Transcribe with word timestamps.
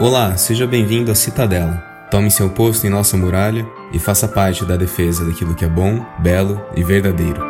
Olá, 0.00 0.36
seja 0.36 0.64
bem-vindo 0.64 1.10
à 1.10 1.14
Citadela. 1.16 1.82
Tome 2.08 2.30
seu 2.30 2.48
posto 2.48 2.86
em 2.86 2.90
nossa 2.90 3.16
muralha 3.16 3.66
e 3.92 3.98
faça 3.98 4.28
parte 4.28 4.64
da 4.64 4.76
defesa 4.76 5.24
daquilo 5.24 5.56
que 5.56 5.64
é 5.64 5.68
bom, 5.68 6.06
belo 6.20 6.64
e 6.76 6.84
verdadeiro. 6.84 7.42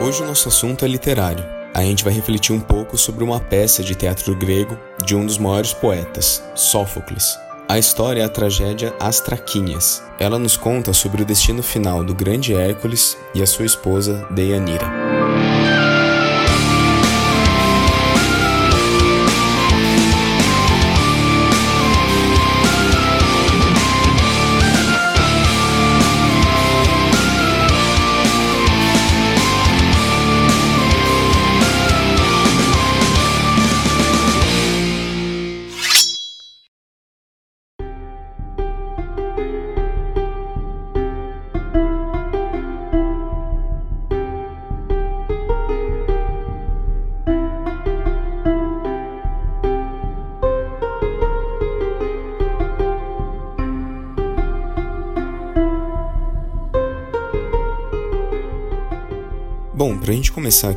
Hoje 0.00 0.22
o 0.22 0.26
nosso 0.26 0.46
assunto 0.46 0.84
é 0.84 0.88
literário. 0.88 1.44
A 1.74 1.82
gente 1.82 2.04
vai 2.04 2.12
refletir 2.12 2.54
um 2.54 2.60
pouco 2.60 2.96
sobre 2.96 3.24
uma 3.24 3.40
peça 3.40 3.82
de 3.82 3.96
teatro 3.96 4.36
grego 4.36 4.78
de 5.04 5.16
um 5.16 5.26
dos 5.26 5.38
maiores 5.38 5.72
poetas, 5.72 6.40
Sófocles. 6.54 7.36
A 7.68 7.80
história 7.80 8.22
é 8.22 8.24
a 8.24 8.28
tragédia 8.28 8.94
As 9.00 9.20
Traquínias. 9.20 10.04
Ela 10.20 10.38
nos 10.38 10.56
conta 10.56 10.92
sobre 10.92 11.22
o 11.22 11.26
destino 11.26 11.64
final 11.64 12.04
do 12.04 12.14
grande 12.14 12.54
Hércules 12.54 13.18
e 13.34 13.42
a 13.42 13.46
sua 13.46 13.66
esposa 13.66 14.24
Deianira. 14.30 14.97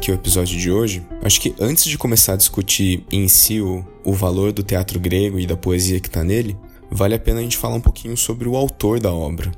Aqui 0.01 0.11
o 0.11 0.15
episódio 0.15 0.57
de 0.57 0.71
hoje, 0.71 1.05
acho 1.21 1.39
que 1.39 1.53
antes 1.59 1.83
de 1.83 1.95
começar 1.95 2.33
a 2.33 2.35
discutir 2.35 3.05
em 3.11 3.27
si 3.27 3.61
o, 3.61 3.85
o 4.03 4.13
valor 4.13 4.51
do 4.51 4.63
teatro 4.63 4.99
grego 4.99 5.39
e 5.39 5.45
da 5.45 5.55
poesia 5.55 5.99
que 5.99 6.09
tá 6.09 6.23
nele, 6.23 6.57
vale 6.89 7.13
a 7.13 7.19
pena 7.19 7.39
a 7.39 7.43
gente 7.43 7.55
falar 7.55 7.75
um 7.75 7.81
pouquinho 7.81 8.17
sobre 8.17 8.49
o 8.49 8.55
autor 8.55 8.99
da 8.99 9.13
obra. 9.13 9.51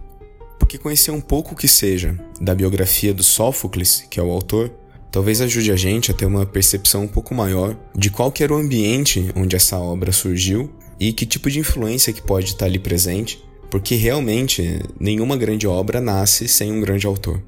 Porque 0.60 0.78
conhecer 0.78 1.12
um 1.12 1.22
pouco 1.22 1.56
que 1.56 1.66
seja 1.66 2.20
da 2.42 2.54
biografia 2.54 3.14
do 3.14 3.24
Sófocles, 3.24 4.06
que 4.10 4.20
é 4.20 4.24
o 4.24 4.32
autor, 4.32 4.70
talvez 5.10 5.40
ajude 5.40 5.72
a 5.72 5.78
gente 5.78 6.12
a 6.12 6.14
ter 6.14 6.26
uma 6.26 6.46
percepção 6.46 7.04
um 7.04 7.08
pouco 7.08 7.34
maior 7.34 7.78
de 7.96 8.10
qual 8.10 8.30
que 8.30 8.44
era 8.44 8.54
o 8.54 8.58
ambiente 8.58 9.32
onde 9.38 9.56
essa 9.56 9.80
obra 9.80 10.12
surgiu 10.12 10.70
e 11.00 11.14
que 11.14 11.26
tipo 11.26 11.50
de 11.50 11.60
influência 11.60 12.12
que 12.12 12.22
pode 12.22 12.48
estar 12.48 12.66
ali 12.66 12.80
presente, 12.80 13.42
porque 13.72 13.96
realmente 13.96 14.82
nenhuma 15.00 15.38
grande 15.38 15.66
obra 15.66 16.02
nasce 16.02 16.50
sem 16.50 16.70
um 16.70 16.82
grande 16.82 17.08
autor. 17.08 17.42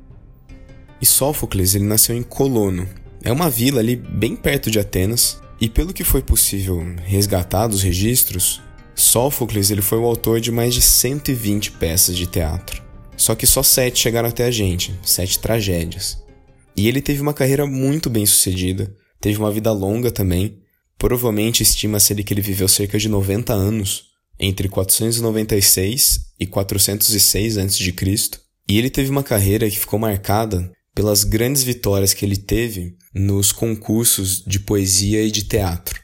E 1.06 1.08
Sófocles 1.08 1.76
ele 1.76 1.84
nasceu 1.84 2.18
em 2.18 2.24
Colono. 2.24 2.90
É 3.22 3.32
uma 3.32 3.48
vila 3.48 3.80
ali 3.80 3.96
bem 3.96 4.36
perto 4.36 4.72
de 4.72 4.80
Atenas, 4.80 5.40
e 5.62 5.70
pelo 5.70 5.94
que 5.94 6.04
foi 6.04 6.20
possível 6.20 6.84
resgatar 7.04 7.68
dos 7.68 7.84
registros, 7.84 8.60
Sófocles 8.96 9.70
ele 9.70 9.84
foi 9.84 10.00
o 10.00 10.06
autor 10.06 10.42
de 10.42 10.52
mais 10.52 10.74
de 10.74 10.82
120 10.82 11.74
peças 11.74 12.18
de 12.18 12.26
teatro. 12.26 12.82
Só 13.16 13.36
que 13.36 13.46
só 13.46 13.62
sete 13.62 14.00
chegaram 14.00 14.30
até 14.30 14.46
a 14.46 14.50
gente, 14.50 15.00
sete 15.04 15.38
tragédias. 15.38 16.18
E 16.76 16.88
ele 16.88 17.00
teve 17.00 17.22
uma 17.22 17.36
carreira 17.36 17.68
muito 17.68 18.10
bem 18.10 18.26
sucedida, 18.26 18.92
teve 19.22 19.38
uma 19.38 19.52
vida 19.52 19.72
longa 19.72 20.10
também. 20.10 20.58
Provavelmente 20.98 21.62
estima-se 21.62 22.16
que 22.16 22.34
ele 22.34 22.42
viveu 22.42 22.68
cerca 22.68 22.98
de 22.98 23.08
90 23.08 23.54
anos, 23.54 24.06
entre 24.40 24.68
496 24.68 26.32
e 26.40 26.48
406 26.48 27.60
a.C. 27.60 27.94
E 28.68 28.80
ele 28.80 28.90
teve 28.90 29.12
uma 29.12 29.22
carreira 29.22 29.70
que 29.70 29.78
ficou 29.78 30.00
marcada 30.00 30.74
pelas 30.96 31.26
grandes 31.26 31.62
vitórias 31.62 32.14
que 32.14 32.26
ele 32.26 32.38
teve 32.38 32.96
nos 33.14 33.52
concursos 33.52 34.42
de 34.42 34.60
poesia 34.60 35.22
e 35.22 35.30
de 35.30 35.44
teatro. 35.44 36.00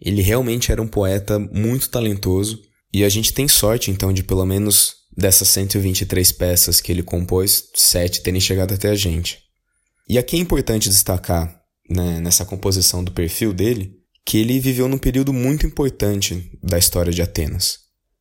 Ele 0.00 0.22
realmente 0.22 0.70
era 0.70 0.80
um 0.80 0.86
poeta 0.86 1.38
muito 1.38 1.90
talentoso 1.90 2.62
e 2.94 3.04
a 3.04 3.08
gente 3.08 3.34
tem 3.34 3.48
sorte 3.48 3.90
então 3.90 4.12
de 4.12 4.22
pelo 4.22 4.46
menos 4.46 4.94
dessas 5.16 5.48
123 5.48 6.30
peças 6.32 6.80
que 6.80 6.92
ele 6.92 7.02
compôs, 7.02 7.64
sete 7.74 8.22
terem 8.22 8.40
chegado 8.40 8.72
até 8.72 8.90
a 8.90 8.94
gente. 8.94 9.40
E 10.08 10.16
aqui 10.16 10.36
é 10.36 10.38
importante 10.38 10.88
destacar, 10.88 11.60
né, 11.90 12.20
nessa 12.20 12.44
composição 12.44 13.02
do 13.02 13.10
perfil 13.10 13.52
dele, 13.52 13.92
que 14.24 14.38
ele 14.38 14.60
viveu 14.60 14.86
num 14.88 14.98
período 14.98 15.32
muito 15.32 15.66
importante 15.66 16.56
da 16.62 16.78
história 16.78 17.12
de 17.12 17.20
Atenas. 17.20 17.78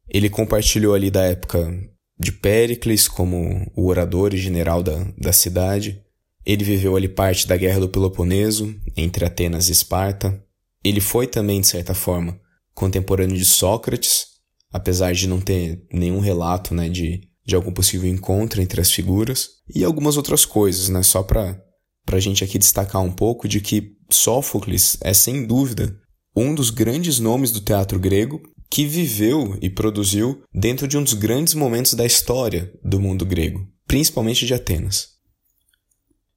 Ele 0.09 0.29
compartilhou 0.29 0.95
ali 0.95 1.11
da 1.11 1.23
época 1.23 1.72
de 2.19 2.31
Péricles 2.31 3.07
como 3.07 3.72
o 3.75 3.88
orador 3.88 4.34
e 4.34 4.38
general 4.38 4.81
da, 4.81 5.03
da 5.17 5.31
cidade, 5.31 6.01
ele 6.47 6.63
viveu 6.63 6.96
ali 6.96 7.09
parte 7.09 7.46
da 7.46 7.58
Guerra 7.58 7.81
do 7.81 7.90
Peloponeso, 7.90 8.74
entre 8.96 9.25
Atenas 9.25 9.68
e 9.68 9.74
Esparta. 9.74 10.41
Ele 10.81 11.02
foi 11.02 11.28
também, 11.28 11.59
de 11.59 11.68
certa 11.68 11.94
forma, 11.94 12.40
contemporâneo 12.74 13.35
de 13.35 13.44
Sócrates, 13.44 14.28
apesar 14.72 15.12
de 15.12 15.28
não 15.28 15.41
ter 15.41 15.85
nenhum 15.91 16.22
relato 16.22 16.74
né, 16.74 16.88
de, 16.88 17.19
de 17.46 17.53
algum 17.53 17.74
possível 17.74 18.09
encontro 18.09 18.62
entre 18.62 18.80
as 18.80 18.90
figuras, 18.90 19.50
e 19.75 19.84
algumas 19.84 20.16
outras 20.16 20.46
coisas, 20.46 20.88
né, 20.88 21.03
só 21.03 21.22
para 21.22 21.62
a 22.13 22.19
gente 22.19 22.46
aqui 22.46 22.58
destacar 22.58 23.03
um 23.03 23.12
pouco 23.12 23.46
de 23.46 23.59
que 23.59 23.97
Sófocles 24.09 24.97
é, 25.02 25.14
sem 25.14 25.46
dúvida, 25.46 26.00
um 26.34 26.56
dos 26.56 26.69
grandes 26.69 27.19
nomes 27.19 27.52
do 27.52 27.59
teatro 27.59 28.00
grego 28.00 28.41
que 28.72 28.85
viveu 28.85 29.58
e 29.62 29.69
produziu 29.69 30.41
dentro 30.53 30.88
de 30.88 30.97
um 30.97 31.03
dos 31.03 31.14
grandes 31.14 31.53
momentos 31.53 31.94
da 31.94 32.06
história 32.06 32.72
do 32.81 33.02
mundo 33.02 33.25
grego, 33.25 33.68
principalmente 33.85 34.46
de 34.46 34.53
Atenas. 34.53 35.16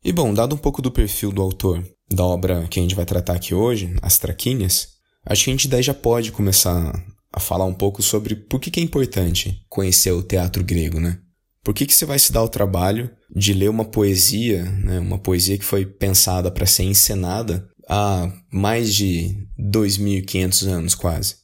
E 0.03 0.13
bom, 0.13 0.33
dado 0.33 0.55
um 0.55 0.59
pouco 0.59 0.81
do 0.81 0.91
perfil 0.91 1.31
do 1.31 1.43
autor 1.43 1.87
da 2.11 2.25
obra 2.25 2.67
que 2.69 2.81
a 2.81 2.83
gente 2.83 2.95
vai 2.95 3.05
tratar 3.05 3.35
aqui 3.35 3.55
hoje, 3.55 3.95
As 4.01 4.19
Traquínias, 4.19 4.89
acho 5.27 5.45
que 5.45 5.51
a 5.51 5.53
gente 5.53 5.69
daí 5.69 5.83
já 5.83 5.93
pode 5.93 6.33
começar 6.33 6.93
a 7.31 7.39
falar 7.39 7.67
um 7.67 7.75
pouco 7.75 8.03
sobre 8.03 8.35
por 8.35 8.59
que, 8.59 8.71
que 8.71 8.81
é 8.81 8.83
importante 8.83 9.63
conhecer 9.69 10.11
o 10.13 10.23
teatro 10.23 10.65
grego, 10.65 10.99
né? 10.99 11.19
Por 11.63 11.75
que, 11.75 11.85
que 11.85 11.93
você 11.93 12.07
vai 12.07 12.19
se 12.19 12.33
dar 12.33 12.43
o 12.43 12.49
trabalho 12.49 13.11
de 13.37 13.53
ler 13.53 13.69
uma 13.69 13.85
poesia, 13.85 14.65
né? 14.65 14.99
uma 14.99 15.19
poesia 15.19 15.59
que 15.59 15.65
foi 15.65 15.85
pensada 15.85 16.51
para 16.51 16.65
ser 16.65 16.85
encenada 16.85 17.69
há 17.87 18.33
mais 18.51 18.95
de 18.95 19.47
2.500 19.59 20.67
anos 20.67 20.95
quase? 20.95 21.37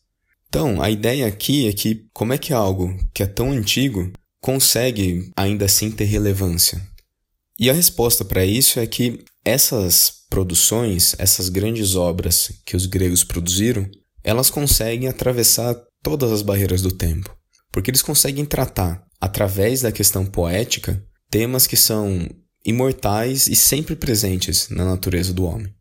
Então, 0.49 0.81
a 0.81 0.91
ideia 0.91 1.27
aqui 1.27 1.69
é 1.69 1.72
que 1.75 2.06
como 2.15 2.33
é 2.33 2.39
que 2.39 2.55
algo 2.55 2.97
que 3.12 3.22
é 3.22 3.27
tão 3.27 3.53
antigo 3.53 4.11
consegue 4.41 5.31
ainda 5.37 5.66
assim 5.66 5.91
ter 5.91 6.05
relevância? 6.05 6.81
E 7.59 7.71
a 7.71 7.72
resposta 7.72 8.25
para 8.25 8.44
isso 8.44 8.78
é 8.78 8.87
que 8.87 9.25
essas 9.44 10.12
produções, 10.28 11.15
essas 11.19 11.49
grandes 11.49 11.94
obras 11.94 12.53
que 12.65 12.77
os 12.77 12.87
gregos 12.87 13.25
produziram, 13.25 13.89
elas 14.22 14.50
conseguem 14.50 15.09
atravessar 15.09 15.75
todas 16.03 16.33
as 16.33 16.43
barreiras 16.43 16.83
do 16.83 16.93
tempo, 16.93 17.34
porque 17.72 17.91
eles 17.91 18.03
conseguem 18.03 18.45
tratar, 18.45 19.05
através 19.21 19.83
da 19.83 19.93
questão 19.93 20.27
poética, 20.27 21.03
temas 21.31 21.66
que 21.66 21.77
são 21.77 22.28
imortais 22.65 23.47
e 23.47 23.55
sempre 23.55 23.95
presentes 23.95 24.69
na 24.69 24.84
natureza 24.84 25.33
do 25.33 25.45
homem. 25.45 25.72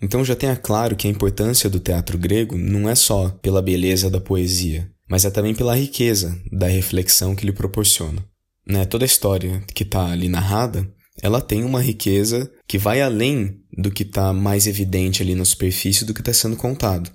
Então 0.00 0.24
já 0.24 0.36
tenha 0.36 0.56
claro 0.56 0.94
que 0.94 1.08
a 1.08 1.10
importância 1.10 1.68
do 1.68 1.80
teatro 1.80 2.16
grego 2.18 2.56
não 2.56 2.88
é 2.88 2.94
só 2.94 3.30
pela 3.42 3.62
beleza 3.62 4.08
da 4.08 4.20
poesia, 4.20 4.90
mas 5.08 5.24
é 5.24 5.30
também 5.30 5.54
pela 5.54 5.74
riqueza 5.74 6.38
da 6.52 6.66
reflexão 6.66 7.34
que 7.34 7.46
lhe 7.46 7.52
proporciona. 7.52 8.24
Né, 8.68 8.84
toda 8.84 9.04
a 9.04 9.06
história 9.06 9.62
que 9.74 9.84
está 9.84 10.10
ali 10.10 10.28
narrada, 10.28 10.88
ela 11.22 11.40
tem 11.40 11.64
uma 11.64 11.80
riqueza 11.80 12.50
que 12.66 12.78
vai 12.78 13.00
além 13.00 13.60
do 13.76 13.90
que 13.90 14.02
está 14.02 14.32
mais 14.32 14.66
evidente 14.66 15.22
ali 15.22 15.34
na 15.34 15.44
superfície 15.44 16.04
do 16.04 16.14
que 16.14 16.20
está 16.20 16.32
sendo 16.32 16.56
contado. 16.56 17.10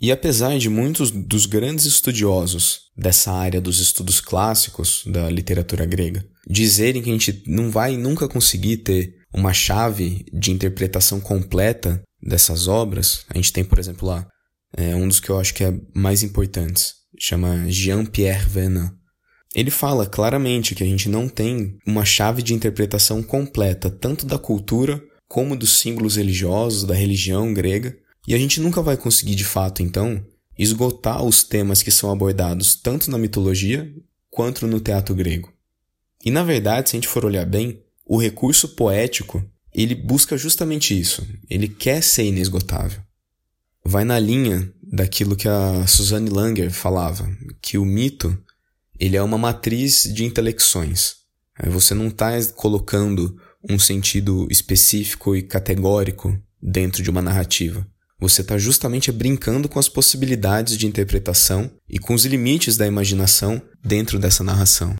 E 0.00 0.10
apesar 0.10 0.58
de 0.58 0.68
muitos 0.68 1.10
dos 1.10 1.46
grandes 1.46 1.84
estudiosos 1.84 2.90
dessa 2.96 3.32
área 3.32 3.60
dos 3.60 3.78
estudos 3.78 4.20
clássicos 4.20 5.04
da 5.06 5.30
literatura 5.30 5.86
grega 5.86 6.24
dizerem 6.48 7.02
que 7.02 7.08
a 7.08 7.12
gente 7.12 7.42
não 7.46 7.70
vai 7.70 7.96
nunca 7.96 8.28
conseguir 8.28 8.78
ter 8.78 9.14
uma 9.32 9.52
chave 9.52 10.24
de 10.32 10.50
interpretação 10.50 11.20
completa 11.20 12.02
dessas 12.20 12.68
obras, 12.68 13.24
a 13.28 13.36
gente 13.36 13.52
tem, 13.52 13.64
por 13.64 13.78
exemplo, 13.78 14.08
lá 14.08 14.26
é, 14.76 14.94
um 14.94 15.06
dos 15.06 15.20
que 15.20 15.30
eu 15.30 15.38
acho 15.38 15.54
que 15.54 15.64
é 15.64 15.74
mais 15.94 16.22
importantes, 16.22 16.94
chama 17.18 17.70
Jean-Pierre 17.70 18.48
Vernant 18.48 18.92
ele 19.54 19.70
fala 19.70 20.06
claramente 20.06 20.74
que 20.74 20.82
a 20.82 20.86
gente 20.86 21.08
não 21.08 21.28
tem 21.28 21.76
uma 21.86 22.04
chave 22.04 22.42
de 22.42 22.54
interpretação 22.54 23.22
completa 23.22 23.90
tanto 23.90 24.24
da 24.24 24.38
cultura 24.38 25.02
como 25.28 25.56
dos 25.56 25.78
símbolos 25.78 26.16
religiosos, 26.16 26.84
da 26.84 26.94
religião 26.94 27.52
grega, 27.54 27.96
e 28.26 28.34
a 28.34 28.38
gente 28.38 28.60
nunca 28.60 28.82
vai 28.82 28.96
conseguir 28.96 29.34
de 29.34 29.44
fato, 29.44 29.82
então, 29.82 30.22
esgotar 30.58 31.24
os 31.24 31.42
temas 31.42 31.82
que 31.82 31.90
são 31.90 32.10
abordados 32.10 32.74
tanto 32.74 33.10
na 33.10 33.18
mitologia 33.18 33.90
quanto 34.30 34.66
no 34.66 34.80
teatro 34.80 35.14
grego. 35.14 35.52
E 36.24 36.30
na 36.30 36.44
verdade, 36.44 36.90
se 36.90 36.96
a 36.96 36.98
gente 36.98 37.08
for 37.08 37.24
olhar 37.24 37.46
bem, 37.46 37.82
o 38.06 38.18
recurso 38.18 38.68
poético 38.68 39.42
ele 39.74 39.94
busca 39.94 40.36
justamente 40.36 40.98
isso. 40.98 41.26
Ele 41.48 41.66
quer 41.66 42.02
ser 42.02 42.24
inesgotável. 42.24 43.00
Vai 43.84 44.04
na 44.04 44.18
linha 44.18 44.70
daquilo 44.82 45.34
que 45.34 45.48
a 45.48 45.86
Suzanne 45.86 46.30
Langer 46.30 46.70
falava, 46.70 47.28
que 47.60 47.78
o 47.78 47.84
mito 47.84 48.38
ele 49.02 49.16
é 49.16 49.22
uma 49.22 49.36
matriz 49.36 50.04
de 50.04 50.24
intelecções. 50.24 51.14
Você 51.66 51.92
não 51.92 52.06
está 52.06 52.30
colocando 52.54 53.36
um 53.68 53.76
sentido 53.76 54.46
específico 54.48 55.34
e 55.34 55.42
categórico 55.42 56.40
dentro 56.62 57.02
de 57.02 57.10
uma 57.10 57.20
narrativa. 57.20 57.84
Você 58.20 58.42
está 58.42 58.56
justamente 58.56 59.10
brincando 59.10 59.68
com 59.68 59.80
as 59.80 59.88
possibilidades 59.88 60.78
de 60.78 60.86
interpretação 60.86 61.68
e 61.88 61.98
com 61.98 62.14
os 62.14 62.24
limites 62.24 62.76
da 62.76 62.86
imaginação 62.86 63.60
dentro 63.84 64.20
dessa 64.20 64.44
narração. 64.44 64.94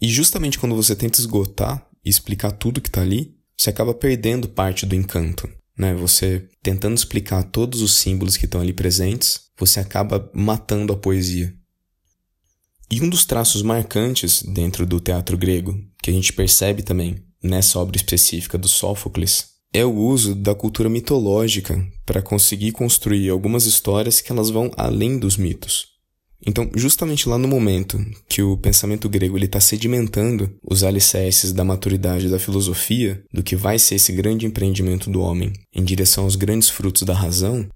E 0.00 0.08
justamente 0.08 0.58
quando 0.58 0.74
você 0.74 0.96
tenta 0.96 1.20
esgotar 1.20 1.86
e 2.04 2.10
explicar 2.10 2.50
tudo 2.50 2.80
que 2.80 2.88
está 2.88 3.02
ali, 3.02 3.32
você 3.56 3.70
acaba 3.70 3.94
perdendo 3.94 4.48
parte 4.48 4.84
do 4.84 4.96
encanto. 4.96 5.48
Né? 5.78 5.94
Você 5.94 6.48
tentando 6.64 6.96
explicar 6.96 7.44
todos 7.44 7.80
os 7.80 7.94
símbolos 7.94 8.36
que 8.36 8.46
estão 8.46 8.60
ali 8.60 8.72
presentes, 8.72 9.42
você 9.56 9.78
acaba 9.78 10.28
matando 10.34 10.92
a 10.92 10.96
poesia. 10.96 11.56
E 12.90 13.02
um 13.02 13.08
dos 13.08 13.26
traços 13.26 13.60
marcantes 13.60 14.42
dentro 14.42 14.86
do 14.86 14.98
teatro 14.98 15.36
grego, 15.36 15.78
que 16.02 16.10
a 16.10 16.12
gente 16.12 16.32
percebe 16.32 16.82
também 16.82 17.22
nessa 17.42 17.78
obra 17.78 17.96
específica 17.96 18.56
do 18.56 18.66
Sófocles, 18.66 19.46
é 19.72 19.84
o 19.84 19.94
uso 19.94 20.34
da 20.34 20.54
cultura 20.54 20.88
mitológica 20.88 21.86
para 22.06 22.22
conseguir 22.22 22.72
construir 22.72 23.28
algumas 23.28 23.66
histórias 23.66 24.20
que 24.22 24.32
elas 24.32 24.48
vão 24.48 24.70
além 24.76 25.18
dos 25.18 25.36
mitos. 25.36 25.98
Então, 26.46 26.70
justamente 26.74 27.28
lá 27.28 27.36
no 27.36 27.48
momento 27.48 27.98
que 28.28 28.40
o 28.42 28.56
pensamento 28.56 29.08
grego 29.08 29.36
está 29.38 29.60
sedimentando 29.60 30.56
os 30.62 30.82
alicerces 30.82 31.52
da 31.52 31.64
maturidade 31.64 32.30
da 32.30 32.38
filosofia, 32.38 33.22
do 33.32 33.42
que 33.42 33.56
vai 33.56 33.78
ser 33.78 33.96
esse 33.96 34.12
grande 34.12 34.46
empreendimento 34.46 35.10
do 35.10 35.20
homem 35.20 35.52
em 35.74 35.84
direção 35.84 36.24
aos 36.24 36.36
grandes 36.36 36.70
frutos 36.70 37.02
da 37.02 37.12
razão, 37.12 37.68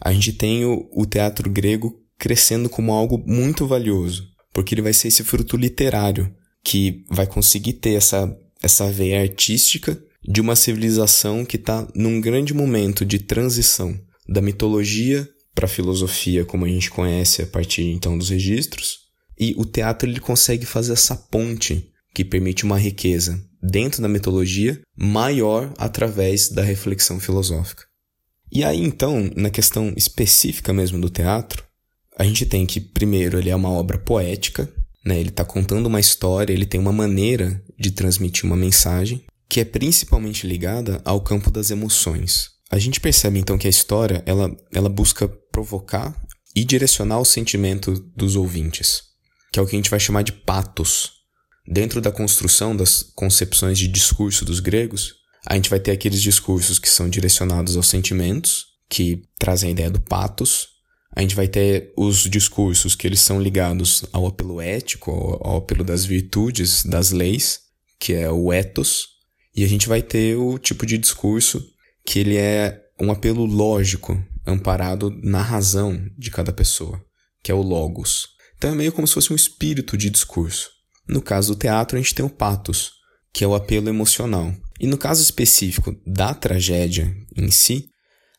a 0.00 0.12
gente 0.12 0.32
tem 0.32 0.64
o, 0.64 0.88
o 0.92 1.04
teatro 1.04 1.50
grego 1.50 2.00
crescendo 2.16 2.70
como 2.70 2.92
algo 2.92 3.22
muito 3.26 3.66
valioso, 3.66 4.33
porque 4.54 4.74
ele 4.74 4.82
vai 4.82 4.94
ser 4.94 5.08
esse 5.08 5.24
fruto 5.24 5.56
literário 5.56 6.32
que 6.62 7.04
vai 7.10 7.26
conseguir 7.26 7.74
ter 7.74 7.94
essa, 7.94 8.34
essa 8.62 8.90
veia 8.90 9.20
artística 9.20 10.00
de 10.26 10.40
uma 10.40 10.56
civilização 10.56 11.44
que 11.44 11.56
está 11.56 11.86
num 11.94 12.20
grande 12.20 12.54
momento 12.54 13.04
de 13.04 13.18
transição 13.18 13.94
da 14.26 14.40
mitologia 14.40 15.28
para 15.54 15.66
a 15.66 15.68
filosofia 15.68 16.44
como 16.44 16.64
a 16.64 16.68
gente 16.68 16.90
conhece 16.90 17.42
a 17.42 17.46
partir 17.46 17.82
então 17.82 18.16
dos 18.16 18.30
registros. 18.30 19.00
E 19.38 19.54
o 19.58 19.64
teatro 19.64 20.08
ele 20.08 20.20
consegue 20.20 20.64
fazer 20.64 20.92
essa 20.94 21.16
ponte 21.16 21.90
que 22.14 22.24
permite 22.24 22.64
uma 22.64 22.78
riqueza 22.78 23.44
dentro 23.60 24.00
da 24.00 24.08
mitologia 24.08 24.80
maior 24.96 25.74
através 25.76 26.48
da 26.48 26.62
reflexão 26.62 27.18
filosófica. 27.18 27.84
E 28.52 28.62
aí 28.62 28.80
então, 28.80 29.30
na 29.36 29.50
questão 29.50 29.92
específica 29.96 30.72
mesmo 30.72 31.00
do 31.00 31.10
teatro, 31.10 31.64
a 32.18 32.24
gente 32.24 32.46
tem 32.46 32.64
que 32.66 32.80
primeiro 32.80 33.38
ele 33.38 33.50
é 33.50 33.56
uma 33.56 33.70
obra 33.70 33.98
poética, 33.98 34.72
né? 35.04 35.18
Ele 35.18 35.28
está 35.28 35.44
contando 35.44 35.86
uma 35.86 36.00
história, 36.00 36.52
ele 36.52 36.66
tem 36.66 36.80
uma 36.80 36.92
maneira 36.92 37.62
de 37.78 37.90
transmitir 37.90 38.44
uma 38.44 38.56
mensagem 38.56 39.24
que 39.48 39.60
é 39.60 39.64
principalmente 39.64 40.46
ligada 40.46 41.00
ao 41.04 41.20
campo 41.20 41.50
das 41.50 41.70
emoções. 41.70 42.50
A 42.70 42.78
gente 42.78 42.98
percebe 42.98 43.38
então 43.38 43.58
que 43.58 43.66
a 43.66 43.70
história 43.70 44.22
ela, 44.26 44.50
ela 44.72 44.88
busca 44.88 45.28
provocar 45.28 46.14
e 46.56 46.64
direcionar 46.64 47.20
o 47.20 47.24
sentimento 47.24 47.92
dos 48.16 48.36
ouvintes, 48.36 49.02
que 49.52 49.58
é 49.58 49.62
o 49.62 49.66
que 49.66 49.76
a 49.76 49.78
gente 49.78 49.90
vai 49.90 50.00
chamar 50.00 50.22
de 50.22 50.32
patos. 50.32 51.12
Dentro 51.66 52.00
da 52.00 52.10
construção 52.10 52.76
das 52.76 53.02
concepções 53.14 53.78
de 53.78 53.88
discurso 53.88 54.44
dos 54.44 54.60
gregos, 54.60 55.14
a 55.46 55.54
gente 55.54 55.70
vai 55.70 55.78
ter 55.78 55.92
aqueles 55.92 56.22
discursos 56.22 56.78
que 56.78 56.88
são 56.88 57.08
direcionados 57.08 57.76
aos 57.76 57.86
sentimentos, 57.86 58.66
que 58.88 59.22
trazem 59.38 59.68
a 59.68 59.72
ideia 59.72 59.90
do 59.90 60.00
patos. 60.00 60.68
A 61.14 61.20
gente 61.20 61.36
vai 61.36 61.46
ter 61.46 61.92
os 61.96 62.24
discursos 62.24 62.96
que 62.96 63.06
eles 63.06 63.20
são 63.20 63.40
ligados 63.40 64.04
ao 64.12 64.26
apelo 64.26 64.60
ético, 64.60 65.12
ao, 65.40 65.58
apelo 65.58 65.84
das 65.84 66.04
virtudes, 66.04 66.84
das 66.84 67.12
leis, 67.12 67.60
que 68.00 68.12
é 68.12 68.28
o 68.30 68.52
ethos. 68.52 69.06
E 69.54 69.62
a 69.62 69.68
gente 69.68 69.88
vai 69.88 70.02
ter 70.02 70.36
o 70.36 70.58
tipo 70.58 70.84
de 70.84 70.98
discurso 70.98 71.64
que 72.04 72.18
ele 72.18 72.36
é 72.36 72.82
um 73.00 73.12
apelo 73.12 73.46
lógico, 73.46 74.20
amparado 74.44 75.10
na 75.22 75.40
razão 75.40 76.04
de 76.18 76.30
cada 76.32 76.52
pessoa, 76.52 77.00
que 77.42 77.50
é 77.52 77.54
o 77.54 77.62
logos. 77.62 78.28
Então 78.56 78.72
é 78.72 78.74
meio 78.74 78.92
como 78.92 79.06
se 79.06 79.14
fosse 79.14 79.32
um 79.32 79.36
espírito 79.36 79.96
de 79.96 80.10
discurso. 80.10 80.68
No 81.08 81.22
caso 81.22 81.54
do 81.54 81.58
teatro, 81.58 81.96
a 81.96 82.00
gente 82.00 82.14
tem 82.14 82.24
o 82.24 82.30
patos, 82.30 82.92
que 83.32 83.44
é 83.44 83.46
o 83.46 83.54
apelo 83.54 83.88
emocional. 83.88 84.52
E 84.80 84.86
no 84.88 84.98
caso 84.98 85.22
específico 85.22 85.94
da 86.04 86.34
tragédia 86.34 87.14
em 87.36 87.50
si, 87.50 87.88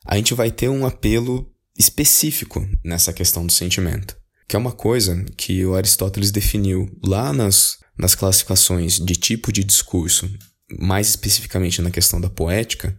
a 0.04 0.16
gente 0.16 0.34
vai 0.34 0.50
ter 0.50 0.68
um 0.68 0.84
apelo 0.84 1.50
específico 1.78 2.66
nessa 2.84 3.12
questão 3.12 3.46
do 3.46 3.52
sentimento, 3.52 4.16
que 4.48 4.56
é 4.56 4.58
uma 4.58 4.72
coisa 4.72 5.24
que 5.36 5.64
o 5.64 5.74
Aristóteles 5.74 6.30
definiu 6.30 6.90
lá 7.04 7.32
nas, 7.32 7.78
nas 7.98 8.14
classificações 8.14 8.98
de 8.98 9.14
tipo 9.14 9.52
de 9.52 9.64
discurso, 9.64 10.30
mais 10.78 11.08
especificamente 11.08 11.82
na 11.82 11.90
questão 11.90 12.20
da 12.20 12.30
poética, 12.30 12.98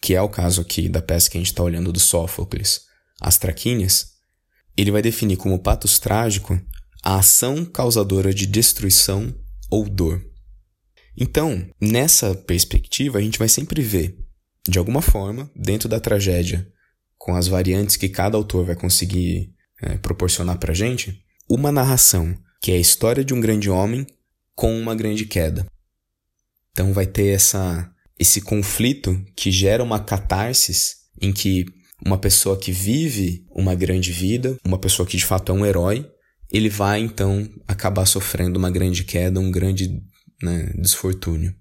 que 0.00 0.14
é 0.14 0.22
o 0.22 0.28
caso 0.28 0.60
aqui 0.60 0.88
da 0.88 1.02
peça 1.02 1.28
que 1.28 1.36
a 1.36 1.40
gente 1.40 1.48
está 1.48 1.62
olhando 1.62 1.92
do 1.92 2.00
Sófocles, 2.00 2.82
As 3.20 3.36
Traquínias, 3.36 4.18
ele 4.76 4.92
vai 4.92 5.02
definir 5.02 5.36
como 5.36 5.58
patos 5.58 5.98
trágico 5.98 6.60
a 7.02 7.18
ação 7.18 7.64
causadora 7.64 8.32
de 8.32 8.46
destruição 8.46 9.34
ou 9.70 9.88
dor. 9.88 10.24
Então, 11.16 11.68
nessa 11.80 12.34
perspectiva, 12.34 13.18
a 13.18 13.20
gente 13.20 13.38
vai 13.38 13.48
sempre 13.48 13.82
ver, 13.82 14.16
de 14.68 14.78
alguma 14.78 15.02
forma, 15.02 15.50
dentro 15.54 15.88
da 15.88 15.98
tragédia, 15.98 16.70
com 17.18 17.34
as 17.34 17.48
variantes 17.48 17.96
que 17.96 18.08
cada 18.08 18.36
autor 18.36 18.64
vai 18.64 18.76
conseguir 18.76 19.52
é, 19.82 19.98
proporcionar 19.98 20.58
para 20.58 20.72
gente, 20.72 21.22
uma 21.48 21.72
narração 21.72 22.34
que 22.60 22.72
é 22.72 22.74
a 22.76 22.80
história 22.80 23.24
de 23.24 23.34
um 23.34 23.40
grande 23.40 23.68
homem 23.68 24.06
com 24.54 24.78
uma 24.78 24.94
grande 24.94 25.24
queda. 25.24 25.66
Então 26.72 26.92
vai 26.92 27.06
ter 27.06 27.28
essa 27.28 27.92
esse 28.18 28.40
conflito 28.40 29.24
que 29.36 29.50
gera 29.50 29.82
uma 29.82 30.00
catarsis 30.00 30.96
em 31.20 31.32
que 31.32 31.64
uma 32.04 32.18
pessoa 32.18 32.58
que 32.58 32.72
vive 32.72 33.46
uma 33.50 33.74
grande 33.74 34.10
vida, 34.10 34.56
uma 34.64 34.78
pessoa 34.78 35.06
que 35.06 35.16
de 35.16 35.24
fato 35.24 35.52
é 35.52 35.54
um 35.54 35.64
herói, 35.64 36.08
ele 36.50 36.68
vai 36.68 37.00
então 37.00 37.48
acabar 37.66 38.06
sofrendo 38.06 38.58
uma 38.58 38.70
grande 38.70 39.04
queda, 39.04 39.38
um 39.38 39.50
grande 39.50 40.02
né, 40.42 40.72
desfortúnio. 40.76 41.54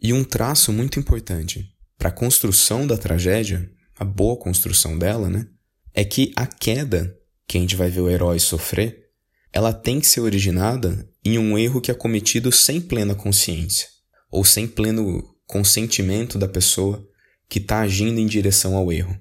E 0.00 0.12
um 0.12 0.24
traço 0.24 0.72
muito 0.72 0.98
importante 0.98 1.66
para 1.96 2.08
a 2.08 2.12
construção 2.12 2.86
da 2.86 2.96
tragédia, 2.96 3.70
a 3.98 4.04
boa 4.04 4.36
construção 4.36 4.98
dela, 4.98 5.28
né, 5.28 5.46
é 5.92 6.04
que 6.04 6.32
a 6.36 6.46
queda 6.46 7.16
que 7.46 7.58
a 7.58 7.60
gente 7.60 7.76
vai 7.76 7.90
ver 7.90 8.02
o 8.02 8.10
herói 8.10 8.38
sofrer, 8.38 9.06
ela 9.52 9.72
tem 9.72 10.00
que 10.00 10.06
ser 10.06 10.20
originada 10.20 11.08
em 11.24 11.38
um 11.38 11.58
erro 11.58 11.80
que 11.80 11.90
é 11.90 11.94
cometido 11.94 12.52
sem 12.52 12.80
plena 12.80 13.14
consciência, 13.14 13.88
ou 14.30 14.44
sem 14.44 14.66
pleno 14.66 15.24
consentimento 15.46 16.38
da 16.38 16.46
pessoa 16.46 17.06
que 17.48 17.58
está 17.58 17.80
agindo 17.80 18.20
em 18.20 18.26
direção 18.26 18.76
ao 18.76 18.92
erro. 18.92 19.18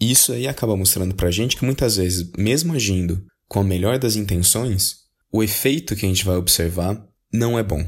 Isso 0.00 0.32
aí 0.32 0.48
acaba 0.48 0.76
mostrando 0.76 1.14
para 1.14 1.28
a 1.28 1.30
gente 1.30 1.56
que 1.56 1.64
muitas 1.64 1.96
vezes, 1.96 2.30
mesmo 2.36 2.72
agindo 2.72 3.22
com 3.46 3.60
a 3.60 3.64
melhor 3.64 3.98
das 3.98 4.16
intenções, 4.16 5.00
o 5.30 5.42
efeito 5.42 5.94
que 5.94 6.06
a 6.06 6.08
gente 6.08 6.24
vai 6.24 6.36
observar 6.36 7.06
não 7.30 7.58
é 7.58 7.62
bom. 7.62 7.86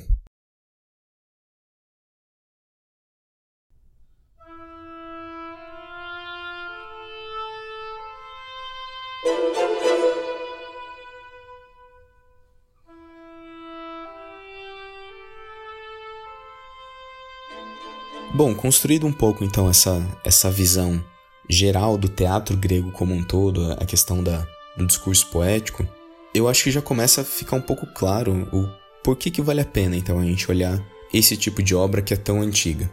Bom, 18.44 18.56
construído 18.56 19.06
um 19.06 19.12
pouco 19.12 19.44
então 19.44 19.70
essa, 19.70 20.04
essa 20.24 20.50
visão 20.50 21.00
geral 21.48 21.96
do 21.96 22.08
teatro 22.08 22.56
grego 22.56 22.90
como 22.90 23.14
um 23.14 23.22
todo, 23.22 23.70
a 23.70 23.86
questão 23.86 24.20
da, 24.20 24.44
do 24.76 24.84
discurso 24.84 25.28
poético, 25.28 25.86
eu 26.34 26.48
acho 26.48 26.64
que 26.64 26.72
já 26.72 26.82
começa 26.82 27.20
a 27.20 27.24
ficar 27.24 27.54
um 27.54 27.60
pouco 27.60 27.86
claro 27.94 28.48
o 28.52 28.68
porquê 29.00 29.30
que 29.30 29.40
vale 29.40 29.60
a 29.60 29.64
pena 29.64 29.94
então 29.94 30.18
a 30.18 30.24
gente 30.24 30.50
olhar 30.50 30.84
esse 31.14 31.36
tipo 31.36 31.62
de 31.62 31.72
obra 31.72 32.02
que 32.02 32.12
é 32.12 32.16
tão 32.16 32.42
antiga. 32.42 32.90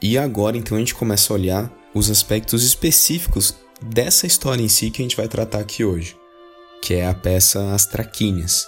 E 0.00 0.16
agora 0.16 0.56
então 0.56 0.76
a 0.76 0.78
gente 0.78 0.94
começa 0.94 1.32
a 1.32 1.34
olhar 1.34 1.72
os 1.92 2.08
aspectos 2.08 2.62
específicos 2.62 3.56
dessa 3.82 4.28
história 4.28 4.62
em 4.62 4.68
si 4.68 4.92
que 4.92 5.02
a 5.02 5.04
gente 5.04 5.16
vai 5.16 5.26
tratar 5.26 5.58
aqui 5.58 5.84
hoje, 5.84 6.16
que 6.80 6.94
é 6.94 7.08
a 7.08 7.14
peça 7.14 7.74
As 7.74 7.84
Traquínias. 7.84 8.64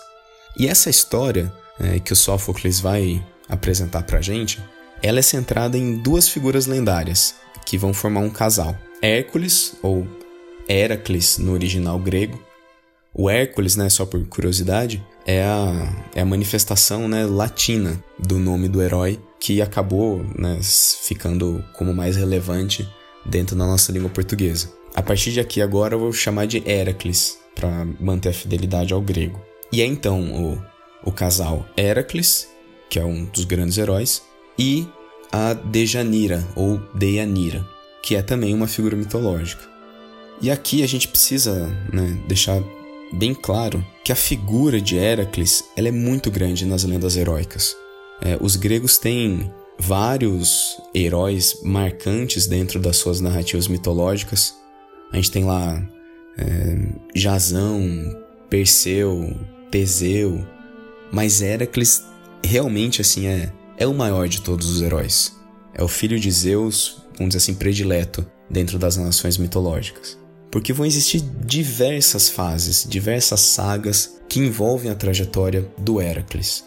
E 0.58 0.66
essa 0.66 0.90
história 0.90 1.54
é, 1.78 2.00
que 2.00 2.12
o 2.12 2.16
Sófocles 2.16 2.80
vai 2.80 3.24
apresentar 3.48 4.02
pra 4.02 4.20
gente 4.20 4.60
ela 5.02 5.18
é 5.18 5.22
centrada 5.22 5.76
em 5.76 5.96
duas 5.96 6.28
figuras 6.28 6.66
lendárias 6.66 7.34
que 7.64 7.78
vão 7.78 7.92
formar 7.92 8.20
um 8.20 8.30
casal: 8.30 8.76
Hércules, 9.02 9.74
ou 9.82 10.06
Heracles 10.68 11.38
no 11.38 11.52
original 11.52 11.98
grego, 11.98 12.40
O 13.18 13.30
Hércules, 13.30 13.76
né, 13.76 13.88
só 13.88 14.04
por 14.04 14.22
curiosidade, 14.26 15.02
é 15.26 15.42
a, 15.42 15.90
é 16.14 16.20
a 16.20 16.26
manifestação 16.26 17.08
né, 17.08 17.24
latina 17.24 18.02
do 18.18 18.38
nome 18.38 18.68
do 18.68 18.82
herói 18.82 19.18
que 19.40 19.62
acabou 19.62 20.22
né, 20.38 20.60
ficando 20.62 21.64
como 21.72 21.94
mais 21.94 22.14
relevante 22.14 22.86
dentro 23.24 23.56
da 23.56 23.64
nossa 23.64 23.90
língua 23.90 24.10
portuguesa. 24.10 24.70
A 24.94 25.02
partir 25.02 25.32
de 25.32 25.40
aqui 25.40 25.62
agora 25.62 25.94
eu 25.94 25.98
vou 25.98 26.12
chamar 26.12 26.46
de 26.46 26.62
Heracles 26.68 27.38
para 27.54 27.86
manter 27.98 28.28
a 28.28 28.34
fidelidade 28.34 28.92
ao 28.92 29.00
grego. 29.00 29.40
E 29.72 29.80
é 29.80 29.86
então 29.86 30.20
o, 30.22 30.62
o 31.02 31.10
casal 31.10 31.66
Heracles, 31.74 32.48
que 32.90 32.98
é 32.98 33.04
um 33.04 33.24
dos 33.24 33.44
grandes 33.44 33.78
heróis, 33.78 34.22
e 34.58 34.86
a 35.32 35.52
Dejanira 35.52 36.46
ou 36.54 36.80
Deianira, 36.94 37.66
que 38.02 38.16
é 38.16 38.22
também 38.22 38.54
uma 38.54 38.66
figura 38.66 38.96
mitológica. 38.96 39.62
E 40.40 40.50
aqui 40.50 40.82
a 40.82 40.86
gente 40.86 41.08
precisa 41.08 41.66
né, 41.92 42.18
deixar 42.28 42.62
bem 43.12 43.34
claro 43.34 43.84
que 44.04 44.12
a 44.12 44.16
figura 44.16 44.80
de 44.80 44.96
Heracles 44.96 45.64
ela 45.76 45.88
é 45.88 45.92
muito 45.92 46.30
grande 46.30 46.66
nas 46.66 46.84
lendas 46.84 47.16
heróicas. 47.16 47.76
É, 48.20 48.36
os 48.40 48.56
gregos 48.56 48.98
têm 48.98 49.50
vários 49.78 50.80
heróis 50.94 51.60
marcantes 51.62 52.46
dentro 52.46 52.80
das 52.80 52.96
suas 52.96 53.20
narrativas 53.20 53.68
mitológicas. 53.68 54.54
A 55.12 55.16
gente 55.16 55.30
tem 55.30 55.44
lá 55.44 55.82
é, 56.38 56.88
Jasão, 57.14 57.82
Perseu, 58.48 59.34
Teseu, 59.70 60.46
mas 61.12 61.40
Heracles 61.40 62.04
realmente 62.44 63.00
assim 63.00 63.26
é, 63.26 63.52
é 63.78 63.86
o 63.86 63.94
maior 63.94 64.28
de 64.28 64.40
todos 64.40 64.70
os 64.70 64.82
heróis. 64.82 65.36
É 65.74 65.82
o 65.82 65.88
filho 65.88 66.18
de 66.18 66.30
Zeus, 66.30 67.02
vamos 67.16 67.34
dizer 67.34 67.38
assim, 67.38 67.54
predileto 67.54 68.26
dentro 68.48 68.78
das 68.78 68.96
nações 68.96 69.36
mitológicas. 69.36 70.18
Porque 70.50 70.72
vão 70.72 70.86
existir 70.86 71.22
diversas 71.44 72.28
fases, 72.28 72.86
diversas 72.88 73.40
sagas 73.40 74.16
que 74.28 74.40
envolvem 74.40 74.90
a 74.90 74.94
trajetória 74.94 75.70
do 75.76 76.00
Heracles. 76.00 76.64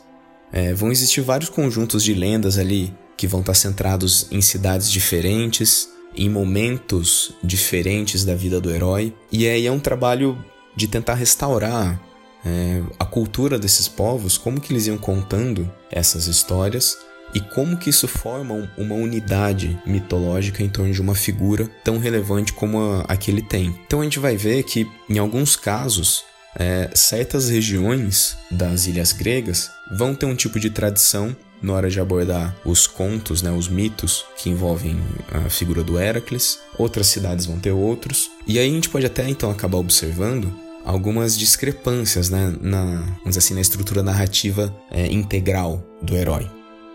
É, 0.51 0.73
vão 0.73 0.91
existir 0.91 1.21
vários 1.21 1.49
conjuntos 1.49 2.03
de 2.03 2.13
lendas 2.13 2.57
ali 2.57 2.93
que 3.17 3.27
vão 3.27 3.41
estar 3.41 3.53
centrados 3.53 4.27
em 4.31 4.41
cidades 4.41 4.91
diferentes, 4.91 5.89
em 6.15 6.29
momentos 6.29 7.33
diferentes 7.43 8.23
da 8.23 8.35
vida 8.35 8.61
do 8.61 8.71
herói. 8.71 9.13
E 9.31 9.47
aí 9.47 9.65
é 9.65 9.71
um 9.71 9.79
trabalho 9.79 10.37
de 10.75 10.87
tentar 10.87 11.15
restaurar 11.15 12.01
é, 12.45 12.81
a 12.97 13.05
cultura 13.05 13.59
desses 13.59 13.87
povos, 13.87 14.37
como 14.37 14.61
que 14.61 14.71
eles 14.71 14.87
iam 14.87 14.97
contando 14.97 15.71
essas 15.91 16.27
histórias 16.27 16.97
e 17.33 17.39
como 17.39 17.77
que 17.77 17.89
isso 17.89 18.07
forma 18.07 18.71
uma 18.77 18.95
unidade 18.95 19.79
mitológica 19.85 20.63
em 20.63 20.69
torno 20.69 20.93
de 20.93 21.01
uma 21.01 21.15
figura 21.15 21.69
tão 21.83 21.97
relevante 21.97 22.53
como 22.53 22.79
a, 22.79 23.01
a 23.01 23.17
que 23.17 23.29
ele 23.29 23.41
tem. 23.41 23.79
Então 23.85 24.01
a 24.01 24.03
gente 24.03 24.19
vai 24.19 24.35
ver 24.35 24.63
que, 24.63 24.89
em 25.07 25.17
alguns 25.19 25.55
casos, 25.55 26.23
é, 26.55 26.89
certas 26.93 27.49
regiões 27.49 28.35
das 28.49 28.87
ilhas 28.87 29.11
gregas 29.11 29.69
vão 29.91 30.15
ter 30.15 30.25
um 30.25 30.35
tipo 30.35 30.59
de 30.59 30.69
tradição 30.69 31.35
na 31.61 31.73
hora 31.73 31.89
de 31.89 31.99
abordar 31.99 32.55
os 32.63 32.87
contos, 32.87 33.41
né, 33.41 33.51
os 33.51 33.67
mitos 33.67 34.25
que 34.37 34.49
envolvem 34.49 34.97
a 35.31 35.49
figura 35.49 35.83
do 35.83 35.99
Heracles. 35.99 36.59
Outras 36.77 37.07
cidades 37.07 37.45
vão 37.45 37.59
ter 37.59 37.71
outros. 37.71 38.31
E 38.47 38.57
aí 38.57 38.69
a 38.69 38.73
gente 38.73 38.89
pode 38.89 39.05
até 39.05 39.27
então 39.29 39.51
acabar 39.51 39.77
observando 39.77 40.51
algumas 40.83 41.37
discrepâncias 41.37 42.29
né, 42.29 42.55
na, 42.61 43.17
vamos 43.19 43.37
assim, 43.37 43.53
na 43.53 43.61
estrutura 43.61 44.01
narrativa 44.01 44.75
é, 44.91 45.07
integral 45.07 45.83
do 46.01 46.15
herói. 46.15 46.49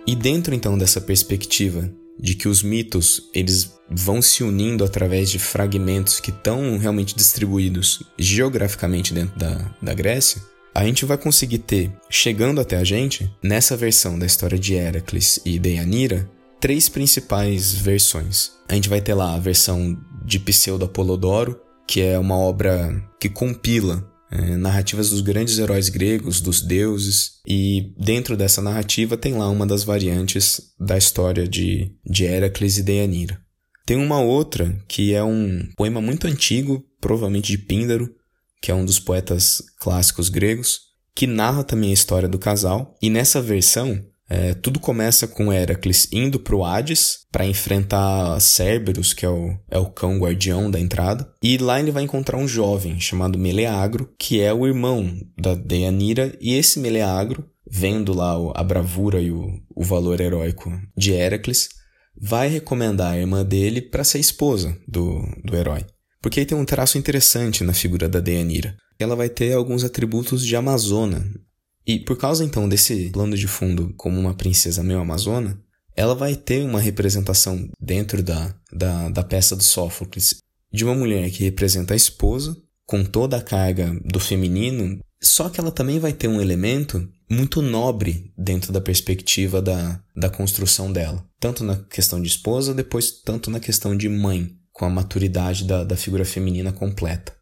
E 0.07 0.15
dentro 0.15 0.55
então 0.55 0.77
dessa 0.77 1.01
perspectiva 1.01 1.91
de 2.19 2.35
que 2.35 2.49
os 2.49 2.63
mitos 2.63 3.29
eles 3.35 3.75
vão 3.91 4.23
se 4.23 4.43
unindo 4.43 4.85
através 4.85 5.31
de 5.31 5.39
fragmentos 5.39 6.21
que 6.21 6.31
estão 6.31 6.79
realmente 6.79 7.15
distribuídos 7.15 8.03
geograficamente 8.19 9.13
dentro 9.13 9.39
da, 9.39 9.75
da 9.83 9.95
Grécia, 9.95 10.43
a 10.75 10.85
gente 10.85 11.05
vai 11.05 11.17
conseguir 11.17 11.59
ter, 11.59 11.93
chegando 12.11 12.61
até 12.61 12.77
a 12.77 12.85
gente, 12.85 13.31
nessa 13.43 13.77
versão 13.77 14.19
da 14.19 14.27
história 14.27 14.59
de 14.59 14.75
Heracles 14.75 15.39
e 15.45 15.59
Deianira, 15.59 16.29
três 16.61 16.89
principais 16.89 17.73
versões. 17.75 18.53
A 18.69 18.75
gente 18.75 18.89
vai 18.89 19.01
ter 19.01 19.15
lá 19.15 19.35
a 19.35 19.39
versão 19.39 19.97
de 20.25 20.39
Pseudo 20.41 20.85
Apolodoro, 20.85 21.61
que 21.87 22.01
é 22.01 22.19
uma 22.19 22.37
obra 22.37 23.03
que 23.21 23.29
compila 23.29 24.09
é, 24.31 24.57
narrativas 24.57 25.11
dos 25.11 25.21
grandes 25.21 25.59
heróis 25.59 25.89
gregos, 25.89 26.41
dos 26.41 26.61
deuses, 26.61 27.41
e 27.47 27.95
dentro 27.97 28.37
dessa 28.37 28.61
narrativa 28.61 29.17
tem 29.17 29.35
lá 29.35 29.49
uma 29.49 29.67
das 29.67 29.85
variantes 29.85 30.61
da 30.79 30.99
história 30.99 31.47
de, 31.47 31.93
de 32.05 32.25
Heracles 32.25 32.79
e 32.79 32.83
Deianira. 32.83 33.39
Tem 33.87 33.97
uma 33.97 34.21
outra 34.21 34.77
que 34.89 35.15
é 35.15 35.23
um 35.23 35.69
poema 35.77 36.01
muito 36.01 36.27
antigo, 36.27 36.83
provavelmente 37.01 37.53
de 37.53 37.59
Píndaro, 37.59 38.11
que 38.61 38.71
é 38.71 38.75
um 38.75 38.85
dos 38.85 38.99
poetas 38.99 39.63
clássicos 39.79 40.29
gregos, 40.29 40.81
que 41.15 41.27
narra 41.27 41.63
também 41.63 41.91
a 41.91 41.95
história 41.95 42.29
do 42.29 42.39
casal, 42.39 42.97
e 43.01 43.09
nessa 43.09 43.41
versão 43.41 44.05
é, 44.29 44.55
tudo 44.55 44.81
começa 44.81 45.29
com 45.29 45.53
Heracles 45.53 46.09
indo 46.11 46.41
para 46.41 46.57
o 46.57 46.65
Hades 46.65 47.19
para 47.31 47.47
enfrentar 47.47 48.41
Cerberus, 48.41 49.13
que 49.13 49.27
é 49.27 49.29
o, 49.29 49.57
é 49.71 49.79
o 49.79 49.91
cão 49.91 50.19
guardião 50.19 50.71
da 50.71 50.81
entrada. 50.81 51.31
E 51.43 51.59
lá 51.59 51.79
ele 51.79 51.91
vai 51.91 52.03
encontrar 52.03 52.39
um 52.39 52.49
jovem 52.49 52.99
chamado 52.99 53.39
Meleagro, 53.39 54.09
que 54.19 54.41
é 54.41 54.53
o 54.53 54.67
irmão 54.67 55.15
da 55.39 55.55
Deianira. 55.55 56.37
E 56.41 56.55
esse 56.55 56.79
Meleagro, 56.79 57.45
vendo 57.71 58.15
lá 58.15 58.35
a 58.55 58.65
bravura 58.65 59.21
e 59.21 59.31
o, 59.31 59.61
o 59.75 59.85
valor 59.85 60.21
heróico 60.21 60.71
de 60.97 61.13
Heracles, 61.13 61.69
vai 62.17 62.49
recomendar 62.49 63.13
a 63.13 63.19
irmã 63.19 63.45
dele 63.45 63.83
para 63.83 64.05
ser 64.05 64.21
esposa 64.21 64.77
do, 64.89 65.21
do 65.45 65.55
herói. 65.55 65.85
Porque 66.23 66.41
aí 66.41 66.47
tem 66.47 66.57
um 66.57 66.65
traço 66.65 66.97
interessante 66.97 67.63
na 67.63 67.75
figura 67.75 68.09
da 68.09 68.21
Deianira. 68.21 68.75
Ela 68.99 69.15
vai 69.15 69.29
ter 69.29 69.53
alguns 69.53 69.85
atributos 69.85 70.47
de 70.47 70.57
Amazona, 70.57 71.23
e 71.87 71.99
por 71.99 72.17
causa 72.17 72.45
então 72.45 72.69
desse 72.69 73.11
plano 73.11 73.37
de 73.37 73.47
fundo 73.47 73.93
como 73.97 74.19
uma 74.19 74.35
princesa 74.35 74.83
meio 74.83 75.01
amazona, 75.01 75.59
ela 75.97 76.15
vai 76.15 76.35
ter 76.35 76.65
uma 76.65 76.81
representação 76.81 77.69
dentro 77.81 78.23
da, 78.23 78.55
da, 78.73 79.09
da 79.11 79.23
peça 79.23 79.55
do 79.55 79.63
Sófocles 79.63 80.37
de 80.73 80.85
uma 80.85 80.95
mulher 80.95 81.31
que 81.31 81.45
representa 81.45 81.95
a 81.95 81.97
esposa, 81.97 82.57
com 82.87 83.05
toda 83.05 83.37
a 83.37 83.43
carga 83.43 83.97
do 84.05 84.19
feminino, 84.19 84.99
só 85.23 85.49
que 85.49 85.61
ela 85.61 85.71
também 85.71 85.99
vai 85.99 86.13
ter 86.13 86.29
um 86.29 86.41
elemento 86.41 87.09
muito 87.31 87.63
nobre 87.63 88.33
dentro 88.37 88.73
da 88.73 88.81
perspectiva 88.81 89.63
da, 89.63 90.03
da 90.15 90.29
construção 90.29 90.93
dela. 90.93 91.25
Tanto 91.41 91.65
na 91.65 91.77
questão 91.77 92.21
de 92.21 92.29
esposa, 92.29 92.75
depois 92.75 93.23
tanto 93.23 93.51
na 93.51 93.61
questão 93.61 93.97
de 93.97 94.09
mãe, 94.09 94.51
com 94.73 94.85
a 94.85 94.91
maturidade 94.91 95.65
da, 95.65 95.85
da 95.85 95.97
figura 95.97 96.25
feminina 96.25 96.73
completa. 96.73 97.33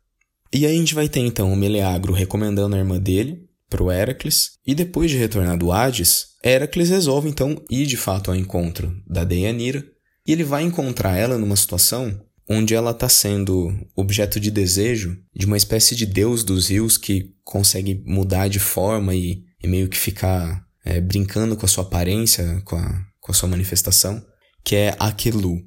E 0.53 0.67
aí 0.67 0.75
a 0.75 0.79
gente 0.79 0.95
vai 0.95 1.09
ter 1.09 1.21
então 1.21 1.51
o 1.51 1.57
Meleagro 1.57 2.13
recomendando 2.13 2.77
a 2.77 2.79
irmã 2.79 3.01
dele, 3.01 3.49
para 3.73 3.83
o 3.83 3.91
Heracles, 3.91 4.59
e 4.67 4.75
depois 4.75 5.11
de 5.11 5.17
retornar 5.17 5.57
do 5.57 5.73
Hades, 5.73 6.27
Heracles 6.45 6.91
resolve 6.91 7.31
então 7.31 7.57
ir 7.71 7.87
de 7.87 7.97
fato 7.97 8.31
ao 8.31 8.37
encontro 8.37 8.95
da 9.07 9.25
Deianira, 9.25 9.83
e 10.27 10.33
ele 10.33 10.45
vai 10.45 10.63
encontrar 10.63 11.17
ela 11.17 11.39
numa 11.39 11.57
situação 11.57 12.21
onde 12.47 12.75
ela 12.75 12.91
está 12.91 13.09
sendo 13.09 13.73
objeto 13.97 14.39
de 14.39 14.51
desejo 14.51 15.17
de 15.35 15.47
uma 15.47 15.57
espécie 15.57 15.97
de 15.97 16.05
deus 16.05 16.45
dos 16.45 16.69
rios 16.69 16.99
que 16.99 17.31
consegue 17.43 18.03
mudar 18.05 18.49
de 18.49 18.59
forma 18.59 19.15
e, 19.15 19.43
e 19.63 19.67
meio 19.67 19.89
que 19.89 19.97
ficar 19.97 20.63
é, 20.85 21.01
brincando 21.01 21.57
com 21.57 21.65
a 21.65 21.69
sua 21.69 21.85
aparência, 21.85 22.61
com 22.67 22.77
a, 22.77 23.07
com 23.21 23.33
a 23.33 23.35
sua 23.35 23.49
manifestação, 23.49 24.23
que 24.63 24.77
é 24.77 24.95
Aquelu. 24.99 25.63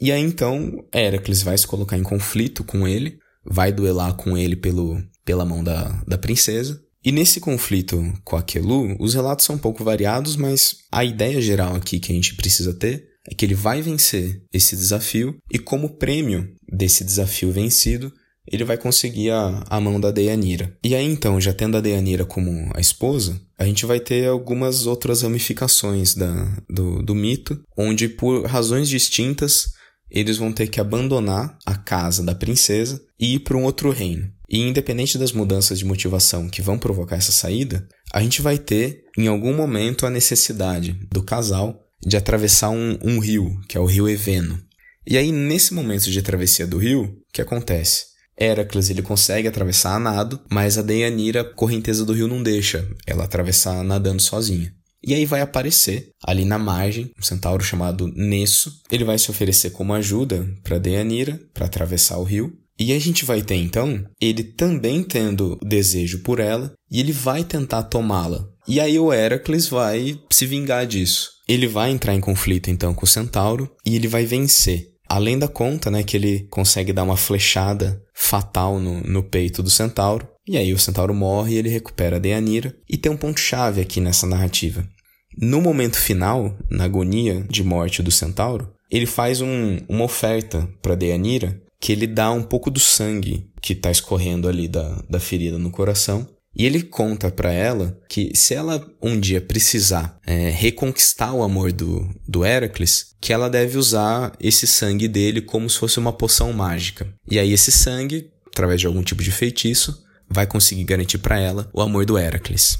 E 0.00 0.10
aí 0.10 0.22
então 0.22 0.82
Heracles 0.94 1.42
vai 1.42 1.58
se 1.58 1.66
colocar 1.66 1.98
em 1.98 2.02
conflito 2.02 2.64
com 2.64 2.88
ele, 2.88 3.18
vai 3.44 3.70
duelar 3.70 4.14
com 4.14 4.38
ele 4.38 4.56
pelo, 4.56 4.98
pela 5.26 5.44
mão 5.44 5.62
da, 5.62 6.02
da 6.06 6.16
princesa, 6.16 6.80
e 7.04 7.10
nesse 7.10 7.40
conflito 7.40 8.12
com 8.24 8.36
a 8.36 8.42
Kelu, 8.42 8.96
os 9.00 9.14
relatos 9.14 9.46
são 9.46 9.56
um 9.56 9.58
pouco 9.58 9.82
variados, 9.82 10.36
mas 10.36 10.76
a 10.92 11.04
ideia 11.04 11.40
geral 11.40 11.74
aqui 11.74 11.98
que 11.98 12.12
a 12.12 12.14
gente 12.14 12.34
precisa 12.34 12.74
ter 12.74 13.08
é 13.30 13.34
que 13.34 13.44
ele 13.44 13.54
vai 13.54 13.80
vencer 13.80 14.42
esse 14.52 14.76
desafio 14.76 15.36
e 15.52 15.58
como 15.58 15.96
prêmio 15.96 16.54
desse 16.70 17.04
desafio 17.04 17.50
vencido, 17.50 18.12
ele 18.46 18.64
vai 18.64 18.76
conseguir 18.76 19.30
a, 19.30 19.64
a 19.68 19.80
mão 19.80 20.00
da 20.00 20.10
Deianira. 20.10 20.76
E 20.82 20.94
aí 20.94 21.04
então, 21.04 21.40
já 21.40 21.52
tendo 21.52 21.76
a 21.76 21.80
Deianira 21.80 22.24
como 22.24 22.70
a 22.74 22.80
esposa, 22.80 23.40
a 23.58 23.64
gente 23.64 23.86
vai 23.86 24.00
ter 24.00 24.26
algumas 24.26 24.86
outras 24.86 25.22
ramificações 25.22 26.14
da, 26.14 26.44
do, 26.68 27.02
do 27.02 27.14
mito, 27.14 27.62
onde 27.76 28.08
por 28.08 28.44
razões 28.46 28.88
distintas 28.88 29.72
eles 30.10 30.38
vão 30.38 30.52
ter 30.52 30.66
que 30.66 30.80
abandonar 30.80 31.56
a 31.64 31.76
casa 31.76 32.22
da 32.22 32.34
princesa 32.34 33.00
e 33.18 33.34
ir 33.34 33.40
para 33.40 33.56
um 33.56 33.64
outro 33.64 33.90
reino. 33.90 34.30
E 34.50 34.58
independente 34.58 35.16
das 35.16 35.32
mudanças 35.32 35.78
de 35.78 35.84
motivação 35.84 36.48
que 36.48 36.60
vão 36.60 36.76
provocar 36.76 37.16
essa 37.16 37.30
saída, 37.30 37.86
a 38.12 38.20
gente 38.20 38.42
vai 38.42 38.58
ter, 38.58 39.04
em 39.16 39.28
algum 39.28 39.54
momento, 39.54 40.04
a 40.04 40.10
necessidade 40.10 40.92
do 41.12 41.22
casal 41.22 41.80
de 42.04 42.16
atravessar 42.16 42.70
um, 42.70 42.98
um 43.02 43.20
rio, 43.20 43.60
que 43.68 43.76
é 43.76 43.80
o 43.80 43.86
rio 43.86 44.08
Eveno. 44.08 44.60
E 45.06 45.16
aí, 45.16 45.30
nesse 45.30 45.72
momento 45.72 46.10
de 46.10 46.22
travessia 46.22 46.66
do 46.66 46.78
rio, 46.78 47.04
o 47.04 47.32
que 47.32 47.40
acontece? 47.40 48.10
Heracles 48.38 48.88
ele 48.88 49.02
consegue 49.02 49.46
atravessar 49.46 49.94
a 49.94 49.98
nado, 49.98 50.40
mas 50.50 50.78
a 50.78 50.82
Deianira, 50.82 51.44
correnteza 51.44 52.04
do 52.04 52.12
rio, 52.12 52.26
não 52.26 52.42
deixa 52.42 52.88
ela 53.06 53.24
atravessar 53.24 53.84
nadando 53.84 54.22
sozinha. 54.22 54.74
E 55.02 55.14
aí 55.14 55.24
vai 55.24 55.40
aparecer 55.40 56.10
ali 56.22 56.44
na 56.44 56.58
margem 56.58 57.10
um 57.18 57.22
centauro 57.22 57.62
chamado 57.62 58.08
Nesso. 58.14 58.80
Ele 58.90 59.04
vai 59.04 59.18
se 59.18 59.30
oferecer 59.30 59.70
como 59.70 59.94
ajuda 59.94 60.46
para 60.62 60.78
Deianira 60.78 61.40
para 61.54 61.66
atravessar 61.66 62.18
o 62.18 62.24
rio. 62.24 62.52
E 62.80 62.94
a 62.94 62.98
gente 62.98 63.26
vai 63.26 63.42
ter 63.42 63.56
então 63.56 64.02
ele 64.18 64.42
também 64.42 65.02
tendo 65.02 65.58
desejo 65.62 66.22
por 66.22 66.40
ela 66.40 66.72
e 66.90 66.98
ele 66.98 67.12
vai 67.12 67.44
tentar 67.44 67.82
tomá-la. 67.82 68.48
E 68.66 68.80
aí 68.80 68.98
o 68.98 69.12
Heracles 69.12 69.68
vai 69.68 70.18
se 70.30 70.46
vingar 70.46 70.86
disso. 70.86 71.28
Ele 71.46 71.66
vai 71.66 71.90
entrar 71.90 72.14
em 72.14 72.20
conflito 72.20 72.70
então 72.70 72.94
com 72.94 73.04
o 73.04 73.08
Centauro 73.08 73.70
e 73.84 73.94
ele 73.94 74.08
vai 74.08 74.24
vencer. 74.24 74.88
Além 75.06 75.38
da 75.38 75.46
conta, 75.46 75.90
né, 75.90 76.02
que 76.02 76.16
ele 76.16 76.46
consegue 76.48 76.92
dar 76.92 77.02
uma 77.02 77.18
flechada 77.18 78.00
fatal 78.14 78.78
no, 78.78 79.02
no 79.02 79.22
peito 79.22 79.62
do 79.62 79.68
Centauro. 79.68 80.26
E 80.48 80.56
aí 80.56 80.72
o 80.72 80.78
Centauro 80.78 81.12
morre 81.12 81.56
e 81.56 81.58
ele 81.58 81.68
recupera 81.68 82.16
a. 82.16 82.74
E 82.88 82.96
tem 82.96 83.12
um 83.12 83.16
ponto-chave 83.16 83.82
aqui 83.82 84.00
nessa 84.00 84.26
narrativa. 84.26 84.88
No 85.36 85.60
momento 85.60 85.98
final, 85.98 86.56
na 86.70 86.84
agonia 86.84 87.44
de 87.50 87.62
morte 87.62 88.02
do 88.02 88.10
Centauro, 88.10 88.72
ele 88.90 89.06
faz 89.06 89.40
um, 89.40 89.78
uma 89.88 90.04
oferta 90.04 90.68
para 90.80 90.94
Deianira 90.94 91.60
que 91.80 91.92
ele 91.92 92.06
dá 92.06 92.30
um 92.30 92.42
pouco 92.42 92.70
do 92.70 92.78
sangue 92.78 93.50
que 93.62 93.72
está 93.72 93.90
escorrendo 93.90 94.48
ali 94.48 94.68
da, 94.68 95.02
da 95.08 95.18
ferida 95.18 95.58
no 95.58 95.70
coração. 95.70 96.28
E 96.54 96.66
ele 96.66 96.82
conta 96.82 97.30
para 97.30 97.52
ela 97.52 97.96
que 98.08 98.32
se 98.34 98.54
ela 98.54 98.84
um 99.00 99.18
dia 99.18 99.40
precisar 99.40 100.18
é, 100.26 100.50
reconquistar 100.50 101.32
o 101.32 101.42
amor 101.42 101.72
do, 101.72 102.08
do 102.26 102.44
Heracles, 102.44 103.14
que 103.20 103.32
ela 103.32 103.48
deve 103.48 103.78
usar 103.78 104.32
esse 104.40 104.66
sangue 104.66 105.06
dele 105.06 105.40
como 105.40 105.70
se 105.70 105.78
fosse 105.78 105.98
uma 105.98 106.12
poção 106.12 106.52
mágica. 106.52 107.06
E 107.30 107.38
aí 107.38 107.52
esse 107.52 107.70
sangue, 107.70 108.30
através 108.48 108.80
de 108.80 108.86
algum 108.86 109.02
tipo 109.02 109.22
de 109.22 109.30
feitiço, 109.30 110.02
vai 110.28 110.46
conseguir 110.46 110.84
garantir 110.84 111.18
para 111.18 111.38
ela 111.38 111.70
o 111.72 111.80
amor 111.80 112.04
do 112.04 112.18
Heracles. 112.18 112.78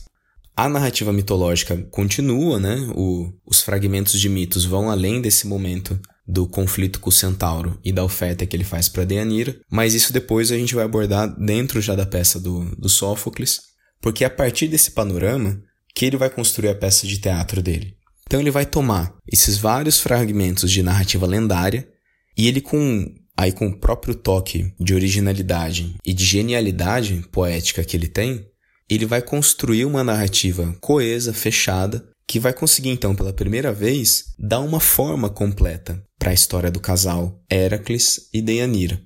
A 0.57 0.69
narrativa 0.69 1.13
mitológica 1.13 1.77
continua, 1.91 2.59
né? 2.59 2.77
O, 2.95 3.33
os 3.47 3.63
fragmentos 3.63 4.21
de 4.21 4.29
mitos 4.29 4.65
vão 4.65 4.91
além 4.91 5.21
desse 5.21 5.47
momento 5.47 5.99
do 6.27 6.47
conflito 6.47 7.01
com 7.01 7.11
o 7.11 7.13
centauro 7.13 7.79
e 7.85 7.93
da 7.93 8.05
oferta 8.05 8.47
que 8.47 8.57
ele 8.57 8.65
faz 8.65 8.89
para 8.89 9.05
Deianira, 9.05 9.59
mas 9.71 9.95
isso 9.95 10.13
depois 10.13 10.53
a 10.53 10.57
gente 10.57 10.75
vai 10.75 10.85
abordar 10.85 11.29
dentro 11.39 11.81
já 11.81 11.95
da 11.95 12.07
peça 12.07 12.39
do, 12.39 12.65
do 12.77 12.89
Sófocles, 12.89 13.61
porque 14.01 14.25
é 14.25 14.27
a 14.27 14.31
partir 14.31 14.69
desse 14.69 14.93
panorama 14.93 15.61
que 15.95 16.05
ele 16.07 16.17
vai 16.17 16.31
construir 16.31 16.69
a 16.69 16.75
peça 16.75 17.07
de 17.07 17.19
teatro 17.19 17.63
dele. 17.63 17.97
Então 18.27 18.41
ele 18.41 18.51
vai 18.51 18.65
tomar 18.65 19.15
esses 19.31 19.59
vários 19.59 19.99
fragmentos 20.01 20.71
de 20.71 20.83
narrativa 20.83 21.27
lendária 21.27 21.89
e 22.37 22.47
ele 22.47 22.61
com 22.61 23.13
aí 23.37 23.53
com 23.53 23.69
o 23.69 23.77
próprio 23.77 24.15
toque 24.15 24.73
de 24.79 24.95
originalidade 24.95 25.97
e 26.05 26.13
de 26.13 26.25
genialidade 26.25 27.25
poética 27.33 27.83
que 27.83 27.97
ele 27.97 28.07
tem, 28.07 28.47
ele 28.89 29.07
vai 29.07 29.23
construir 29.23 29.87
uma 29.87 30.05
narrativa 30.05 30.77
coesa, 30.81 31.33
fechada, 31.33 32.07
que 32.27 32.39
vai 32.39 32.53
conseguir 32.53 32.91
então 32.91 33.15
pela 33.15 33.33
primeira 33.33 33.73
vez 33.73 34.27
dar 34.39 34.61
uma 34.61 34.79
forma 34.79 35.31
completa 35.31 36.05
para 36.21 36.31
a 36.31 36.35
história 36.35 36.71
do 36.71 36.79
casal 36.79 37.43
Heracles 37.51 38.29
e 38.33 38.43
Deianira. 38.43 39.03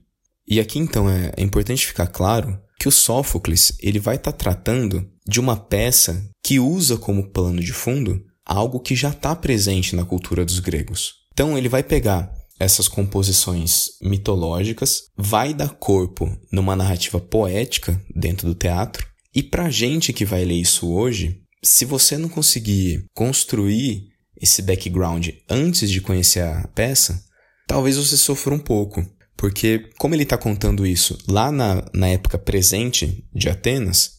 E 0.46 0.58
aqui 0.58 0.80
então 0.80 1.08
é, 1.08 1.32
é 1.36 1.42
importante 1.42 1.86
ficar 1.86 2.08
claro 2.08 2.60
que 2.78 2.88
o 2.88 2.92
Sófocles 2.92 3.72
ele 3.80 4.00
vai 4.00 4.16
estar 4.16 4.32
tá 4.32 4.36
tratando 4.36 5.08
de 5.26 5.40
uma 5.40 5.56
peça 5.56 6.28
que 6.42 6.58
usa 6.58 6.98
como 6.98 7.30
plano 7.30 7.62
de 7.62 7.72
fundo 7.72 8.20
algo 8.44 8.80
que 8.80 8.94
já 8.94 9.10
está 9.10 9.34
presente 9.34 9.96
na 9.96 10.04
cultura 10.04 10.44
dos 10.44 10.58
gregos. 10.58 11.14
Então 11.32 11.56
ele 11.56 11.68
vai 11.68 11.82
pegar 11.82 12.30
essas 12.58 12.88
composições 12.88 13.90
mitológicas, 14.02 15.04
vai 15.16 15.54
dar 15.54 15.70
corpo 15.70 16.36
numa 16.52 16.76
narrativa 16.76 17.20
poética 17.20 18.00
dentro 18.14 18.46
do 18.46 18.54
teatro, 18.54 19.06
e 19.34 19.42
para 19.42 19.70
gente 19.70 20.12
que 20.12 20.24
vai 20.24 20.44
ler 20.44 20.54
isso 20.54 20.92
hoje, 20.92 21.40
se 21.62 21.84
você 21.84 22.16
não 22.18 22.28
conseguir 22.28 23.04
construir 23.14 24.13
esse 24.44 24.62
background 24.62 25.30
antes 25.48 25.90
de 25.90 26.00
conhecer 26.00 26.40
a 26.40 26.68
peça, 26.68 27.24
talvez 27.66 27.96
você 27.96 28.16
sofra 28.16 28.54
um 28.54 28.58
pouco. 28.58 29.04
Porque, 29.36 29.90
como 29.98 30.14
ele 30.14 30.22
está 30.22 30.38
contando 30.38 30.86
isso 30.86 31.18
lá 31.28 31.50
na, 31.50 31.84
na 31.92 32.08
época 32.08 32.38
presente 32.38 33.26
de 33.34 33.48
Atenas, 33.48 34.12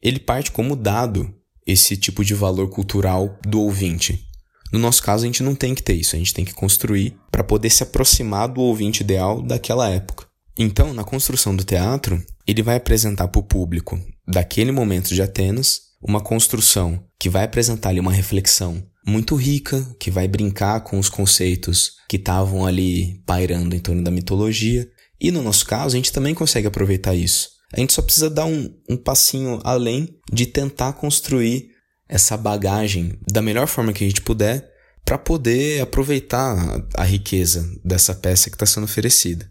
ele 0.00 0.20
parte 0.20 0.52
como 0.52 0.76
dado 0.76 1.34
esse 1.66 1.96
tipo 1.96 2.24
de 2.24 2.34
valor 2.34 2.68
cultural 2.70 3.38
do 3.44 3.60
ouvinte. 3.62 4.26
No 4.72 4.78
nosso 4.78 5.02
caso, 5.02 5.24
a 5.24 5.26
gente 5.26 5.42
não 5.42 5.54
tem 5.54 5.74
que 5.74 5.82
ter 5.82 5.94
isso, 5.94 6.14
a 6.14 6.18
gente 6.18 6.32
tem 6.32 6.44
que 6.44 6.54
construir 6.54 7.16
para 7.30 7.42
poder 7.42 7.70
se 7.70 7.82
aproximar 7.82 8.48
do 8.48 8.60
ouvinte 8.60 9.02
ideal 9.02 9.42
daquela 9.42 9.88
época. 9.88 10.26
Então, 10.56 10.94
na 10.94 11.02
construção 11.02 11.56
do 11.56 11.64
teatro, 11.64 12.22
ele 12.46 12.62
vai 12.62 12.76
apresentar 12.76 13.28
para 13.28 13.40
o 13.40 13.44
público 13.44 14.00
daquele 14.26 14.70
momento 14.70 15.12
de 15.12 15.20
Atenas 15.20 15.80
uma 16.00 16.20
construção 16.20 17.04
que 17.18 17.28
vai 17.28 17.44
apresentar 17.44 17.90
ali 17.90 18.00
uma 18.00 18.12
reflexão 18.12 18.82
muito 19.06 19.34
rica, 19.34 19.84
que 19.98 20.10
vai 20.10 20.28
brincar 20.28 20.80
com 20.80 20.98
os 20.98 21.08
conceitos 21.08 21.92
que 22.08 22.16
estavam 22.16 22.66
ali 22.66 23.22
pairando 23.24 23.74
em 23.74 23.78
torno 23.78 24.02
da 24.02 24.10
mitologia. 24.10 24.86
E 25.20 25.30
no 25.30 25.42
nosso 25.42 25.66
caso, 25.66 25.94
a 25.94 25.98
gente 25.98 26.12
também 26.12 26.34
consegue 26.34 26.66
aproveitar 26.66 27.14
isso. 27.14 27.48
A 27.72 27.80
gente 27.80 27.92
só 27.92 28.02
precisa 28.02 28.28
dar 28.28 28.46
um, 28.46 28.68
um 28.88 28.96
passinho 28.96 29.60
além 29.62 30.08
de 30.32 30.46
tentar 30.46 30.92
construir 30.94 31.68
essa 32.08 32.36
bagagem 32.36 33.18
da 33.30 33.40
melhor 33.40 33.68
forma 33.68 33.92
que 33.92 34.04
a 34.04 34.08
gente 34.08 34.22
puder 34.22 34.68
para 35.04 35.16
poder 35.16 35.80
aproveitar 35.80 36.56
a, 36.96 37.02
a 37.02 37.04
riqueza 37.04 37.64
dessa 37.84 38.14
peça 38.14 38.50
que 38.50 38.56
está 38.56 38.66
sendo 38.66 38.84
oferecida. 38.84 39.50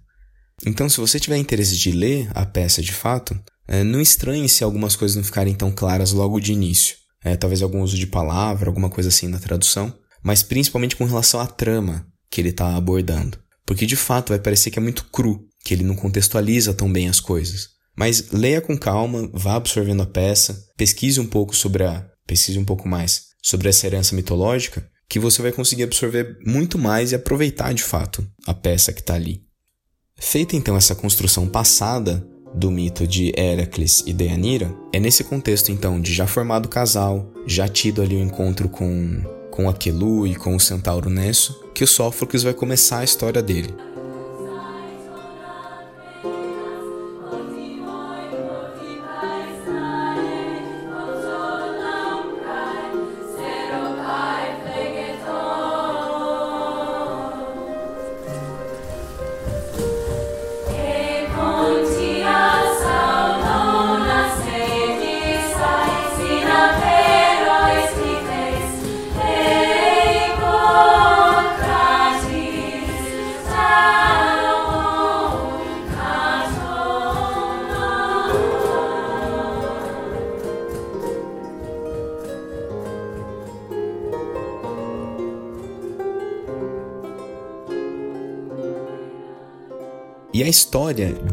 Então, 0.65 0.89
se 0.89 0.99
você 0.99 1.19
tiver 1.19 1.37
interesse 1.37 1.77
de 1.77 1.91
ler 1.91 2.29
a 2.33 2.45
peça 2.45 2.81
de 2.81 2.91
fato, 2.91 3.39
é, 3.67 3.83
não 3.83 4.01
estranhe 4.01 4.49
se 4.49 4.63
algumas 4.63 4.95
coisas 4.95 5.15
não 5.15 5.23
ficarem 5.23 5.55
tão 5.55 5.71
claras 5.71 6.11
logo 6.11 6.39
de 6.39 6.51
início. 6.51 6.97
É, 7.23 7.35
talvez 7.35 7.61
algum 7.61 7.81
uso 7.81 7.97
de 7.97 8.07
palavra, 8.07 8.69
alguma 8.69 8.89
coisa 8.89 9.09
assim 9.09 9.27
na 9.27 9.39
tradução, 9.39 9.93
mas 10.23 10.43
principalmente 10.43 10.95
com 10.95 11.05
relação 11.05 11.39
à 11.39 11.47
trama 11.47 12.07
que 12.29 12.39
ele 12.39 12.49
está 12.49 12.75
abordando. 12.75 13.37
Porque 13.65 13.85
de 13.85 13.95
fato 13.95 14.29
vai 14.29 14.39
parecer 14.39 14.71
que 14.71 14.79
é 14.79 14.81
muito 14.81 15.05
cru, 15.05 15.45
que 15.63 15.73
ele 15.73 15.83
não 15.83 15.95
contextualiza 15.95 16.73
tão 16.73 16.91
bem 16.91 17.09
as 17.09 17.19
coisas. 17.19 17.69
Mas 17.95 18.31
leia 18.31 18.61
com 18.61 18.77
calma, 18.77 19.29
vá 19.33 19.55
absorvendo 19.55 20.03
a 20.03 20.07
peça, 20.07 20.65
pesquise 20.77 21.19
um 21.19 21.27
pouco 21.27 21.55
sobre 21.55 21.83
a. 21.83 22.07
pesquise 22.25 22.57
um 22.57 22.65
pouco 22.65 22.87
mais 22.87 23.29
sobre 23.41 23.69
essa 23.69 23.85
herança 23.87 24.15
mitológica, 24.15 24.89
que 25.07 25.19
você 25.19 25.41
vai 25.41 25.51
conseguir 25.51 25.83
absorver 25.83 26.37
muito 26.45 26.77
mais 26.77 27.11
e 27.11 27.15
aproveitar 27.15 27.73
de 27.73 27.83
fato 27.83 28.25
a 28.45 28.53
peça 28.53 28.93
que 28.93 29.01
está 29.01 29.15
ali. 29.15 29.43
Feita 30.17 30.55
então 30.55 30.75
essa 30.75 30.95
construção 30.95 31.47
passada 31.47 32.25
do 32.53 32.71
mito 32.71 33.07
de 33.07 33.33
Heracles 33.37 34.03
e 34.05 34.13
Deianira 34.13 34.73
é 34.91 34.99
nesse 34.99 35.23
contexto 35.23 35.71
então 35.71 35.99
de 35.99 36.13
já 36.13 36.27
formado 36.27 36.67
casal, 36.67 37.31
já 37.45 37.67
tido 37.67 38.01
ali 38.01 38.15
o 38.15 38.19
um 38.19 38.23
encontro 38.23 38.67
com 38.67 39.21
com 39.59 39.67
Aquelu 39.67 40.25
e 40.25 40.35
com 40.35 40.55
o 40.55 40.59
centauro 40.59 41.09
Nesso, 41.09 41.65
que 41.75 41.83
o 41.83 41.87
Sófocles 41.87 42.43
vai 42.43 42.53
começar 42.53 42.99
a 42.99 43.03
história 43.03 43.41
dele. 43.41 43.75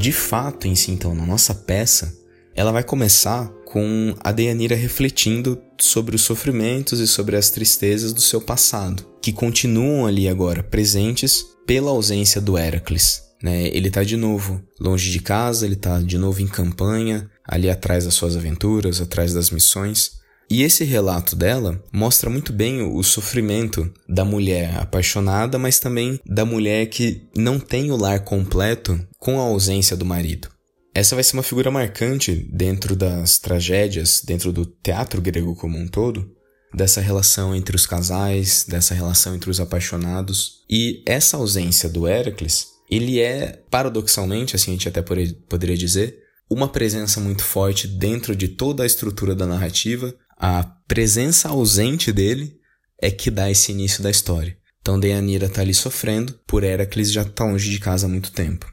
De 0.06 0.12
fato, 0.12 0.68
em 0.68 0.76
si, 0.76 0.92
então, 0.92 1.16
na 1.16 1.26
nossa 1.26 1.52
peça, 1.52 2.16
ela 2.54 2.70
vai 2.70 2.84
começar 2.84 3.48
com 3.64 4.14
a 4.20 4.30
Deianira 4.30 4.76
refletindo 4.76 5.60
sobre 5.80 6.14
os 6.14 6.22
sofrimentos 6.22 7.00
e 7.00 7.08
sobre 7.08 7.34
as 7.34 7.50
tristezas 7.50 8.12
do 8.12 8.20
seu 8.20 8.40
passado, 8.40 9.04
que 9.20 9.32
continuam 9.32 10.06
ali 10.06 10.28
agora 10.28 10.62
presentes 10.62 11.44
pela 11.66 11.90
ausência 11.90 12.40
do 12.40 12.56
Heracles. 12.56 13.20
Né? 13.42 13.66
Ele 13.66 13.88
está 13.88 14.04
de 14.04 14.16
novo 14.16 14.62
longe 14.78 15.10
de 15.10 15.18
casa, 15.18 15.66
ele 15.66 15.74
está 15.74 16.00
de 16.00 16.18
novo 16.18 16.40
em 16.40 16.46
campanha, 16.46 17.28
ali 17.44 17.68
atrás 17.68 18.04
das 18.04 18.14
suas 18.14 18.36
aventuras, 18.36 19.00
atrás 19.00 19.34
das 19.34 19.50
missões. 19.50 20.15
E 20.48 20.62
esse 20.62 20.84
relato 20.84 21.34
dela 21.34 21.82
mostra 21.92 22.30
muito 22.30 22.52
bem 22.52 22.82
o 22.82 23.02
sofrimento 23.02 23.92
da 24.08 24.24
mulher 24.24 24.76
apaixonada, 24.78 25.58
mas 25.58 25.78
também 25.78 26.20
da 26.24 26.44
mulher 26.44 26.86
que 26.86 27.28
não 27.36 27.58
tem 27.58 27.90
o 27.90 27.96
lar 27.96 28.20
completo 28.20 28.98
com 29.18 29.40
a 29.40 29.44
ausência 29.44 29.96
do 29.96 30.04
marido. 30.04 30.48
Essa 30.94 31.14
vai 31.14 31.24
ser 31.24 31.34
uma 31.36 31.42
figura 31.42 31.70
marcante 31.70 32.32
dentro 32.50 32.94
das 32.94 33.38
tragédias, 33.38 34.22
dentro 34.24 34.52
do 34.52 34.64
teatro 34.64 35.20
grego 35.20 35.54
como 35.56 35.76
um 35.76 35.88
todo, 35.88 36.30
dessa 36.72 37.00
relação 37.00 37.54
entre 37.54 37.74
os 37.74 37.84
casais, 37.84 38.64
dessa 38.68 38.94
relação 38.94 39.34
entre 39.34 39.50
os 39.50 39.60
apaixonados. 39.60 40.64
E 40.70 41.02
essa 41.06 41.36
ausência 41.36 41.88
do 41.88 42.06
Héracles 42.06 42.76
ele 42.90 43.20
é, 43.20 43.62
paradoxalmente, 43.70 44.54
assim 44.54 44.70
a 44.70 44.74
gente 44.74 44.88
até 44.88 45.02
poderia 45.02 45.76
dizer, 45.76 46.18
uma 46.48 46.68
presença 46.68 47.20
muito 47.20 47.42
forte 47.42 47.88
dentro 47.88 48.36
de 48.36 48.48
toda 48.48 48.82
a 48.82 48.86
estrutura 48.86 49.34
da 49.34 49.46
narrativa. 49.46 50.14
A 50.36 50.64
presença 50.86 51.48
ausente 51.48 52.12
dele 52.12 52.56
é 53.00 53.10
que 53.10 53.30
dá 53.30 53.50
esse 53.50 53.72
início 53.72 54.02
da 54.02 54.10
história. 54.10 54.56
Então 54.80 55.00
Deianira 55.00 55.46
está 55.46 55.62
ali 55.62 55.74
sofrendo 55.74 56.38
por 56.46 56.62
Heracles 56.62 57.10
já 57.10 57.22
está 57.22 57.44
longe 57.44 57.70
de 57.70 57.78
casa 57.80 58.06
há 58.06 58.08
muito 58.08 58.30
tempo. 58.30 58.66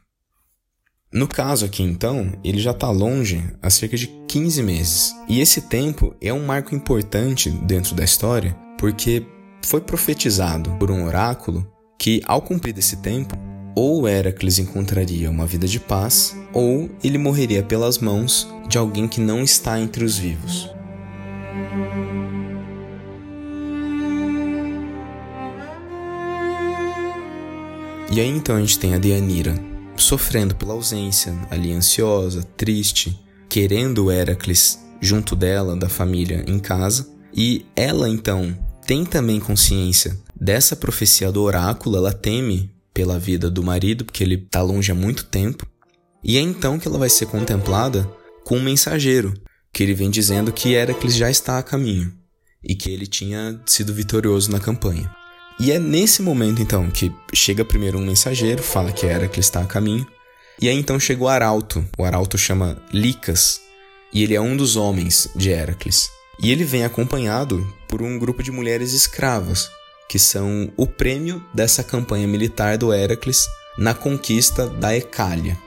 No 1.11 1.27
caso 1.27 1.65
aqui, 1.65 1.83
então, 1.83 2.33
ele 2.43 2.59
já 2.59 2.71
está 2.71 2.89
longe 2.89 3.43
há 3.61 3.69
cerca 3.69 3.95
de 3.95 4.07
15 4.27 4.63
meses. 4.63 5.13
E 5.29 5.39
esse 5.41 5.61
tempo 5.61 6.15
é 6.19 6.33
um 6.33 6.43
marco 6.43 6.73
importante 6.73 7.51
dentro 7.51 7.93
da 7.93 8.03
história, 8.03 8.57
porque 8.79 9.23
foi 9.63 9.79
profetizado 9.79 10.71
por 10.79 10.89
um 10.89 11.05
oráculo 11.05 11.71
que, 11.99 12.19
ao 12.25 12.41
cumprir 12.41 12.75
esse 12.79 12.97
tempo, 12.97 13.35
ou 13.75 14.07
Heracles 14.07 14.57
encontraria 14.57 15.29
uma 15.29 15.45
vida 15.45 15.67
de 15.67 15.79
paz, 15.79 16.35
ou 16.51 16.89
ele 17.03 17.19
morreria 17.19 17.61
pelas 17.61 17.99
mãos 17.99 18.47
de 18.67 18.79
alguém 18.79 19.07
que 19.07 19.21
não 19.21 19.43
está 19.43 19.79
entre 19.79 20.03
os 20.03 20.17
vivos. 20.17 20.72
E 28.11 28.19
aí 28.19 28.27
então 28.27 28.55
a 28.55 28.59
gente 28.59 28.77
tem 28.77 28.93
a 28.93 28.99
Deianira, 28.99 29.55
sofrendo 29.97 30.53
pela 30.55 30.73
ausência, 30.73 31.33
ali 31.49 31.73
ansiosa, 31.73 32.43
triste, 32.55 33.19
querendo 33.49 34.05
o 34.05 34.11
Heracles 34.11 34.79
junto 35.01 35.35
dela, 35.35 35.75
da 35.75 35.89
família, 35.89 36.45
em 36.47 36.59
casa. 36.59 37.09
E 37.33 37.65
ela 37.75 38.07
então 38.07 38.55
tem 38.85 39.03
também 39.03 39.39
consciência 39.39 40.15
dessa 40.39 40.75
profecia 40.75 41.31
do 41.31 41.41
oráculo, 41.41 41.97
ela 41.97 42.13
teme 42.13 42.71
pela 42.93 43.17
vida 43.17 43.49
do 43.49 43.63
marido, 43.63 44.05
porque 44.05 44.23
ele 44.23 44.35
está 44.35 44.61
longe 44.61 44.91
há 44.91 44.95
muito 44.95 45.25
tempo. 45.25 45.65
E 46.23 46.37
é 46.37 46.39
então 46.39 46.77
que 46.77 46.87
ela 46.87 46.99
vai 46.99 47.09
ser 47.09 47.25
contemplada 47.25 48.07
com 48.45 48.57
um 48.57 48.63
mensageiro, 48.63 49.33
que 49.73 49.81
ele 49.81 49.95
vem 49.95 50.09
dizendo 50.09 50.53
que 50.53 50.73
Heracles 50.73 51.15
já 51.15 51.31
está 51.31 51.57
a 51.57 51.63
caminho 51.63 52.13
e 52.63 52.75
que 52.75 52.91
ele 52.91 53.07
tinha 53.07 53.59
sido 53.65 53.93
vitorioso 53.93 54.51
na 54.51 54.59
campanha. 54.59 55.13
E 55.59 55.71
é 55.71 55.79
nesse 55.79 56.21
momento 56.21 56.61
então 56.61 56.89
que 56.89 57.11
chega 57.33 57.65
primeiro 57.65 57.97
um 57.97 58.05
mensageiro, 58.05 58.61
fala 58.61 58.91
que 58.91 59.05
Heracles 59.05 59.45
está 59.45 59.61
a 59.61 59.65
caminho, 59.65 60.07
e 60.61 60.69
aí 60.69 60.77
então 60.77 60.99
chega 60.99 61.23
o 61.23 61.27
arauto. 61.27 61.83
O 61.97 62.03
arauto 62.05 62.37
chama 62.37 62.77
Licas, 62.91 63.61
e 64.13 64.23
ele 64.23 64.35
é 64.35 64.41
um 64.41 64.55
dos 64.55 64.75
homens 64.75 65.27
de 65.35 65.49
Heracles. 65.49 66.09
E 66.39 66.51
ele 66.51 66.63
vem 66.63 66.83
acompanhado 66.83 67.67
por 67.87 68.01
um 68.01 68.17
grupo 68.17 68.41
de 68.41 68.51
mulheres 68.51 68.93
escravas, 68.93 69.69
que 70.07 70.17
são 70.19 70.71
o 70.77 70.85
prêmio 70.85 71.43
dessa 71.53 71.83
campanha 71.83 72.27
militar 72.27 72.77
do 72.77 72.93
Heracles 72.93 73.45
na 73.77 73.93
conquista 73.93 74.67
da 74.67 74.95
Ecália. 74.95 75.57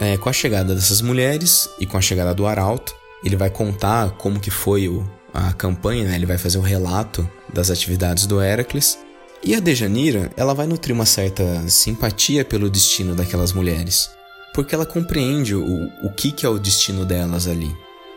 É, 0.00 0.16
com 0.16 0.28
a 0.28 0.32
chegada 0.32 0.74
dessas 0.74 1.00
mulheres 1.00 1.68
e 1.78 1.86
com 1.86 1.96
a 1.96 2.00
chegada 2.00 2.34
do 2.34 2.46
arauto, 2.46 2.94
ele 3.24 3.36
vai 3.36 3.50
contar 3.50 4.10
como 4.12 4.38
que 4.38 4.50
foi 4.50 4.88
o, 4.88 5.08
a 5.32 5.52
campanha, 5.52 6.04
né? 6.04 6.14
ele 6.14 6.26
vai 6.26 6.38
fazer 6.38 6.58
um 6.58 6.62
relato 6.62 7.28
das 7.52 7.70
atividades 7.70 8.26
do 8.26 8.42
Heracles 8.42 8.98
e 9.46 9.54
a 9.54 9.60
Dejanira, 9.60 10.30
ela 10.38 10.54
vai 10.54 10.66
nutrir 10.66 10.94
uma 10.94 11.04
certa 11.04 11.68
simpatia 11.68 12.44
pelo 12.46 12.70
destino 12.70 13.14
daquelas 13.14 13.52
mulheres, 13.52 14.08
porque 14.54 14.74
ela 14.74 14.86
compreende 14.86 15.54
o, 15.54 15.90
o 16.02 16.10
que, 16.10 16.32
que 16.32 16.46
é 16.46 16.48
o 16.48 16.58
destino 16.58 17.04
delas 17.04 17.46
ali. 17.46 17.70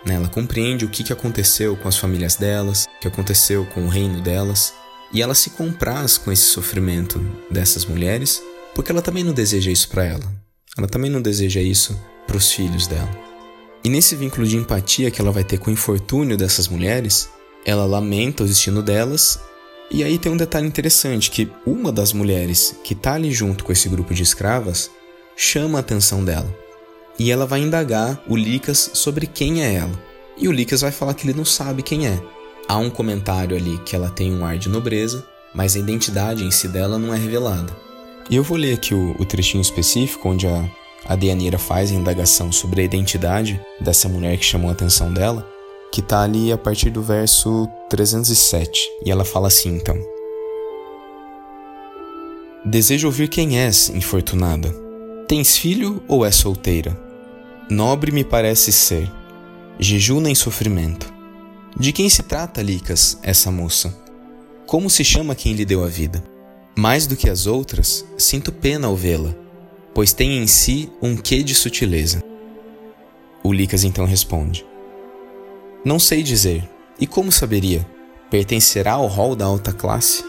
Né? 0.06 0.15
Ela 0.15 0.30
compreende 0.30 0.86
o 0.86 0.89
que, 0.89 1.04
que 1.04 1.12
aconteceu 1.12 1.76
com 1.76 1.89
as 1.89 1.98
famílias 1.98 2.38
delas, 2.38 2.86
o 2.86 3.02
que 3.02 3.10
aconteceu 3.10 3.65
com 3.65 3.86
o 3.86 3.89
reino 3.89 4.22
delas, 4.22 4.74
e 5.12 5.22
ela 5.22 5.36
se 5.36 5.50
compraz 5.50 6.17
com 6.17 6.32
esse 6.32 6.43
sofrimento 6.43 7.20
dessas 7.52 7.84
mulheres, 7.84 8.41
porque 8.74 8.89
ela 8.89 9.02
também 9.02 9.24
não 9.24 9.34
deseja 9.34 9.70
isso 9.70 9.89
para 9.89 10.06
ela. 10.06 10.24
Ela 10.78 10.88
também 10.88 11.12
não 11.12 11.22
deseja 11.22 11.60
isso 11.60 12.00
para 12.26 12.38
os 12.38 12.54
filhos 12.54 12.88
dela. 12.88 13.10
E 13.88 13.89
nesse 13.89 14.17
vínculo 14.17 14.45
de 14.45 14.58
empatia 14.58 15.10
que 15.10 15.21
ela 15.21 15.32
vai 15.32 15.45
ter 15.45 15.60
com 15.60 15.69
o 15.69 15.73
infortúnio 15.73 16.36
dessas 16.36 16.67
mulheres, 16.67 17.30
ela 17.65 17.86
lamenta 17.86 18.43
o 18.43 18.45
destino 18.45 18.84
delas 18.84 19.39
e 19.89 20.04
aí 20.04 20.17
tem 20.17 20.30
um 20.30 20.36
detalhe 20.36 20.67
interessante 20.67 21.32
que 21.32 21.50
uma 21.65 21.89
das 21.89 22.12
mulheres 22.12 22.78
que 22.84 22.91
está 22.91 23.13
ali 23.13 23.32
junto 23.32 23.63
com 23.63 23.71
esse 23.71 23.88
grupo 23.88 24.13
de 24.13 24.23
escravas 24.23 24.91
chama 25.38 25.80
a 25.80 25.80
atenção 25.80 26.26
dela. 26.26 26.54
E 27.17 27.32
ela 27.32 27.45
vai 27.45 27.62
indagar 27.62 28.21
o 28.28 28.36
Licas 28.36 28.91
sobre 28.93 29.26
quem 29.26 29.63
é 29.63 29.76
ela. 29.76 30.04
E 30.38 30.50
o 30.50 30.52
Licas 30.52 30.82
vai 30.82 30.91
falar 30.91 31.13
que 31.13 31.26
ele 31.26 31.38
não 31.38 31.45
sabe 31.45 31.82
quem 31.82 32.08
é. 32.08 32.21
Há 32.67 32.78
um 32.78 32.89
comentário 32.89 33.56
ali 33.56 33.78
que 33.86 33.95
ela 33.95 34.10
tem 34.10 34.36
um 34.36 34.43
ar 34.43 34.58
de 34.58 34.67
nobreza, 34.67 35.26
mas 35.56 35.78
a 35.78 35.80
identidade 35.80 36.43
em 36.43 36.52
si 36.52 36.67
dela 36.67 37.00
não 37.00 37.13
é 37.13 37.17
revelada. 37.17 37.73
E 38.30 38.36
eu 38.36 38.43
vou 38.43 38.58
ler 38.58 38.73
aqui 38.73 38.93
o, 38.93 39.15
o 39.17 39.23
trechinho 39.23 39.62
específico 39.62 40.28
onde 40.28 40.45
a, 40.45 40.69
a 41.08 41.15
Deanira 41.15 41.58
faz 41.58 41.91
a 41.91 41.96
indagação 41.96 42.52
sobre 42.52 42.82
a 42.82 42.84
identidade 42.84 43.60
dessa 43.80 44.10
mulher 44.10 44.38
que 44.38 44.46
chamou 44.46 44.70
a 44.70 44.74
atenção 44.74 45.13
dela, 45.13 45.48
que 45.91 46.02
está 46.02 46.22
ali 46.22 46.52
a 46.52 46.58
partir 46.58 46.89
do 46.89 47.02
verso 47.02 47.67
307. 47.89 48.82
E 49.06 49.12
ela 49.12 49.24
fala 49.24 49.48
assim 49.48 49.76
então: 49.76 49.98
Desejo 52.65 53.08
ouvir 53.08 53.30
quem 53.30 53.58
és, 53.58 53.89
infortunada. 53.89 54.70
Tens 55.28 55.58
filho 55.58 56.04
ou 56.08 56.26
és 56.26 56.36
solteira? 56.36 56.98
Nobre 57.70 58.12
me 58.12 58.24
parece 58.24 58.72
ser. 58.72 59.12
Jejuna 59.80 60.30
em 60.30 60.36
sofrimento. 60.36 61.13
De 61.80 61.93
quem 61.93 62.10
se 62.10 62.24
trata, 62.24 62.62
Licas, 62.62 63.17
essa 63.22 63.52
moça? 63.52 63.96
Como 64.65 64.89
se 64.89 65.04
chama 65.04 65.36
quem 65.36 65.54
lhe 65.54 65.63
deu 65.63 65.84
a 65.84 65.88
vida? 65.88 66.24
Mais 66.78 67.08
do 67.08 67.15
que 67.15 67.30
as 67.30 67.46
outras, 67.46 68.06
sinto 68.17 68.52
pena 68.52 68.88
ao 68.88 68.96
vê-la, 68.96 69.36
pois 69.97 70.13
tem 70.13 70.38
em 70.38 70.45
si 70.45 70.91
um 71.01 71.17
quê 71.17 71.41
de 71.41 71.55
sutileza. 71.55 72.23
O 73.43 73.51
Licas 73.51 73.83
então 73.83 74.05
responde: 74.05 74.63
Não 75.83 75.97
sei 75.97 76.21
dizer. 76.21 76.69
E 76.99 77.07
como 77.07 77.31
saberia? 77.31 77.83
pertencerá 78.29 78.91
ao 78.91 79.07
rol 79.07 79.36
da 79.36 79.45
alta 79.45 79.73
classe? 79.73 80.23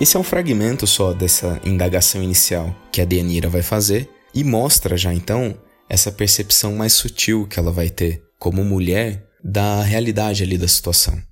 Esse 0.00 0.16
é 0.16 0.20
um 0.20 0.24
fragmento 0.24 0.84
só 0.84 1.12
dessa 1.12 1.60
indagação 1.64 2.20
inicial 2.20 2.74
que 2.90 3.00
a 3.00 3.04
Deanira 3.04 3.48
vai 3.48 3.62
fazer 3.62 4.10
e 4.34 4.42
mostra 4.42 4.96
já 4.96 5.14
então 5.14 5.56
essa 5.88 6.10
percepção 6.10 6.74
mais 6.74 6.92
sutil 6.94 7.46
que 7.46 7.60
ela 7.60 7.70
vai 7.70 7.88
ter 7.88 8.24
como 8.36 8.64
mulher 8.64 9.28
da 9.44 9.80
realidade 9.80 10.42
ali 10.42 10.58
da 10.58 10.66
situação. 10.66 11.22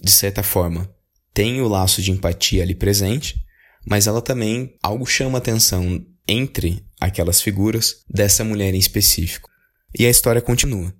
De 0.00 0.12
certa 0.12 0.42
forma, 0.42 0.88
tem 1.34 1.60
o 1.60 1.68
laço 1.68 2.00
de 2.00 2.10
empatia 2.10 2.62
ali 2.62 2.74
presente, 2.74 3.41
mas 3.86 4.06
ela 4.06 4.22
também 4.22 4.74
algo 4.82 5.06
chama 5.06 5.38
atenção 5.38 6.04
entre 6.26 6.84
aquelas 7.00 7.40
figuras 7.40 7.96
dessa 8.08 8.44
mulher 8.44 8.74
em 8.74 8.78
específico. 8.78 9.50
E 9.98 10.06
a 10.06 10.10
história 10.10 10.40
continua. 10.40 10.94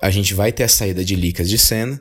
A 0.00 0.10
gente 0.10 0.34
vai 0.34 0.52
ter 0.52 0.64
a 0.64 0.68
saída 0.68 1.04
de 1.04 1.16
Licas 1.16 1.48
de 1.48 1.58
cena 1.58 2.00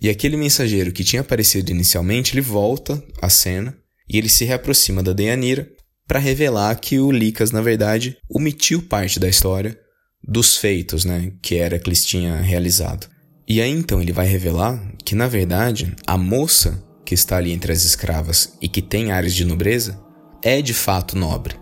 e 0.00 0.10
aquele 0.10 0.36
mensageiro 0.36 0.92
que 0.92 1.04
tinha 1.04 1.22
aparecido 1.22 1.70
inicialmente, 1.70 2.34
ele 2.34 2.42
volta 2.42 3.02
à 3.20 3.28
cena 3.28 3.76
e 4.08 4.18
ele 4.18 4.28
se 4.28 4.44
reaproxima 4.44 5.02
da 5.02 5.12
Deianira 5.12 5.68
para 6.06 6.18
revelar 6.18 6.74
que 6.76 6.98
o 6.98 7.10
Licas, 7.10 7.50
na 7.50 7.62
verdade, 7.62 8.16
omitiu 8.28 8.82
parte 8.82 9.18
da 9.18 9.28
história 9.28 9.78
dos 10.22 10.56
feitos, 10.56 11.04
né, 11.04 11.32
que 11.40 11.54
Heracles 11.54 12.04
tinha 12.04 12.36
realizado. 12.36 13.08
E 13.48 13.60
aí 13.60 13.70
então 13.70 14.02
ele 14.02 14.12
vai 14.12 14.26
revelar 14.26 14.92
que, 15.04 15.14
na 15.14 15.28
verdade, 15.28 15.94
a 16.06 16.18
moça 16.18 16.84
que 17.06 17.14
está 17.14 17.36
ali 17.36 17.52
entre 17.52 17.72
as 17.72 17.84
escravas 17.84 18.54
e 18.60 18.68
que 18.68 18.82
tem 18.82 19.12
áreas 19.12 19.32
de 19.32 19.44
nobreza 19.44 19.98
é 20.42 20.60
de 20.60 20.74
fato 20.74 21.16
nobre. 21.16 21.54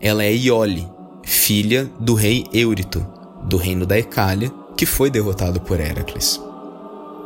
Ela 0.00 0.24
é 0.24 0.34
Iole, 0.34 0.86
filha 1.24 1.90
do 1.98 2.14
rei 2.14 2.44
Eurito, 2.52 3.06
do 3.44 3.56
reino 3.56 3.86
da 3.86 3.96
Ecália, 3.96 4.52
que 4.76 4.84
foi 4.84 5.08
derrotado 5.08 5.60
por 5.60 5.80
Heracles. 5.80 6.40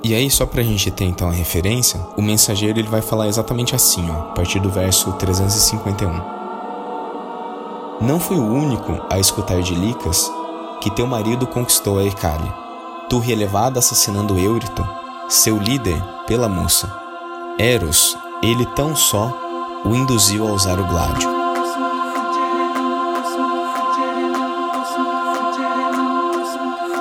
E 0.05 0.15
aí, 0.15 0.31
só 0.31 0.45
pra 0.45 0.63
gente 0.63 0.91
ter 0.91 1.05
então 1.05 1.29
a 1.29 1.33
referência, 1.33 1.99
o 2.17 2.23
mensageiro 2.23 2.79
ele 2.79 2.89
vai 2.89 3.01
falar 3.01 3.29
exatamente 3.29 3.75
assim, 3.75 4.05
ó, 4.11 4.15
a 4.15 4.33
partir 4.33 4.61
do 4.61 4.69
verso 4.69 5.13
351. 5.13 6.11
Não 8.01 8.19
fui 8.19 8.37
o 8.37 8.53
único 8.53 9.01
a 9.09 9.19
escutar 9.19 9.63
de 9.63 9.75
Licas 9.75 10.31
que 10.81 10.91
teu 10.91 11.07
marido 11.07 11.47
conquistou 11.47 11.99
a 11.99 12.05
Ecália, 12.05 12.53
tu 13.09 13.19
relevado 13.19 13.79
assassinando 13.79 14.39
Eurito, 14.39 14.87
seu 15.29 15.57
líder, 15.57 16.03
pela 16.27 16.49
moça. 16.49 17.02
Eros, 17.59 18.17
ele 18.43 18.67
tão 18.75 18.97
só, 18.97 19.83
o 19.85 19.95
induziu 19.95 20.49
a 20.49 20.53
usar 20.53 20.81
o 20.81 20.87
gládio. 20.87 21.29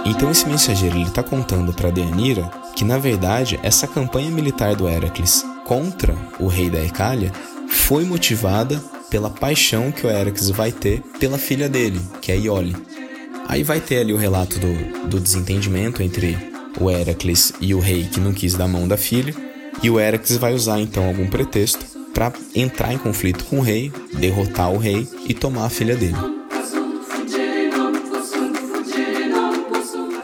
Então 0.06 0.30
esse 0.30 0.48
mensageiro 0.48 0.98
ele 0.98 1.08
está 1.08 1.24
contando 1.24 1.74
para 1.74 1.90
Deanira 1.90 2.52
que 2.76 2.84
na 2.84 2.98
verdade 2.98 3.60
essa 3.64 3.88
campanha 3.88 4.30
militar 4.30 4.76
do 4.76 4.88
Heracles 4.88 5.46
contra 5.66 6.16
o 6.40 6.48
rei 6.48 6.70
da 6.70 6.84
Ecália 6.84 7.32
foi 7.70 8.04
motivada 8.04 8.82
pela 9.10 9.30
paixão 9.30 9.92
que 9.92 10.06
o 10.06 10.10
Heracles 10.10 10.50
vai 10.50 10.72
ter 10.72 11.02
pela 11.20 11.38
filha 11.38 11.70
dele, 11.70 12.02
que 12.22 12.32
é 12.32 12.38
Iole. 12.38 12.76
Aí 13.48 13.64
vai 13.64 13.80
ter 13.80 14.00
ali 14.00 14.14
o 14.14 14.18
relato 14.18 14.60
do, 14.60 15.08
do 15.08 15.20
desentendimento 15.20 16.04
entre 16.04 16.38
o 16.80 16.90
Heracles 16.90 17.54
e 17.60 17.74
o 17.74 17.80
rei 17.80 18.06
que 18.06 18.20
não 18.20 18.34
quis 18.34 18.54
dar 18.54 18.68
mão 18.68 18.88
da 18.88 18.98
filha, 18.98 19.36
e 19.82 19.90
o 19.90 20.00
Heracles 20.00 20.38
vai 20.38 20.54
usar 20.54 20.80
então 20.80 21.08
algum 21.08 21.28
pretexto 21.28 21.86
para 22.14 22.32
entrar 22.54 22.94
em 22.94 22.98
conflito 22.98 23.46
com 23.46 23.60
o 23.60 23.62
rei, 23.62 23.92
derrotar 24.14 24.72
o 24.72 24.78
rei 24.78 25.08
e 25.26 25.34
tomar 25.34 25.66
a 25.66 25.70
filha 25.70 25.96
dele. 25.96 26.42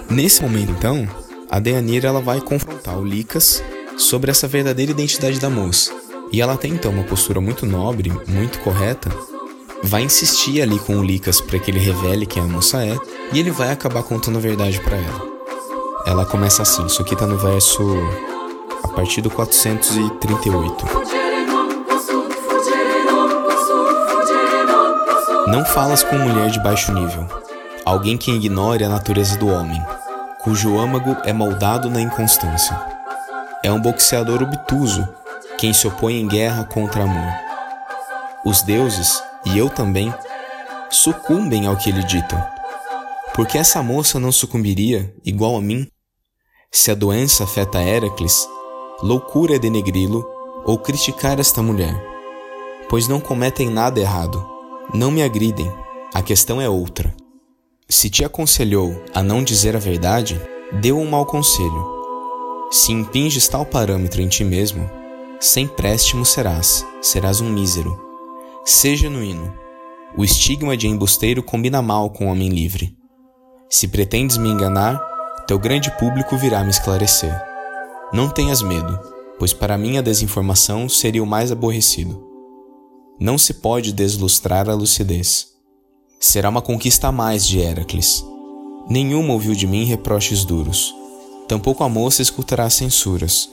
Nesse 0.10 0.42
momento, 0.42 0.72
então, 0.72 1.08
a 1.50 1.60
Deanira 1.60 2.08
ela 2.08 2.22
vai 2.22 2.42
confrontar 2.42 2.98
o 2.98 3.06
Licas 3.06 3.64
sobre 3.98 4.32
essa 4.32 4.48
verdadeira 4.48 4.92
identidade 4.92 5.40
da 5.40 5.50
moça. 5.50 5.92
E 6.32 6.42
ela 6.42 6.58
tem 6.58 6.74
então 6.74 6.92
uma 6.92 7.04
postura 7.04 7.40
muito 7.40 7.66
nobre, 7.66 8.12
muito 8.28 8.60
correta, 8.60 9.10
vai 9.84 10.04
insistir 10.04 10.62
ali 10.62 10.78
com 10.80 10.98
o 10.98 11.04
Licas 11.04 11.40
para 11.40 11.60
que 11.60 11.72
ele 11.72 11.80
revele 11.80 12.26
quem 12.26 12.42
a 12.42 12.46
moça 12.46 12.84
é, 12.84 12.98
e 13.32 13.40
ele 13.40 13.52
vai 13.52 13.72
acabar 13.72 14.04
contando 14.04 14.38
a 14.38 14.42
verdade 14.42 14.80
para 14.82 14.98
ela. 14.98 15.38
Ela 16.06 16.26
começa 16.26 16.62
assim, 16.62 16.86
isso 16.86 17.02
aqui 17.02 17.16
tá 17.16 17.28
no 17.28 17.38
verso 17.38 17.84
a 18.90 18.94
partir 18.94 19.22
do 19.22 19.30
438. 19.30 20.86
Não 25.48 25.64
falas 25.66 26.04
com 26.04 26.18
mulher 26.18 26.50
de 26.50 26.60
baixo 26.60 26.94
nível, 26.94 27.28
alguém 27.86 28.18
que 28.18 28.32
ignore 28.32 28.84
a 28.84 28.90
natureza 28.90 29.38
do 29.38 29.48
homem, 29.48 29.82
cujo 30.42 30.80
âmago 30.80 31.16
é 31.26 31.34
moldado 31.34 31.90
na 31.90 32.02
inconstância. 32.02 32.80
É 33.64 33.72
um 33.72 33.80
boxeador 33.80 34.42
obtuso, 34.42 35.08
quem 35.58 35.74
se 35.74 35.88
opõe 35.88 36.20
em 36.20 36.28
guerra 36.28 36.64
contra 36.64 37.04
amor. 37.04 37.34
Os 38.46 38.62
deuses, 38.62 39.22
e 39.46 39.58
eu 39.58 39.70
também, 39.70 40.14
sucumbem 40.90 41.68
ao 41.68 41.76
que 41.76 41.92
lhe 41.92 42.04
ditam. 42.04 42.42
Porque 43.34 43.58
essa 43.58 43.84
moça 43.84 44.20
não 44.20 44.32
sucumbiria, 44.32 45.14
igual 45.24 45.56
a 45.56 45.62
mim? 45.62 45.88
Se 46.72 46.92
a 46.92 46.96
doença 46.96 47.44
afeta 47.44 47.82
Heracles, 47.82 48.48
loucura 49.02 49.56
é 49.56 49.60
denegri-lo 49.60 50.26
ou 50.66 50.78
criticar 50.78 51.40
esta 51.40 51.62
mulher. 51.62 51.96
Pois 52.90 53.08
não 53.08 53.20
cometem 53.20 53.70
nada 53.70 54.00
errado, 54.00 54.46
não 54.94 55.12
me 55.12 55.22
agridem, 55.22 55.72
a 56.14 56.22
questão 56.22 56.62
é 56.62 56.70
outra. 56.70 57.14
Se 57.90 58.10
te 58.10 58.24
aconselhou 58.24 59.02
a 59.14 59.22
não 59.22 59.44
dizer 59.44 59.76
a 59.76 59.80
verdade, 59.80 60.40
deu 60.82 60.98
um 60.98 61.10
mau 61.10 61.26
conselho. 61.26 61.98
Se 62.72 62.92
impinges 62.92 63.48
tal 63.48 63.66
parâmetro 63.66 64.22
em 64.22 64.28
ti 64.28 64.44
mesmo, 64.44 64.90
sem 65.40 65.68
préstimo 65.68 66.26
serás, 66.26 66.86
serás 67.02 67.40
um 67.40 67.50
mísero. 67.50 67.98
Seja 68.66 69.04
genuíno. 69.04 69.54
O 70.18 70.24
estigma 70.24 70.76
de 70.76 70.88
embusteiro 70.88 71.44
combina 71.44 71.82
mal 71.82 72.10
com 72.10 72.28
o 72.28 72.32
homem 72.32 72.50
livre. 72.50 72.98
Se 73.70 73.88
pretendes 73.88 74.38
me 74.38 74.50
enganar, 74.50 75.00
teu 75.46 75.60
grande 75.60 75.92
público 75.98 76.36
virá 76.36 76.64
me 76.64 76.72
esclarecer. 76.72 77.34
Não 78.12 78.30
tenhas 78.30 78.62
medo, 78.62 78.98
pois 79.38 79.52
para 79.52 79.78
mim 79.78 79.98
a 79.98 80.02
desinformação 80.02 80.88
seria 80.88 81.22
o 81.22 81.28
mais 81.28 81.52
aborrecido. 81.52 82.26
Não 83.20 83.38
se 83.38 83.56
pode 83.56 83.92
deslustrar 83.92 84.70
a 84.70 84.74
lucidez. 84.74 85.50
Será 86.18 86.48
uma 86.48 86.62
conquista 86.62 87.10
a 87.10 87.12
mais 87.12 87.46
de 87.46 87.60
Heracles. 87.60 88.24
Nenhuma 88.90 89.34
ouviu 89.34 89.54
de 89.54 89.68
mim 89.68 89.84
reproches 89.84 90.46
duros. 90.46 90.96
Tampouco 91.50 91.84
a 91.84 91.90
moça 91.90 92.22
escutará 92.22 92.70
censuras, 92.70 93.50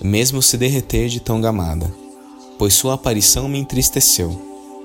mesmo 0.00 0.40
se 0.40 0.56
derreter 0.56 1.08
de 1.08 1.18
tão 1.18 1.40
gamada, 1.40 1.92
pois 2.58 2.74
sua 2.74 2.94
aparição 2.94 3.48
me 3.48 3.58
entristeceu. 3.58 4.40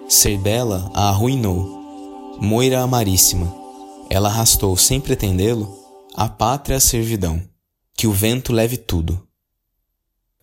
Ser 0.09 0.37
bela 0.39 0.89
a 0.95 1.09
arruinou. 1.09 1.79
Moira 2.39 2.81
amaríssima, 2.81 3.53
ela 4.09 4.29
arrastou 4.29 4.75
sem 4.75 4.99
pretendê-lo 4.99 5.77
a 6.15 6.27
pátria 6.27 6.77
à 6.77 6.79
servidão 6.79 7.50
que 8.01 8.07
o 8.07 8.11
vento 8.11 8.51
leve 8.51 8.77
tudo. 8.77 9.27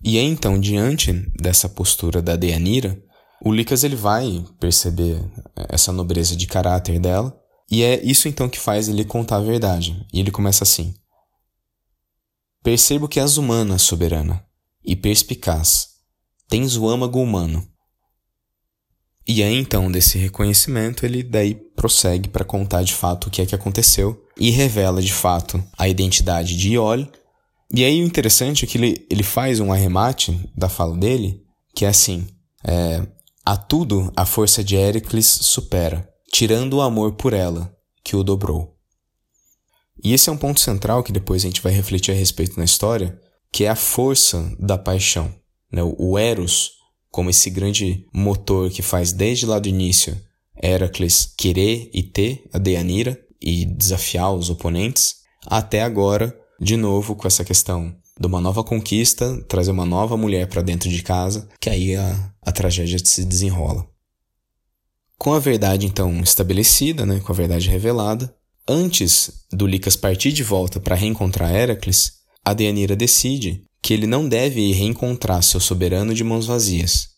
E 0.01 0.17
então, 0.17 0.61
diante 0.61 1.13
dessa 1.41 1.69
postura 1.69 2.23
da 2.23 2.37
Deanira, 2.37 2.97
o 3.45 3.53
Licas 3.53 3.83
ele 3.83 3.97
vai 3.97 4.47
perceber 4.61 5.21
essa 5.69 5.91
nobreza 5.91 6.37
de 6.37 6.47
caráter 6.47 7.01
dela, 7.01 7.37
e 7.69 7.83
é 7.83 8.01
isso 8.05 8.29
então 8.29 8.49
que 8.49 8.61
faz 8.61 8.89
ele 8.89 9.05
contar 9.05 9.39
a 9.39 9.41
verdade. 9.41 10.07
E 10.15 10.21
ele 10.21 10.31
começa 10.31 10.63
assim: 10.63 10.95
Percebo 12.63 13.09
que 13.09 13.19
és 13.19 13.37
humana, 13.39 13.77
soberana, 13.77 14.47
e 14.85 14.95
perspicaz. 14.95 15.89
Tens 16.49 16.77
o 16.77 16.89
âmago 16.89 17.21
humano. 17.21 17.69
E 19.27 19.43
aí 19.43 19.57
então, 19.57 19.91
desse 19.91 20.17
reconhecimento, 20.17 21.05
ele 21.05 21.25
daí 21.25 21.57
prossegue 21.75 22.29
para 22.29 22.45
contar 22.45 22.85
de 22.85 22.95
fato 22.95 23.27
o 23.27 23.31
que 23.33 23.43
é 23.43 23.47
que 23.47 23.55
aconteceu 23.57 24.25
e 24.37 24.51
revela 24.51 25.03
de 25.03 25.13
fato 25.13 25.61
a 25.77 25.89
identidade 25.89 26.57
de 26.57 26.75
Iole 26.75 27.11
e 27.73 27.85
aí 27.85 28.03
o 28.03 28.07
interessante 28.07 28.65
é 28.65 28.69
que 28.69 28.79
ele, 28.79 29.07
ele 29.11 29.23
faz 29.23 29.61
um 29.61 29.73
arremate 29.73 30.49
da 30.57 30.69
fala 30.69 30.97
dele, 30.97 31.43
que 31.75 31.85
é 31.85 31.89
assim: 31.89 32.27
é, 32.65 33.07
A 33.45 33.57
tudo 33.57 34.13
a 34.17 34.25
força 34.25 34.65
de 34.65 34.75
Heracles 34.75 35.27
supera, 35.27 36.09
tirando 36.33 36.75
o 36.75 36.81
amor 36.81 37.13
por 37.13 37.33
ela, 37.33 37.75
que 38.03 38.17
o 38.17 38.25
dobrou. 38.25 38.75
E 40.03 40.13
esse 40.13 40.29
é 40.29 40.33
um 40.33 40.39
ponto 40.39 40.61
central 40.61 41.03
que 41.03 41.13
depois 41.13 41.43
a 41.43 41.49
gente 41.49 41.61
vai 41.61 41.73
refletir 41.73 42.13
a 42.13 42.15
respeito 42.15 42.57
na 42.57 42.65
história, 42.65 43.21
que 43.53 43.65
é 43.65 43.69
a 43.69 43.77
força 43.77 44.55
da 44.59 44.79
paixão. 44.79 45.35
Né? 45.71 45.83
O 45.99 46.17
Eros, 46.17 46.73
como 47.11 47.31
esse 47.31 47.51
grande 47.51 48.07
motor 48.13 48.71
que 48.71 48.81
faz 48.81 49.13
desde 49.13 49.45
lá 49.45 49.59
do 49.59 49.69
início 49.69 50.19
Heracles 50.63 51.33
querer 51.37 51.91
e 51.93 52.03
ter 52.03 52.45
a 52.53 52.59
Deianira 52.59 53.19
e 53.41 53.65
desafiar 53.65 54.33
os 54.35 54.51
oponentes, 54.51 55.17
até 55.47 55.83
agora 55.83 56.37
de 56.61 56.77
novo 56.77 57.15
com 57.15 57.27
essa 57.27 57.45
questão 57.45 57.95
de 58.19 58.27
uma 58.27 58.41
nova 58.41 58.65
conquista, 58.65 59.41
trazer 59.49 59.71
uma 59.71 59.87
nova 59.87 60.17
mulher 60.17 60.49
para 60.49 60.63
dentro 60.63 60.89
de 60.89 61.03
casa, 61.03 61.49
que 61.61 61.71
aí 61.71 61.95
a, 61.95 62.33
a 62.43 62.51
tragédia 62.51 62.99
se 62.99 63.25
desenrola. 63.25 63.87
Com 65.17 65.33
a 65.33 65.39
verdade 65.39 65.87
então 65.87 66.21
estabelecida, 66.21 67.07
né, 67.07 67.21
com 67.21 67.33
a 67.33 67.35
verdade 67.35 67.69
revelada, 67.69 68.35
antes 68.69 69.45
do 69.53 69.67
Licas 69.67 69.97
partir 69.97 70.33
de 70.33 70.43
volta 70.43 70.81
para 70.81 70.97
reencontrar 70.97 71.55
Heracles, 71.55 72.15
a 72.45 72.53
Deianira 72.53 72.97
decide 72.97 73.65
que 73.83 73.95
ele 73.95 74.07
não 74.07 74.29
deve 74.29 74.73
reencontrar 74.73 75.43
seu 75.43 75.61
soberano 75.61 76.15
de 76.15 76.25
mãos 76.25 76.47
vazias. 76.47 77.11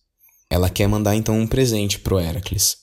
Ela 0.50 0.68
quer 0.68 0.88
mandar 0.88 1.14
então 1.14 1.38
um 1.38 1.46
presente 1.46 1.98
pro 1.98 2.18
Heracles. 2.18 2.76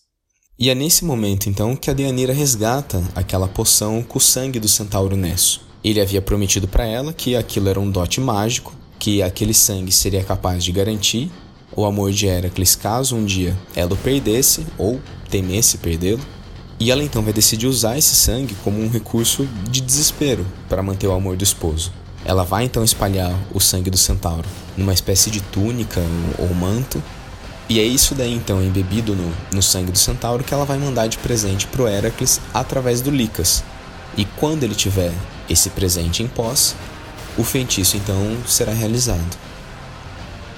E 0.57 0.69
é 0.69 0.75
nesse 0.75 1.05
momento 1.05 1.47
então 1.49 1.75
que 1.75 1.89
a 1.89 1.93
Deianira 1.93 2.33
resgata 2.33 3.03
aquela 3.13 3.47
poção 3.47 4.01
com 4.01 4.17
o 4.17 4.21
sangue 4.21 4.59
do 4.59 4.67
centauro 4.67 5.15
Nesso. 5.15 5.66
Ele 5.83 6.01
havia 6.01 6.21
prometido 6.21 6.67
para 6.67 6.85
ela 6.85 7.13
que 7.13 7.35
aquilo 7.35 7.69
era 7.69 7.79
um 7.79 7.89
dote 7.89 8.19
mágico, 8.19 8.75
que 8.99 9.21
aquele 9.21 9.53
sangue 9.53 9.91
seria 9.91 10.23
capaz 10.23 10.63
de 10.63 10.71
garantir 10.71 11.31
o 11.75 11.85
amor 11.85 12.11
de 12.11 12.25
Heracles 12.25 12.75
caso 12.75 13.15
um 13.15 13.23
dia 13.23 13.55
ela 13.75 13.93
o 13.93 13.97
perdesse 13.97 14.65
ou 14.77 14.99
temesse 15.29 15.77
perdê-lo. 15.77 16.23
E 16.79 16.91
ela 16.91 17.03
então 17.03 17.23
vai 17.23 17.33
decidir 17.33 17.67
usar 17.67 17.97
esse 17.97 18.15
sangue 18.15 18.55
como 18.63 18.79
um 18.79 18.89
recurso 18.89 19.47
de 19.69 19.81
desespero 19.81 20.45
para 20.69 20.83
manter 20.83 21.07
o 21.07 21.13
amor 21.13 21.35
do 21.35 21.43
esposo. 21.43 21.91
Ela 22.25 22.43
vai 22.43 22.65
então 22.65 22.83
espalhar 22.83 23.33
o 23.53 23.59
sangue 23.59 23.89
do 23.89 23.97
centauro 23.97 24.47
numa 24.75 24.93
espécie 24.93 25.31
de 25.31 25.41
túnica 25.41 26.01
ou 26.37 26.53
manto, 26.53 27.01
e 27.69 27.79
é 27.79 27.83
isso 27.83 28.15
daí 28.15 28.33
então 28.33 28.63
embebido 28.63 29.15
no, 29.15 29.33
no 29.53 29.61
sangue 29.61 29.91
do 29.91 29.97
centauro 29.97 30.43
que 30.43 30.53
ela 30.53 30.65
vai 30.65 30.77
mandar 30.77 31.07
de 31.07 31.17
presente 31.17 31.67
pro 31.67 31.87
Heracles 31.87 32.39
através 32.53 33.01
do 33.01 33.11
Licas. 33.11 33.63
E 34.15 34.23
quando 34.23 34.63
ele 34.63 34.75
tiver 34.75 35.11
esse 35.49 35.69
presente 35.69 36.23
em 36.23 36.27
posse, 36.27 36.75
o 37.37 37.43
feitiço 37.43 37.97
então 37.97 38.37
será 38.45 38.73
realizado. 38.73 39.37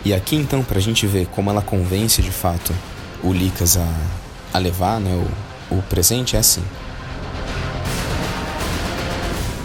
E 0.04 0.14
aqui 0.14 0.36
então, 0.36 0.64
para 0.64 0.78
a 0.78 0.82
gente 0.82 1.06
ver 1.06 1.28
como 1.28 1.50
ela 1.50 1.62
convence 1.62 2.22
de 2.22 2.32
fato 2.32 2.74
o 3.22 3.34
Licas 3.34 3.76
a, 3.76 3.86
a 4.54 4.58
levar 4.58 5.00
né, 5.00 5.14
o, 5.72 5.76
o 5.76 5.82
presente, 5.84 6.36
é 6.36 6.40
assim. 6.40 6.64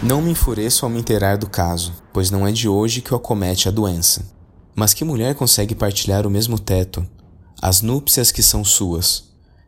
Não 0.03 0.21
me 0.21 0.31
enfureço 0.31 0.85
ao 0.85 0.91
me 0.91 0.99
inteirar 0.99 1.37
do 1.37 1.49
caso, 1.49 1.93
pois 2.13 2.29
não 2.29 2.45
é 2.45 2.51
de 2.51 2.67
hoje 2.67 3.01
que 3.01 3.13
o 3.13 3.17
acomete 3.17 3.67
a 3.67 3.71
doença. 3.71 4.25
Mas 4.75 4.93
que 4.93 5.05
mulher 5.05 5.35
consegue 5.35 5.73
partilhar 5.73 6.27
o 6.27 6.29
mesmo 6.29 6.59
teto, 6.59 7.07
as 7.61 7.81
núpcias 7.81 8.31
que 8.31 8.43
são 8.43 8.63
suas? 8.63 9.23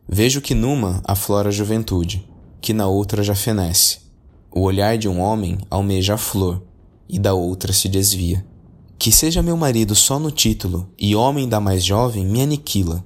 Vejo 0.06 0.40
que 0.40 0.54
numa 0.54 1.02
aflora 1.04 1.48
a 1.48 1.52
juventude, 1.52 2.28
que 2.60 2.72
na 2.74 2.86
outra 2.86 3.22
já 3.22 3.34
fenece. 3.34 4.07
O 4.50 4.62
olhar 4.62 4.96
de 4.96 5.08
um 5.08 5.20
homem 5.20 5.58
almeja 5.70 6.14
a 6.14 6.18
flor, 6.18 6.62
e 7.08 7.18
da 7.18 7.34
outra 7.34 7.72
se 7.72 7.88
desvia. 7.88 8.44
Que 8.98 9.12
seja 9.12 9.42
meu 9.42 9.56
marido 9.56 9.94
só 9.94 10.18
no 10.18 10.30
título 10.30 10.88
e 10.98 11.14
homem 11.14 11.48
da 11.48 11.60
mais 11.60 11.84
jovem 11.84 12.26
me 12.26 12.42
aniquila. 12.42 13.04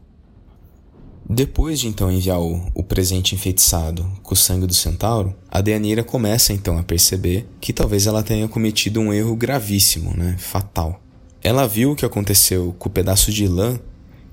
Depois 1.28 1.80
de 1.80 1.88
então 1.88 2.10
enviar 2.10 2.40
o, 2.40 2.60
o 2.74 2.82
presente 2.82 3.34
enfeitiçado 3.34 4.10
com 4.22 4.34
o 4.34 4.36
sangue 4.36 4.66
do 4.66 4.74
centauro, 4.74 5.34
a 5.50 5.60
Deanira 5.60 6.02
começa 6.02 6.52
então 6.52 6.78
a 6.78 6.82
perceber 6.82 7.48
que 7.60 7.72
talvez 7.72 8.06
ela 8.06 8.22
tenha 8.22 8.48
cometido 8.48 9.00
um 9.00 9.12
erro 9.12 9.36
gravíssimo, 9.36 10.16
né, 10.16 10.36
fatal. 10.38 11.00
Ela 11.42 11.66
viu 11.66 11.92
o 11.92 11.96
que 11.96 12.04
aconteceu 12.04 12.74
com 12.78 12.88
o 12.88 12.92
pedaço 12.92 13.32
de 13.32 13.46
lã 13.48 13.78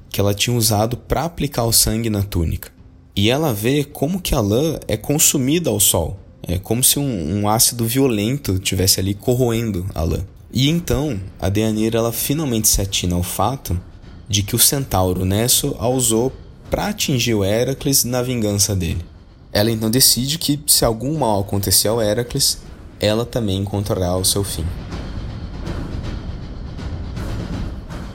que 0.09 0.19
ela 0.19 0.33
tinha 0.33 0.55
usado 0.55 0.97
para 0.97 1.23
aplicar 1.23 1.63
o 1.63 1.71
sangue 1.71 2.09
na 2.09 2.23
túnica. 2.23 2.71
E 3.15 3.29
ela 3.29 3.53
vê 3.53 3.83
como 3.83 4.21
que 4.21 4.33
a 4.33 4.41
lã 4.41 4.79
é 4.87 4.97
consumida 4.97 5.69
ao 5.69 5.79
sol. 5.79 6.19
É 6.43 6.57
como 6.57 6.83
se 6.83 6.99
um, 6.99 7.39
um 7.39 7.49
ácido 7.49 7.85
violento 7.85 8.59
tivesse 8.59 8.99
ali 8.99 9.13
corroendo 9.13 9.85
a 9.93 10.03
lã. 10.03 10.25
E 10.51 10.67
então, 10.67 11.19
a 11.39 11.47
Deanira 11.47 11.99
ela 11.99 12.11
finalmente 12.11 12.67
se 12.67 12.81
atina 12.81 13.15
ao 13.15 13.23
fato 13.23 13.79
de 14.27 14.43
que 14.43 14.55
o 14.55 14.59
centauro 14.59 15.25
Nesso 15.25 15.75
a 15.79 15.87
usou 15.87 16.31
para 16.69 16.87
atingir 16.87 17.33
o 17.33 17.43
Heracles 17.43 18.03
na 18.03 18.21
vingança 18.21 18.75
dele. 18.75 19.03
Ela 19.51 19.71
então 19.71 19.89
decide 19.89 20.37
que, 20.37 20.59
se 20.67 20.85
algum 20.85 21.17
mal 21.17 21.41
acontecer 21.41 21.87
ao 21.87 22.01
Heracles, 22.01 22.59
ela 22.99 23.25
também 23.25 23.57
encontrará 23.57 24.15
o 24.15 24.23
seu 24.23 24.43
fim. 24.43 24.65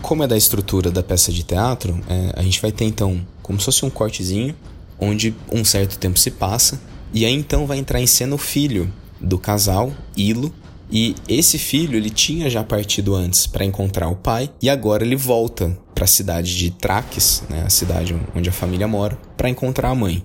Como 0.01 0.23
é 0.23 0.27
da 0.27 0.37
estrutura 0.37 0.91
da 0.91 1.03
peça 1.03 1.33
de 1.33 1.43
teatro, 1.43 1.99
é, 2.09 2.33
a 2.37 2.43
gente 2.43 2.61
vai 2.61 2.71
ter 2.71 2.85
então 2.85 3.27
como 3.43 3.59
se 3.59 3.65
fosse 3.65 3.85
um 3.85 3.91
cortezinho, 3.91 4.55
onde 4.99 5.35
um 5.51 5.65
certo 5.65 5.99
tempo 5.99 6.19
se 6.19 6.31
passa, 6.31 6.81
e 7.15 7.25
aí 7.25 7.33
então 7.33 7.65
vai 7.65 7.79
entrar 7.79 8.01
em 8.01 8.07
cena 8.09 8.35
o 8.35 8.39
filho 8.39 8.93
do 9.21 9.39
casal, 9.39 9.93
Ilo, 10.17 10.53
e 10.91 11.15
esse 11.29 11.59
filho 11.59 11.97
ele 11.97 12.11
tinha 12.11 12.51
já 12.51 12.65
partido 12.65 13.15
antes 13.15 13.47
para 13.47 13.65
encontrar 13.65 14.09
o 14.09 14.17
pai 14.17 14.51
e 14.61 14.69
agora 14.69 15.05
ele 15.05 15.15
volta 15.15 15.79
para 15.95 16.05
a 16.05 16.09
cidade 16.09 16.59
de 16.59 16.73
Traques, 16.73 17.45
né, 17.49 17.63
a 17.65 17.71
cidade 17.71 18.15
onde 18.35 18.49
a 18.49 18.53
família 18.53 18.89
mora, 18.89 19.17
para 19.37 19.49
encontrar 19.49 19.91
a 19.91 19.95
mãe. 19.95 20.25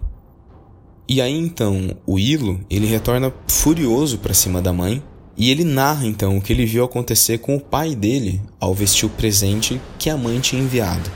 E 1.07 1.21
aí 1.21 1.37
então 1.37 1.95
o 2.07 2.17
Ilo 2.17 2.59
ele 2.69 2.87
retorna 2.87 3.31
furioso 3.47 4.17
para 4.17 4.33
cima 4.33 4.59
da 4.59 4.73
mãe 4.73 5.01
e 5.37 5.51
ele 5.51 5.63
narra 5.63 6.07
então 6.07 6.37
o 6.37 6.41
que 6.41 6.51
ele 6.51 6.65
viu 6.65 6.83
acontecer 6.83 7.37
com 7.37 7.55
o 7.55 7.61
pai 7.61 7.95
dele 7.95 8.41
ao 8.59 8.73
vestir 8.73 9.05
o 9.05 9.09
presente 9.09 9.79
que 9.99 10.09
a 10.09 10.17
mãe 10.17 10.39
tinha 10.39 10.61
enviado. 10.61 11.09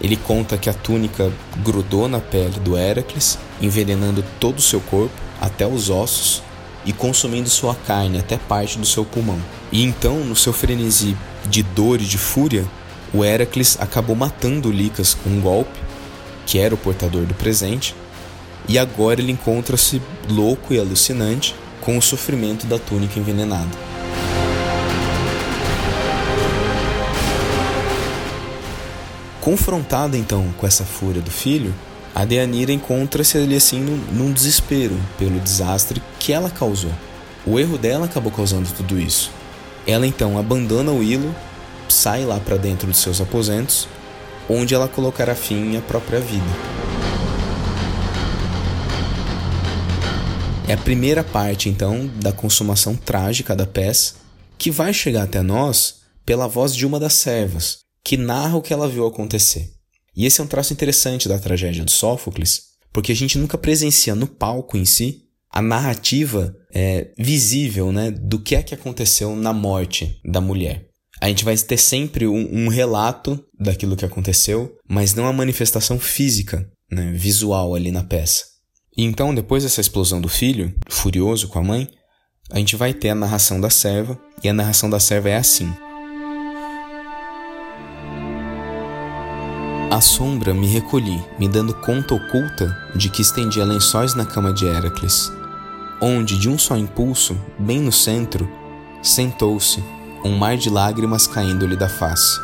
Ele 0.00 0.16
conta 0.16 0.56
que 0.56 0.70
a 0.70 0.74
túnica 0.74 1.32
grudou 1.64 2.08
na 2.08 2.20
pele 2.20 2.60
do 2.60 2.76
Heracles, 2.76 3.38
envenenando 3.60 4.24
todo 4.38 4.58
o 4.58 4.62
seu 4.62 4.80
corpo, 4.80 5.14
até 5.40 5.66
os 5.66 5.90
ossos, 5.90 6.42
e 6.84 6.92
consumindo 6.92 7.50
sua 7.50 7.74
carne 7.74 8.18
até 8.18 8.36
parte 8.36 8.78
do 8.78 8.86
seu 8.86 9.04
pulmão. 9.04 9.38
E 9.72 9.82
então, 9.82 10.20
no 10.20 10.36
seu 10.36 10.52
frenesi 10.52 11.16
de 11.46 11.62
dor 11.62 12.00
e 12.00 12.04
de 12.04 12.16
fúria, 12.16 12.64
o 13.12 13.24
Heracles 13.24 13.76
acabou 13.80 14.14
matando 14.14 14.70
Licas 14.70 15.14
com 15.14 15.30
um 15.30 15.40
golpe, 15.40 15.78
que 16.46 16.58
era 16.58 16.74
o 16.74 16.78
portador 16.78 17.26
do 17.26 17.34
presente, 17.34 17.94
e 18.68 18.78
agora 18.78 19.20
ele 19.20 19.32
encontra-se 19.32 20.00
louco 20.28 20.72
e 20.72 20.78
alucinante 20.78 21.54
com 21.80 21.96
o 21.96 22.02
sofrimento 22.02 22.66
da 22.66 22.78
túnica 22.78 23.18
envenenada. 23.18 23.97
Confrontada 29.48 30.14
então 30.14 30.52
com 30.58 30.66
essa 30.66 30.84
fúria 30.84 31.22
do 31.22 31.30
filho, 31.30 31.74
a 32.14 32.22
Deanira 32.26 32.70
encontra-se 32.70 33.38
ali 33.38 33.56
assim 33.56 33.80
num, 33.80 33.96
num 34.12 34.30
desespero 34.30 34.94
pelo 35.16 35.40
desastre 35.40 36.02
que 36.20 36.34
ela 36.34 36.50
causou. 36.50 36.92
O 37.46 37.58
erro 37.58 37.78
dela 37.78 38.04
acabou 38.04 38.30
causando 38.30 38.70
tudo 38.76 39.00
isso. 39.00 39.30
Ela 39.86 40.06
então 40.06 40.38
abandona 40.38 40.92
o 40.92 41.02
Hilo, 41.02 41.34
sai 41.88 42.26
lá 42.26 42.38
para 42.38 42.58
dentro 42.58 42.88
dos 42.88 42.98
seus 42.98 43.22
aposentos, 43.22 43.88
onde 44.50 44.74
ela 44.74 44.86
colocará 44.86 45.34
fim 45.34 45.78
à 45.78 45.80
própria 45.80 46.20
vida. 46.20 46.44
É 50.68 50.74
a 50.74 50.76
primeira 50.78 51.24
parte 51.24 51.70
então 51.70 52.06
da 52.16 52.32
consumação 52.32 52.94
trágica 52.94 53.56
da 53.56 53.66
peça, 53.66 54.16
que 54.58 54.70
vai 54.70 54.92
chegar 54.92 55.22
até 55.22 55.40
nós 55.40 56.00
pela 56.26 56.46
voz 56.46 56.76
de 56.76 56.84
uma 56.84 57.00
das 57.00 57.14
servas, 57.14 57.87
que 58.08 58.16
narra 58.16 58.56
o 58.56 58.62
que 58.62 58.72
ela 58.72 58.88
viu 58.88 59.06
acontecer. 59.06 59.70
E 60.16 60.24
esse 60.24 60.40
é 60.40 60.44
um 60.44 60.46
traço 60.46 60.72
interessante 60.72 61.28
da 61.28 61.38
tragédia 61.38 61.84
de 61.84 61.92
Sófocles, 61.92 62.62
porque 62.90 63.12
a 63.12 63.14
gente 63.14 63.36
nunca 63.36 63.58
presencia 63.58 64.14
no 64.14 64.26
palco 64.26 64.78
em 64.78 64.86
si 64.86 65.24
a 65.52 65.60
narrativa 65.60 66.56
é, 66.72 67.12
visível 67.18 67.92
né, 67.92 68.10
do 68.10 68.38
que 68.38 68.56
é 68.56 68.62
que 68.62 68.74
aconteceu 68.74 69.36
na 69.36 69.52
morte 69.52 70.18
da 70.24 70.40
mulher. 70.40 70.86
A 71.20 71.28
gente 71.28 71.44
vai 71.44 71.54
ter 71.58 71.76
sempre 71.76 72.26
um, 72.26 72.48
um 72.50 72.68
relato 72.68 73.44
daquilo 73.60 73.94
que 73.94 74.06
aconteceu, 74.06 74.74
mas 74.88 75.12
não 75.12 75.26
a 75.26 75.32
manifestação 75.32 75.98
física, 75.98 76.66
né, 76.90 77.12
visual 77.12 77.74
ali 77.74 77.92
na 77.92 78.04
peça. 78.04 78.42
E 78.96 79.04
então, 79.04 79.34
depois 79.34 79.64
dessa 79.64 79.82
explosão 79.82 80.18
do 80.18 80.30
filho, 80.30 80.74
furioso 80.88 81.46
com 81.48 81.58
a 81.58 81.62
mãe, 81.62 81.86
a 82.50 82.56
gente 82.58 82.74
vai 82.74 82.94
ter 82.94 83.10
a 83.10 83.14
narração 83.14 83.60
da 83.60 83.68
serva, 83.68 84.18
e 84.42 84.48
a 84.48 84.54
narração 84.54 84.88
da 84.88 84.98
serva 84.98 85.28
é 85.28 85.36
assim. 85.36 85.70
À 89.90 90.02
sombra 90.02 90.52
me 90.52 90.66
recolhi, 90.66 91.18
me 91.38 91.48
dando 91.48 91.72
conta 91.72 92.14
oculta 92.14 92.76
de 92.94 93.08
que 93.08 93.22
estendia 93.22 93.64
lençóis 93.64 94.14
na 94.14 94.26
cama 94.26 94.52
de 94.52 94.66
Heracles, 94.66 95.32
onde, 95.98 96.38
de 96.38 96.46
um 96.46 96.58
só 96.58 96.76
impulso, 96.76 97.34
bem 97.58 97.80
no 97.80 97.90
centro, 97.90 98.46
sentou-se, 99.02 99.82
um 100.22 100.36
mar 100.36 100.58
de 100.58 100.68
lágrimas 100.68 101.26
caindo-lhe 101.26 101.74
da 101.74 101.88
face. 101.88 102.38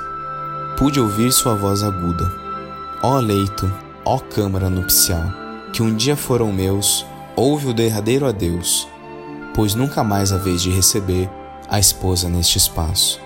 Pude 0.79 0.99
ouvir 0.99 1.31
sua 1.33 1.55
voz 1.55 1.83
aguda. 1.83 2.33
Ó 3.03 3.21
leito, 3.21 3.71
ó 4.07 4.19
câmara 4.19 4.71
nupcial, 4.71 5.31
que 5.71 5.83
um 5.83 5.95
dia 5.95 6.17
foram 6.17 6.51
meus, 6.51 7.05
ouve 7.37 7.69
o 7.69 7.75
derradeiro 7.75 8.27
adeus, 8.27 8.89
pois 9.55 9.75
nunca 9.75 10.03
mais 10.03 10.33
a 10.33 10.39
vez 10.39 10.63
de 10.63 10.71
receber 10.71 11.29
a 11.69 11.79
esposa 11.79 12.27
neste 12.27 12.57
espaço. 12.57 13.21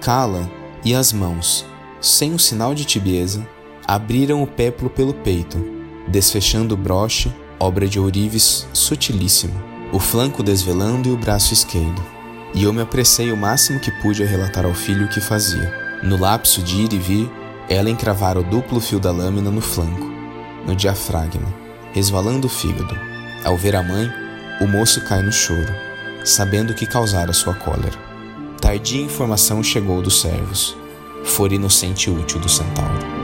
Cala 0.00 0.48
e 0.84 0.94
as 0.94 1.12
mãos, 1.12 1.66
sem 2.04 2.34
um 2.34 2.38
sinal 2.38 2.74
de 2.74 2.84
tibieza, 2.84 3.46
abriram 3.86 4.42
o 4.42 4.46
péplo 4.46 4.90
pelo 4.90 5.14
peito, 5.14 5.58
desfechando 6.06 6.74
o 6.74 6.76
broche, 6.76 7.32
obra 7.58 7.88
de 7.88 7.98
ourives 7.98 8.66
sutilíssimo, 8.74 9.54
o 9.90 9.98
flanco 9.98 10.42
desvelando 10.42 11.08
e 11.08 11.12
o 11.12 11.16
braço 11.16 11.54
esquerdo. 11.54 12.02
E 12.54 12.64
eu 12.64 12.72
me 12.72 12.82
apressei 12.82 13.32
o 13.32 13.36
máximo 13.36 13.80
que 13.80 13.90
pude 14.02 14.22
a 14.22 14.26
relatar 14.26 14.66
ao 14.66 14.74
filho 14.74 15.06
o 15.06 15.08
que 15.08 15.20
fazia. 15.20 15.72
No 16.02 16.18
lapso 16.18 16.62
de 16.62 16.82
ir 16.82 16.92
e 16.92 16.98
vir, 16.98 17.30
ela 17.70 17.88
encravara 17.88 18.38
o 18.38 18.44
duplo 18.44 18.80
fio 18.80 19.00
da 19.00 19.10
lâmina 19.10 19.50
no 19.50 19.62
flanco, 19.62 20.12
no 20.66 20.76
diafragma, 20.76 21.48
resvalando 21.94 22.46
o 22.46 22.50
fígado. 22.50 22.94
Ao 23.42 23.56
ver 23.56 23.74
a 23.76 23.82
mãe, 23.82 24.10
o 24.60 24.66
moço 24.66 25.00
cai 25.06 25.22
no 25.22 25.32
choro, 25.32 25.74
sabendo 26.22 26.74
que 26.74 26.86
causara 26.86 27.32
sua 27.32 27.54
cólera. 27.54 27.98
Tardia 28.60 29.00
informação 29.00 29.62
chegou 29.62 30.02
dos 30.02 30.20
servos 30.20 30.83
for 31.24 31.52
inocente 31.52 32.10
útil 32.10 32.38
do 32.38 32.48
centauro. 32.48 33.14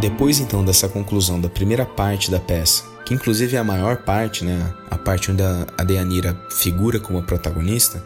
Depois 0.00 0.38
então 0.38 0.64
dessa 0.64 0.88
conclusão 0.88 1.40
da 1.40 1.48
primeira 1.48 1.84
parte 1.84 2.30
da 2.30 2.38
peça, 2.38 2.84
que 3.04 3.14
inclusive 3.14 3.56
é 3.56 3.58
a 3.58 3.64
maior 3.64 3.98
parte, 3.98 4.44
né, 4.44 4.74
a 4.90 4.96
parte 4.96 5.30
onde 5.30 5.42
a 5.42 5.84
Deanira 5.84 6.38
figura 6.50 7.00
como 7.00 7.18
a 7.18 7.22
protagonista, 7.22 8.04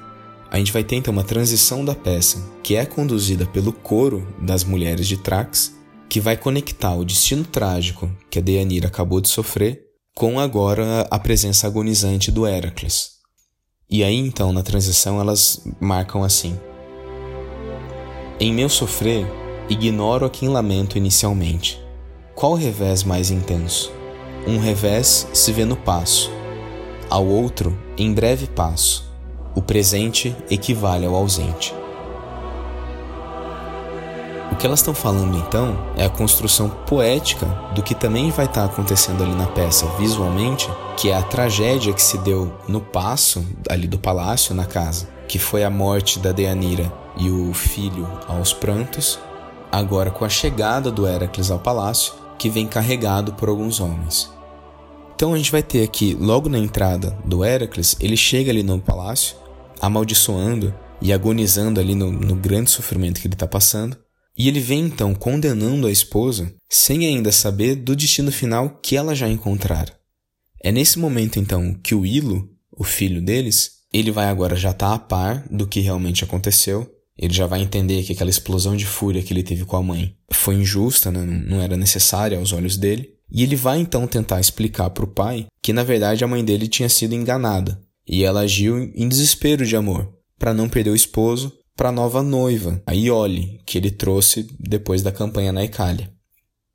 a 0.51 0.59
gente 0.59 0.73
vai 0.73 0.83
ter 0.83 0.97
então 0.97 1.13
uma 1.13 1.23
transição 1.23 1.85
da 1.85 1.95
peça, 1.95 2.43
que 2.63 2.75
é 2.75 2.85
conduzida 2.85 3.47
pelo 3.47 3.73
coro 3.73 4.27
das 4.41 4.65
mulheres 4.65 5.07
de 5.07 5.17
Trax, 5.17 5.75
que 6.09 6.21
vai 6.21 6.37
conectar 6.37 6.95
o 6.95 7.05
destino 7.05 7.45
trágico 7.45 8.11
que 8.29 8.39
a 8.39 8.43
Deanira 8.43 8.89
acabou 8.89 9.21
de 9.21 9.29
sofrer 9.29 9.83
com 10.15 10.41
agora 10.41 11.07
a 11.11 11.19
presença 11.19 11.67
agonizante 11.67 12.33
do 12.33 12.47
Heracles. 12.47 13.20
E 13.91 14.05
aí 14.05 14.17
então, 14.17 14.53
na 14.53 14.63
transição, 14.63 15.21
elas 15.21 15.67
marcam 15.81 16.23
assim: 16.23 16.57
Em 18.39 18.55
meu 18.55 18.69
sofrer, 18.69 19.27
ignoro 19.69 20.25
a 20.25 20.31
quem 20.31 20.49
lamento 20.49 20.97
inicialmente. 20.97 21.83
Qual 22.35 22.55
revés 22.55 23.03
mais 23.03 23.31
intenso? 23.31 23.93
Um 24.47 24.59
revés 24.59 25.29
se 25.33 25.53
vê 25.53 25.65
no 25.65 25.77
passo, 25.77 26.31
ao 27.11 27.27
outro, 27.27 27.77
em 27.99 28.15
breve 28.15 28.47
passo. 28.47 29.11
O 29.57 29.61
presente 29.61 30.35
equivale 30.49 31.05
ao 31.05 31.17
ausente. 31.17 31.75
O 34.53 34.57
que 34.57 34.67
elas 34.67 34.81
estão 34.81 34.93
falando 34.93 35.39
então 35.39 35.77
é 35.97 36.05
a 36.05 36.11
construção 36.11 36.69
poética 36.69 37.47
do 37.75 37.83
que 37.83 37.95
também 37.95 38.31
vai 38.31 38.47
estar 38.47 38.67
tá 38.67 38.73
acontecendo 38.73 39.23
ali 39.23 39.35
na 39.35 39.47
peça 39.47 39.87
visualmente, 39.99 40.69
que 40.97 41.11
é 41.11 41.17
a 41.17 41.23
tragédia 41.23 41.93
que 41.93 42.03
se 42.03 42.19
deu 42.19 42.53
no 42.69 42.81
passo 42.81 43.45
ali 43.69 43.87
do 43.87 43.99
palácio 43.99 44.55
na 44.55 44.67
casa, 44.67 45.09
que 45.29 45.39
foi 45.39 45.65
a 45.65 45.71
morte 45.71 46.19
da 46.19 46.33
Deanira 46.33 46.93
e 47.17 47.31
o 47.31 47.55
filho 47.55 48.07
aos 48.29 48.53
prantos, 48.53 49.19
agora 49.71 50.11
com 50.11 50.25
a 50.25 50.29
chegada 50.29 50.91
do 50.91 51.07
Heracles 51.07 51.51
ao 51.51 51.59
palácio, 51.59 52.13
que 52.39 52.49
vem 52.49 52.67
carregado 52.67 53.35
por 53.35 53.49
alguns 53.49 53.81
homens. 53.81 54.31
Então 55.15 55.35
a 55.35 55.37
gente 55.37 55.53
vai 55.53 55.63
ter 55.63 55.85
aqui, 55.85 56.17
logo 56.19 56.49
na 56.49 56.59
entrada 56.59 57.17
do 57.25 57.45
Heracles, 57.45 57.95
ele 58.01 58.17
chega 58.17 58.51
ali 58.51 58.63
no 58.63 58.81
palácio, 58.81 59.37
amaldiçoando 59.81 60.75
e 61.01 61.13
agonizando 61.13 61.79
ali 61.79 61.95
no, 61.95 62.11
no 62.11 62.35
grande 62.35 62.71
sofrimento 62.71 63.21
que 63.21 63.27
ele 63.27 63.35
está 63.35 63.47
passando. 63.47 63.97
E 64.41 64.49
ele 64.49 64.59
vem 64.59 64.87
então 64.87 65.15
condenando 65.15 65.87
a 65.87 65.93
esposa 65.93 66.51
sem 66.67 67.05
ainda 67.05 67.31
saber 67.31 67.75
do 67.75 67.95
destino 67.95 68.33
final 68.33 68.81
que 68.83 68.97
ela 68.97 69.15
já 69.15 69.29
encontrara. 69.29 69.95
É 70.65 70.73
nesse 70.73 70.99
momento 70.99 71.39
então 71.39 71.75
que 71.75 71.95
o 71.95 72.07
Ilo, 72.07 72.49
o 72.73 72.83
filho 72.83 73.21
deles, 73.21 73.73
ele 73.93 74.11
vai 74.11 74.29
agora 74.29 74.57
já 74.57 74.71
estar 74.71 74.89
tá 74.89 74.95
a 74.95 74.99
par 74.99 75.47
do 75.51 75.67
que 75.67 75.81
realmente 75.81 76.25
aconteceu. 76.25 76.91
Ele 77.19 77.35
já 77.35 77.47
vai 77.47 77.61
entender 77.61 78.03
que 78.03 78.15
aquela 78.15 78.31
explosão 78.31 78.75
de 78.75 78.87
fúria 78.87 79.23
que 79.23 79.31
ele 79.31 79.43
teve 79.43 79.67
com 79.67 79.77
a 79.77 79.83
mãe 79.83 80.17
foi 80.33 80.55
injusta, 80.55 81.11
né? 81.11 81.23
não 81.23 81.61
era 81.61 81.77
necessária 81.77 82.39
aos 82.39 82.55
olhos 82.55 82.79
dele. 82.79 83.11
E 83.31 83.43
ele 83.43 83.57
vai 83.57 83.79
então 83.79 84.07
tentar 84.07 84.41
explicar 84.41 84.89
para 84.89 85.05
o 85.05 85.13
pai 85.13 85.49
que 85.63 85.75
na 85.75 85.85
verdade 85.85 86.25
a 86.25 86.27
mãe 86.27 86.43
dele 86.43 86.67
tinha 86.67 86.89
sido 86.89 87.15
enganada 87.15 87.79
e 88.09 88.25
ela 88.25 88.41
agiu 88.41 88.79
em 88.79 89.07
desespero 89.07 89.67
de 89.67 89.77
amor, 89.77 90.11
para 90.39 90.55
não 90.55 90.67
perder 90.67 90.93
o 90.93 90.97
esposo 90.97 91.60
para 91.81 91.89
a 91.89 91.93
nova 91.93 92.23
noiva, 92.23 92.83
a 92.87 92.93
Iole, 92.93 93.59
que 93.65 93.79
ele 93.79 93.91
trouxe 93.91 94.47
depois 94.61 95.01
da 95.01 95.11
campanha 95.11 95.51
na 95.51 95.65
Icália. 95.65 96.13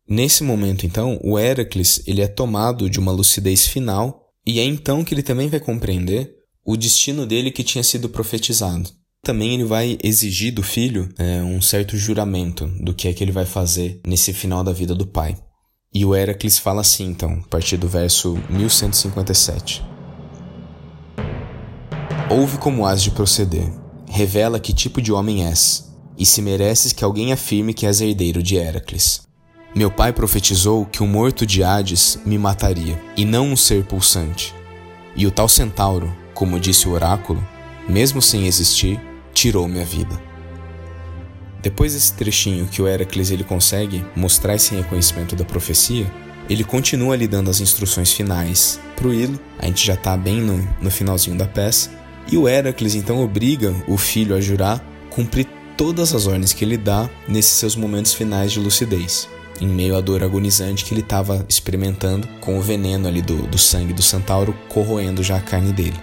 Nesse 0.10 0.44
momento, 0.44 0.84
então, 0.84 1.20
o 1.24 1.38
Heracles 1.38 2.02
ele 2.08 2.24
é 2.24 2.28
tomado 2.28 2.90
de 2.90 3.00
uma 3.00 3.12
lucidez 3.12 3.68
final 3.68 4.24
e 4.44 4.60
é 4.60 4.64
então 4.64 5.04
que 5.04 5.14
ele 5.14 5.22
também 5.22 5.48
vai 5.48 5.60
compreender 5.60 6.34
o 6.66 6.76
destino 6.76 7.28
dele 7.28 7.52
que 7.52 7.64
tinha 7.64 7.84
sido 7.84 8.10
profetizado. 8.10 8.90
Também 9.22 9.54
ele 9.54 9.64
vai 9.64 9.96
exigir 10.04 10.52
do 10.52 10.64
filho 10.64 11.08
é, 11.20 11.40
um 11.44 11.62
certo 11.62 11.96
juramento 11.96 12.66
do 12.84 12.92
que 12.92 13.08
é 13.08 13.14
que 13.14 13.24
ele 13.24 13.32
vai 13.32 13.46
fazer 13.46 14.02
nesse 14.08 14.34
final 14.34 14.64
da 14.64 14.74
vida 14.74 14.96
do 14.96 15.06
pai. 15.06 15.38
E 15.94 16.04
o 16.04 16.16
Heracles 16.16 16.58
fala 16.58 16.82
assim, 16.82 17.06
então, 17.12 17.44
a 17.46 17.48
partir 17.48 17.78
do 17.78 17.88
verso 17.88 18.40
1157. 18.50 19.84
Ouve 22.28 22.58
como 22.58 22.88
has 22.88 23.04
de 23.04 23.12
proceder, 23.12 23.72
revela 24.08 24.60
que 24.60 24.74
tipo 24.74 25.02
de 25.02 25.12
homem 25.12 25.46
és, 25.46 25.92
e 26.18 26.26
se 26.26 26.42
mereces 26.42 26.94
que 26.94 27.04
alguém 27.04 27.34
afirme 27.34 27.74
que 27.74 27.86
és 27.86 28.02
herdeiro 28.02 28.42
de 28.42 28.56
Heracles. 28.56 29.22
Meu 29.76 29.92
pai 29.92 30.14
profetizou 30.14 30.86
que 30.86 31.04
o 31.04 31.08
morto 31.08 31.46
de 31.46 31.64
Hades 31.64 32.20
me 32.26 32.38
mataria, 32.38 33.02
e 33.18 33.26
não 33.26 33.48
um 33.48 33.58
ser 33.58 33.84
pulsante. 33.84 34.54
E 35.16 35.28
o 35.28 35.32
tal 35.32 35.50
centauro, 35.50 36.16
como 36.34 36.60
disse 36.60 36.88
o 36.88 36.92
oráculo, 36.92 37.46
mesmo 37.88 38.22
sem 38.22 38.48
existir, 38.48 39.00
tirou-me 39.34 39.82
a 39.82 39.84
vida. 39.84 40.22
Depois 41.62 41.94
desse 41.94 42.14
trechinho 42.14 42.68
que 42.68 42.82
o 42.82 42.88
Heracles 42.88 43.32
ele 43.32 43.44
consegue 43.44 44.06
mostrar 44.16 44.56
esse 44.56 44.76
reconhecimento 44.76 45.36
da 45.36 45.44
profecia, 45.44 46.06
ele 46.50 46.64
continua 46.64 47.16
lhe 47.16 47.28
dando 47.28 47.50
as 47.50 47.60
instruções 47.60 48.14
finais 48.14 48.80
para 48.96 49.08
o 49.08 49.14
Ilo, 49.14 49.40
a 49.58 49.66
gente 49.66 49.86
já 49.86 49.96
está 49.96 50.16
bem 50.16 50.42
no, 50.42 50.58
no 50.80 50.92
finalzinho 50.92 51.38
da 51.38 51.48
peça, 51.48 51.90
e 52.32 52.38
o 52.38 52.48
Heracles 52.48 52.96
então 52.96 53.24
obriga 53.24 53.74
o 53.88 53.98
filho 53.98 54.36
a 54.36 54.42
jurar 54.42 54.84
cumprir 55.10 55.48
todas 55.78 56.14
as 56.14 56.28
ordens 56.28 56.54
que 56.54 56.64
ele 56.64 56.78
dá 56.78 57.10
nesses 57.28 57.54
seus 57.54 57.76
momentos 57.76 58.14
finais 58.14 58.52
de 58.52 58.60
lucidez, 58.60 59.30
em 59.62 59.68
meio 59.68 59.96
à 59.96 60.02
dor 60.02 60.24
agonizante 60.24 60.84
que 60.86 60.94
ele 60.94 61.02
estava 61.02 61.46
experimentando 61.48 62.28
com 62.42 62.58
o 62.58 62.62
veneno 62.62 63.08
ali 63.08 63.22
do, 63.22 63.44
do 63.48 63.58
sangue 63.58 63.94
do 63.94 64.02
centauro 64.02 64.56
corroendo 64.70 65.24
já 65.24 65.38
a 65.38 65.42
carne 65.42 65.72
dele. 65.72 66.00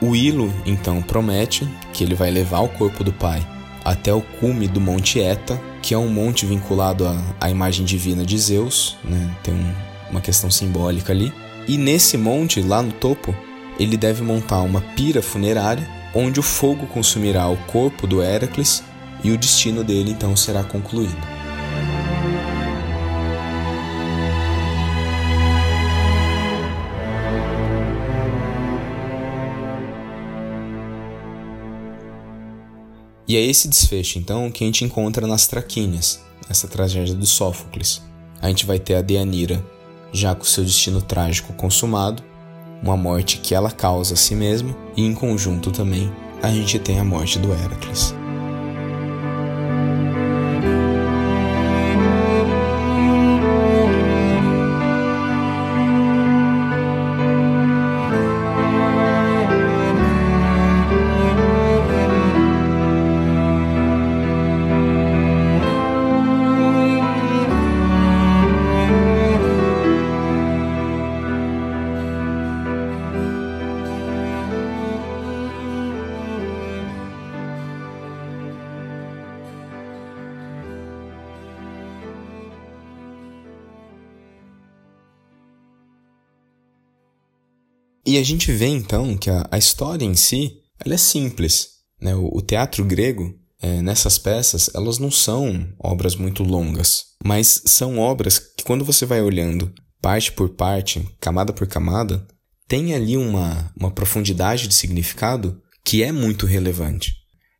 O 0.00 0.16
Ilo 0.16 0.52
então 0.66 1.00
promete 1.00 1.68
que 1.92 2.02
ele 2.02 2.14
vai 2.14 2.30
levar 2.30 2.60
o 2.60 2.68
corpo 2.68 3.04
do 3.04 3.12
pai 3.12 3.46
até 3.84 4.12
o 4.12 4.20
cume 4.20 4.68
do 4.68 4.80
Monte 4.80 5.20
Eta, 5.20 5.60
que 5.80 5.94
é 5.94 5.98
um 5.98 6.08
monte 6.08 6.46
vinculado 6.46 7.06
à, 7.06 7.20
à 7.40 7.50
imagem 7.50 7.84
divina 7.84 8.24
de 8.24 8.38
Zeus, 8.38 8.96
né? 9.04 9.36
tem 9.42 9.54
um, 9.54 9.72
uma 10.10 10.20
questão 10.20 10.50
simbólica 10.50 11.12
ali. 11.12 11.32
E 11.66 11.76
nesse 11.76 12.16
monte, 12.16 12.60
lá 12.60 12.82
no 12.82 12.92
topo, 12.92 13.34
ele 13.78 13.96
deve 13.96 14.22
montar 14.22 14.60
uma 14.62 14.80
pira 14.80 15.22
funerária 15.22 15.88
onde 16.14 16.40
o 16.40 16.42
fogo 16.42 16.86
consumirá 16.86 17.48
o 17.48 17.56
corpo 17.66 18.06
do 18.06 18.22
Heracles 18.22 18.82
e 19.24 19.30
o 19.30 19.38
destino 19.38 19.82
dele 19.82 20.10
então 20.10 20.36
será 20.36 20.62
concluído. 20.62 21.16
E 33.32 33.36
é 33.36 33.40
esse 33.40 33.66
desfecho, 33.66 34.18
então, 34.18 34.50
que 34.50 34.62
a 34.62 34.66
gente 34.66 34.84
encontra 34.84 35.26
nas 35.26 35.46
Traquínias, 35.46 36.20
essa 36.50 36.68
tragédia 36.68 37.14
do 37.14 37.24
Sófocles. 37.24 38.02
A 38.42 38.48
gente 38.48 38.66
vai 38.66 38.78
ter 38.78 38.94
a 38.94 39.00
Deanira 39.00 39.64
já 40.12 40.34
com 40.34 40.44
seu 40.44 40.62
destino 40.62 41.00
trágico 41.00 41.54
consumado, 41.54 42.22
uma 42.82 42.96
morte 42.96 43.38
que 43.38 43.54
ela 43.54 43.70
causa 43.70 44.14
a 44.14 44.16
si 44.16 44.34
mesma, 44.34 44.74
e 44.96 45.04
em 45.04 45.14
conjunto 45.14 45.70
também 45.70 46.12
a 46.42 46.50
gente 46.50 46.78
tem 46.78 46.98
a 46.98 47.04
morte 47.04 47.38
do 47.38 47.52
Heracles. 47.52 48.14
Gente 88.32 88.52
vê 88.52 88.66
então 88.66 89.16
que 89.16 89.30
a, 89.30 89.46
a 89.50 89.58
história 89.58 90.04
em 90.04 90.14
si 90.14 90.58
ela 90.84 90.94
é 90.94 90.98
simples. 90.98 91.68
Né? 92.00 92.14
O, 92.14 92.38
o 92.38 92.42
teatro 92.42 92.84
grego, 92.84 93.34
é, 93.60 93.80
nessas 93.80 94.18
peças, 94.18 94.70
elas 94.74 94.98
não 94.98 95.10
são 95.10 95.72
obras 95.78 96.16
muito 96.16 96.42
longas, 96.42 97.04
mas 97.24 97.62
são 97.66 97.98
obras 97.98 98.38
que, 98.38 98.64
quando 98.64 98.84
você 98.84 99.06
vai 99.06 99.22
olhando 99.22 99.72
parte 100.00 100.32
por 100.32 100.50
parte, 100.50 101.06
camada 101.20 101.52
por 101.52 101.66
camada, 101.66 102.26
tem 102.66 102.94
ali 102.94 103.16
uma, 103.16 103.72
uma 103.78 103.90
profundidade 103.90 104.66
de 104.66 104.74
significado 104.74 105.60
que 105.84 106.02
é 106.02 106.10
muito 106.10 106.46
relevante. 106.46 107.14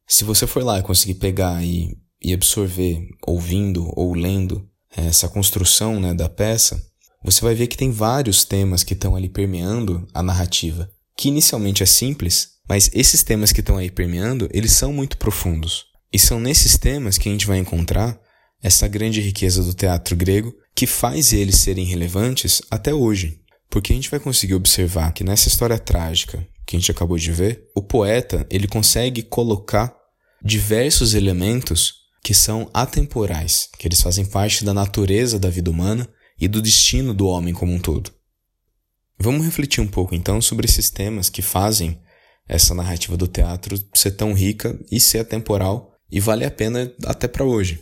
Se 0.09 0.25
você 0.25 0.47
for 0.47 0.65
lá 0.65 0.79
e 0.79 0.83
conseguir 0.83 1.15
pegar 1.15 1.65
e, 1.65 1.97
e 2.21 2.33
absorver, 2.33 3.07
ouvindo 3.27 3.89
ou 3.97 4.15
lendo 4.15 4.69
essa 4.91 5.29
construção 5.29 6.01
né, 6.01 6.13
da 6.13 6.29
peça, 6.29 6.83
você 7.25 7.41
vai 7.41 7.55
ver 7.55 7.67
que 7.67 7.77
tem 7.77 7.91
vários 7.91 8.45
temas 8.45 8.83
que 8.83 8.95
estão 8.95 9.15
ali 9.15 9.29
permeando 9.29 10.07
a 10.13 10.23
narrativa, 10.23 10.91
que 11.17 11.29
inicialmente 11.29 11.83
é 11.83 11.87
simples, 11.87 12.53
mas 12.69 12.91
esses 12.93 13.23
temas 13.23 13.53
que 13.53 13.61
estão 13.61 13.77
aí 13.77 13.91
permeando, 13.91 14.49
eles 14.53 14.73
são 14.73 14.93
muito 14.93 15.17
profundos. 15.19 15.87
E 16.13 16.19
são 16.19 16.41
nesses 16.41 16.77
temas 16.77 17.19
que 17.19 17.29
a 17.29 17.33
gente 17.33 17.47
vai 17.47 17.59
encontrar 17.59 18.19
essa 18.63 18.87
grande 18.87 19.21
riqueza 19.21 19.63
do 19.63 19.75
teatro 19.75 20.15
grego 20.15 20.55
que 20.75 20.87
faz 20.87 21.33
eles 21.33 21.57
serem 21.57 21.85
relevantes 21.85 22.63
até 22.71 22.95
hoje. 22.95 23.41
Porque 23.69 23.93
a 23.93 23.97
gente 23.97 24.11
vai 24.11 24.21
conseguir 24.21 24.55
observar 24.55 25.13
que 25.13 25.25
nessa 25.25 25.49
história 25.49 25.79
trágica 25.79 26.47
que 26.67 26.77
a 26.77 26.79
gente 26.79 26.91
acabou 26.91 27.19
de 27.19 27.33
ver, 27.33 27.65
o 27.75 27.83
poeta 27.83 28.47
ele 28.51 28.69
consegue 28.69 29.23
colocar 29.23 29.95
diversos 30.45 31.15
elementos 31.15 31.95
que 32.23 32.35
são 32.35 32.71
atemporais, 32.73 33.69
que 33.79 33.89
eles 33.89 34.01
fazem 34.01 34.25
parte 34.25 34.65
da 34.65 34.73
natureza 34.73 35.39
da 35.39 35.51
vida 35.51 35.71
humana 35.71 36.09
e 36.41 36.49
do 36.49 36.63
destino 36.63 37.15
do 37.15 37.27
homem 37.27 37.55
como 37.55 37.73
um 37.73 37.79
todo. 37.79 38.13
Vamos 39.19 39.45
refletir 39.45 39.81
um 39.81 39.87
pouco 39.87 40.15
então 40.15 40.41
sobre 40.41 40.67
esses 40.67 40.91
temas 40.91 41.29
que 41.29 41.43
fazem 41.43 42.01
essa 42.49 42.75
narrativa 42.75 43.17
do 43.17 43.29
teatro 43.29 43.83
ser 43.95 44.13
tão 44.13 44.33
rica 44.33 44.79
e 44.91 44.99
ser 44.99 45.21
atemporal 45.21 45.93
e 46.11 46.21
vale 46.21 46.45
a 46.45 46.51
pena 46.51 46.93
até 47.07 47.29
para 47.29 47.45
hoje. 47.45 47.81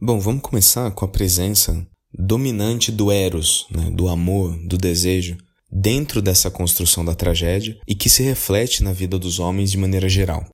Bom, 0.00 0.20
vamos 0.20 0.42
começar 0.42 0.90
com 0.90 1.04
a 1.04 1.08
presença 1.08 1.86
dominante 2.12 2.92
do 2.92 3.10
eros, 3.10 3.66
né, 3.70 3.90
do 3.90 4.08
amor, 4.08 4.56
do 4.66 4.76
desejo, 4.76 5.36
dentro 5.70 6.20
dessa 6.22 6.50
construção 6.50 7.04
da 7.04 7.14
tragédia 7.14 7.76
e 7.88 7.94
que 7.94 8.08
se 8.08 8.22
reflete 8.22 8.82
na 8.82 8.92
vida 8.92 9.18
dos 9.18 9.38
homens 9.38 9.70
de 9.70 9.78
maneira 9.78 10.08
geral 10.08 10.46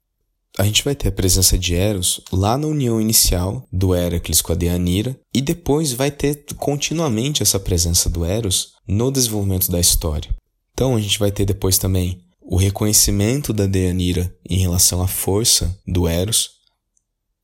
a 0.60 0.64
gente 0.64 0.84
vai 0.84 0.94
ter 0.94 1.08
a 1.08 1.12
presença 1.12 1.58
de 1.58 1.74
Eros 1.74 2.20
lá 2.30 2.58
na 2.58 2.66
união 2.66 3.00
inicial 3.00 3.66
do 3.72 3.94
Heracles 3.94 4.42
com 4.42 4.52
a 4.52 4.54
Deanira, 4.54 5.18
e 5.32 5.40
depois 5.40 5.94
vai 5.94 6.10
ter 6.10 6.44
continuamente 6.58 7.42
essa 7.42 7.58
presença 7.58 8.10
do 8.10 8.26
Eros 8.26 8.72
no 8.86 9.10
desenvolvimento 9.10 9.70
da 9.70 9.80
história. 9.80 10.30
Então 10.74 10.94
a 10.94 11.00
gente 11.00 11.18
vai 11.18 11.32
ter 11.32 11.46
depois 11.46 11.78
também 11.78 12.20
o 12.42 12.56
reconhecimento 12.56 13.54
da 13.54 13.64
Deanira 13.64 14.30
em 14.46 14.58
relação 14.58 15.00
à 15.00 15.08
força 15.08 15.74
do 15.86 16.06
Eros. 16.06 16.50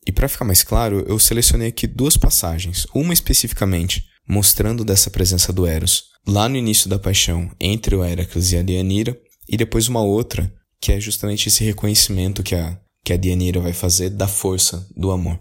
E 0.06 0.12
para 0.12 0.28
ficar 0.28 0.44
mais 0.44 0.62
claro, 0.62 1.02
eu 1.08 1.18
selecionei 1.18 1.68
aqui 1.68 1.86
duas 1.86 2.18
passagens, 2.18 2.86
uma 2.94 3.14
especificamente 3.14 4.04
mostrando 4.28 4.84
dessa 4.84 5.08
presença 5.08 5.54
do 5.54 5.66
Eros 5.66 6.04
lá 6.28 6.50
no 6.50 6.56
início 6.56 6.86
da 6.90 6.98
paixão 6.98 7.50
entre 7.58 7.96
o 7.96 8.04
Heracles 8.04 8.52
e 8.52 8.58
a 8.58 8.62
Deanira, 8.62 9.18
e 9.48 9.56
depois 9.56 9.88
uma 9.88 10.02
outra 10.02 10.52
que 10.78 10.92
é 10.92 11.00
justamente 11.00 11.48
esse 11.48 11.64
reconhecimento 11.64 12.42
que 12.42 12.54
a 12.54 12.78
que 13.06 13.12
a 13.12 13.16
Deianira 13.16 13.60
vai 13.60 13.72
fazer 13.72 14.10
da 14.10 14.26
força 14.26 14.84
do 14.96 15.12
amor. 15.12 15.38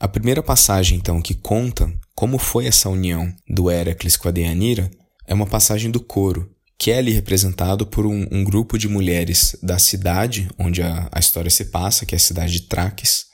A 0.00 0.08
primeira 0.08 0.42
passagem, 0.42 0.96
então, 0.96 1.20
que 1.20 1.34
conta 1.34 1.92
como 2.14 2.38
foi 2.38 2.66
essa 2.66 2.88
união 2.88 3.30
do 3.46 3.70
Heracles 3.70 4.16
com 4.16 4.26
a 4.26 4.30
Deianira 4.30 4.90
é 5.26 5.34
uma 5.34 5.46
passagem 5.46 5.90
do 5.90 6.00
coro, 6.00 6.50
que 6.78 6.90
é 6.90 6.96
ali 6.96 7.12
representado 7.12 7.86
por 7.86 8.06
um, 8.06 8.26
um 8.32 8.42
grupo 8.42 8.78
de 8.78 8.88
mulheres 8.88 9.54
da 9.62 9.78
cidade 9.78 10.48
onde 10.58 10.82
a, 10.82 11.10
a 11.12 11.20
história 11.20 11.50
se 11.50 11.66
passa, 11.66 12.06
que 12.06 12.14
é 12.14 12.16
a 12.16 12.18
cidade 12.20 12.54
de 12.54 12.62
Traques. 12.62 13.26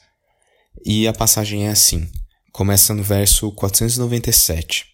E 0.84 1.06
a 1.06 1.12
passagem 1.12 1.68
é 1.68 1.70
assim: 1.70 2.10
começa 2.50 2.92
no 2.92 3.04
verso 3.04 3.52
497. 3.52 4.84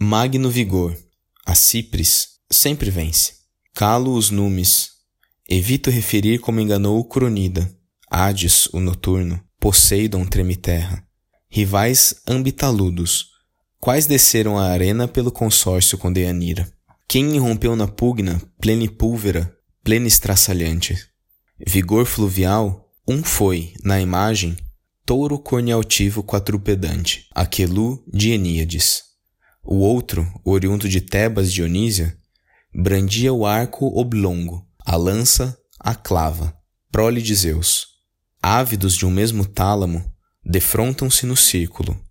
Magno 0.00 0.48
vigor, 0.48 0.96
a 1.44 1.54
Cipres 1.54 2.28
sempre 2.50 2.90
vence. 2.90 3.34
Calo 3.74 4.14
os 4.14 4.30
numes, 4.30 4.97
Evito 5.50 5.88
referir 5.88 6.40
como 6.40 6.60
enganou 6.60 6.98
o 6.98 7.04
Cronida, 7.04 7.74
Hades, 8.10 8.66
o 8.66 8.80
noturno, 8.80 9.42
Poseidon 9.58 10.26
treme 10.26 10.54
terra, 10.54 11.02
rivais 11.48 12.16
ambitaludos, 12.28 13.30
quais 13.80 14.04
desceram 14.04 14.58
a 14.58 14.66
arena 14.66 15.08
pelo 15.08 15.32
consórcio 15.32 15.96
com 15.96 16.12
Deanira. 16.12 16.70
Quem 17.08 17.34
irrompeu 17.34 17.74
na 17.74 17.88
pugna, 17.88 18.42
plenipúlvera, 18.60 19.50
plenistraçalhante. 19.82 20.98
Vigor 21.66 22.04
fluvial, 22.04 22.86
um 23.08 23.24
foi, 23.24 23.72
na 23.82 23.98
imagem, 23.98 24.54
touro 25.06 25.38
cornealtivo 25.38 26.22
quadrupedante, 26.22 27.26
Aquelu 27.34 28.04
de 28.12 28.32
Eníades. 28.32 29.02
O 29.64 29.76
outro, 29.76 30.30
oriundo 30.44 30.86
de 30.86 31.00
Tebas 31.00 31.50
Dionísia, 31.50 32.14
brandia 32.74 33.32
o 33.32 33.46
arco 33.46 33.86
oblongo, 33.98 34.67
a 34.88 34.96
lança, 34.96 35.54
a 35.78 35.94
clava, 35.94 36.56
prole 36.90 37.20
de 37.20 37.34
Zeus. 37.34 37.88
Ávidos 38.42 38.96
de 38.96 39.04
um 39.04 39.10
mesmo 39.10 39.44
tálamo, 39.44 40.02
defrontam-se 40.42 41.26
no 41.26 41.36
círculo. 41.36 42.02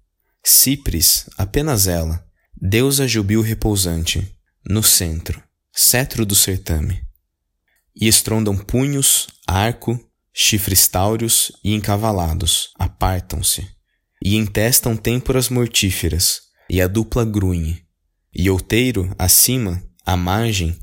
Cipres, 0.45 1.28
apenas 1.39 1.88
ela, 1.88 2.23
deusa 2.55 3.07
jubil 3.07 3.41
repousante, 3.41 4.32
no 4.63 4.84
centro, 4.84 5.41
cetro 5.73 6.23
do 6.23 6.36
certame. 6.36 7.01
E 7.95 8.07
estrondam 8.07 8.55
punhos, 8.55 9.28
arco, 9.47 9.99
chifres 10.32 10.88
táureos 10.88 11.51
e 11.63 11.73
encavalados, 11.73 12.69
apartam-se, 12.78 13.67
e 14.23 14.36
entestam 14.36 14.95
têmporas 14.95 15.49
mortíferas, 15.49 16.41
e 16.69 16.80
a 16.80 16.88
dupla 16.88 17.25
grunhe. 17.25 17.84
E 18.32 18.47
outeiro, 18.51 19.11
acima, 19.17 19.82
à 20.05 20.15
margem, 20.15 20.78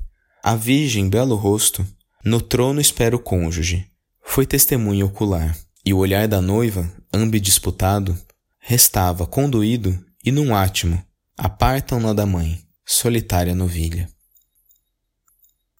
a 0.44 0.54
virgem 0.54 1.08
belo 1.08 1.36
rosto, 1.36 1.86
no 2.22 2.38
trono 2.38 2.78
espera 2.78 3.16
o 3.16 3.18
cônjuge. 3.18 3.90
Foi 4.22 4.44
testemunha 4.44 5.06
ocular, 5.06 5.56
e 5.86 5.94
o 5.94 5.96
olhar 5.96 6.28
da 6.28 6.38
noiva, 6.38 6.86
ambidisputado, 7.10 8.14
restava 8.58 9.26
conduído 9.26 9.98
e 10.22 10.30
num 10.30 10.54
átimo, 10.54 11.02
apartam-na 11.34 12.12
da 12.12 12.26
mãe, 12.26 12.60
solitária 12.84 13.54
novilha. 13.54 14.06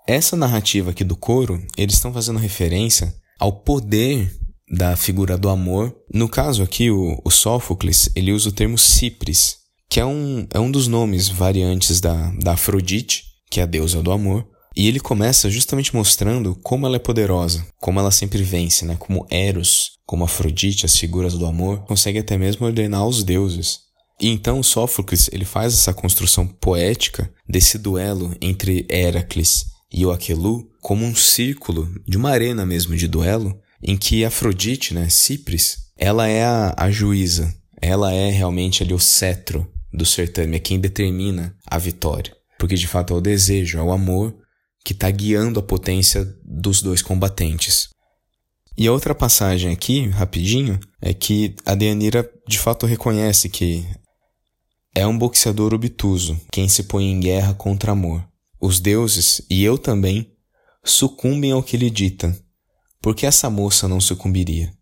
Essa 0.08 0.34
narrativa 0.34 0.92
aqui 0.92 1.04
do 1.04 1.14
coro, 1.14 1.62
eles 1.76 1.96
estão 1.96 2.10
fazendo 2.10 2.38
referência 2.38 3.14
ao 3.38 3.52
poder 3.52 4.34
da 4.66 4.96
figura 4.96 5.36
do 5.36 5.50
amor. 5.50 5.94
No 6.10 6.26
caso 6.26 6.62
aqui, 6.62 6.90
o, 6.90 7.20
o 7.22 7.30
Sófocles, 7.30 8.08
ele 8.16 8.32
usa 8.32 8.48
o 8.48 8.52
termo 8.52 8.78
Cipris, 8.78 9.58
que 9.90 10.00
é 10.00 10.06
um, 10.06 10.46
é 10.54 10.58
um 10.58 10.70
dos 10.70 10.88
nomes 10.88 11.28
variantes 11.28 12.00
da, 12.00 12.30
da 12.42 12.52
Afrodite, 12.54 13.24
que 13.50 13.60
é 13.60 13.62
a 13.62 13.66
deusa 13.66 14.02
do 14.02 14.10
amor. 14.10 14.53
E 14.76 14.88
ele 14.88 14.98
começa 14.98 15.48
justamente 15.48 15.94
mostrando 15.94 16.56
como 16.56 16.86
ela 16.86 16.96
é 16.96 16.98
poderosa, 16.98 17.64
como 17.80 18.00
ela 18.00 18.10
sempre 18.10 18.42
vence, 18.42 18.84
né? 18.84 18.96
Como 18.98 19.26
Eros, 19.30 19.92
como 20.04 20.24
Afrodite, 20.24 20.84
as 20.84 20.96
figuras 20.96 21.34
do 21.34 21.46
amor, 21.46 21.84
consegue 21.84 22.18
até 22.18 22.36
mesmo 22.36 22.66
ordenar 22.66 23.06
os 23.06 23.22
deuses. 23.22 23.78
E 24.20 24.28
então 24.28 24.62
Sófocles 24.62 25.28
ele 25.32 25.44
faz 25.44 25.74
essa 25.74 25.94
construção 25.94 26.46
poética 26.46 27.32
desse 27.48 27.78
duelo 27.78 28.34
entre 28.40 28.86
Heracles 28.90 29.66
e 29.92 30.04
o 30.04 30.10
Aquelu 30.10 30.68
como 30.80 31.04
um 31.04 31.14
círculo 31.14 31.88
de 32.06 32.16
uma 32.16 32.30
arena 32.30 32.66
mesmo 32.66 32.96
de 32.96 33.06
duelo, 33.06 33.56
em 33.82 33.96
que 33.96 34.24
Afrodite, 34.24 34.92
né, 34.92 35.08
Cipris, 35.08 35.78
ela 35.96 36.26
é 36.26 36.44
a, 36.44 36.74
a 36.76 36.90
juíza, 36.90 37.54
ela 37.80 38.12
é 38.12 38.30
realmente 38.30 38.82
ali 38.82 38.92
o 38.92 38.98
cetro 38.98 39.70
do 39.92 40.04
certame, 40.04 40.56
é 40.56 40.60
quem 40.60 40.80
determina 40.80 41.56
a 41.66 41.78
vitória. 41.78 42.34
Porque 42.58 42.74
de 42.74 42.86
fato 42.86 43.14
é 43.14 43.16
o 43.16 43.20
desejo, 43.20 43.78
é 43.78 43.82
o 43.82 43.92
amor 43.92 44.34
que 44.84 44.92
está 44.92 45.10
guiando 45.10 45.58
a 45.58 45.62
potência 45.62 46.24
dos 46.44 46.82
dois 46.82 47.00
combatentes. 47.00 47.88
E 48.76 48.86
a 48.86 48.92
outra 48.92 49.14
passagem 49.14 49.72
aqui, 49.72 50.08
rapidinho, 50.08 50.78
é 51.00 51.14
que 51.14 51.54
a 51.64 51.74
Deanira 51.74 52.28
de 52.46 52.58
fato 52.58 52.86
reconhece 52.86 53.48
que 53.48 53.86
é 54.94 55.06
um 55.06 55.16
boxeador 55.16 55.72
obtuso 55.72 56.38
quem 56.52 56.68
se 56.68 56.84
põe 56.84 57.04
em 57.04 57.20
guerra 57.20 57.54
contra 57.54 57.92
amor. 57.92 58.26
Os 58.60 58.80
deuses, 58.80 59.42
e 59.48 59.62
eu 59.62 59.78
também, 59.78 60.30
sucumbem 60.84 61.52
ao 61.52 61.62
que 61.62 61.76
lhe 61.76 61.90
dita. 61.90 62.36
Por 63.00 63.14
que 63.14 63.26
essa 63.26 63.48
moça 63.48 63.86
não 63.86 64.00
sucumbiria? 64.00 64.72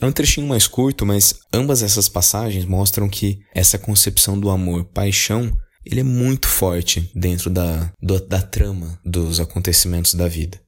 É 0.00 0.06
um 0.06 0.12
trechinho 0.12 0.48
mais 0.48 0.66
curto, 0.66 1.06
mas 1.06 1.34
ambas 1.52 1.82
essas 1.82 2.08
passagens 2.08 2.64
mostram 2.64 3.08
que 3.08 3.38
essa 3.54 3.78
concepção 3.78 4.38
do 4.38 4.50
amor, 4.50 4.84
paixão, 4.86 5.52
ele 5.84 6.00
é 6.00 6.04
muito 6.04 6.48
forte 6.48 7.10
dentro 7.14 7.50
da, 7.50 7.92
do, 8.00 8.20
da 8.20 8.40
trama 8.40 8.98
dos 9.04 9.40
acontecimentos 9.40 10.14
da 10.14 10.28
vida. 10.28 10.60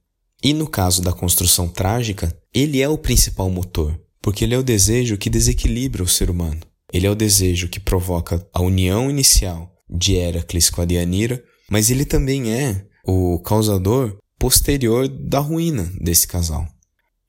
E 0.43 0.53
no 0.53 0.67
caso 0.67 1.01
da 1.01 1.13
construção 1.13 1.67
trágica, 1.67 2.35
ele 2.53 2.81
é 2.81 2.89
o 2.89 2.97
principal 2.97 3.49
motor, 3.49 3.99
porque 4.21 4.43
ele 4.43 4.53
é 4.53 4.57
o 4.57 4.63
desejo 4.63 5.17
que 5.17 5.29
desequilibra 5.29 6.03
o 6.03 6.07
ser 6.07 6.29
humano. 6.29 6.59
Ele 6.93 7.07
é 7.07 7.09
o 7.09 7.15
desejo 7.15 7.67
que 7.67 7.79
provoca 7.79 8.45
a 8.53 8.61
união 8.61 9.09
inicial 9.09 9.73
de 9.89 10.15
Heracles 10.15 10.69
com 10.69 10.81
a 10.81 10.85
Dianira 10.85 11.43
mas 11.69 11.89
ele 11.89 12.05
também 12.05 12.53
é 12.53 12.85
o 13.05 13.39
causador 13.39 14.17
posterior 14.37 15.07
da 15.07 15.39
ruína 15.39 15.91
desse 15.99 16.27
casal. 16.27 16.67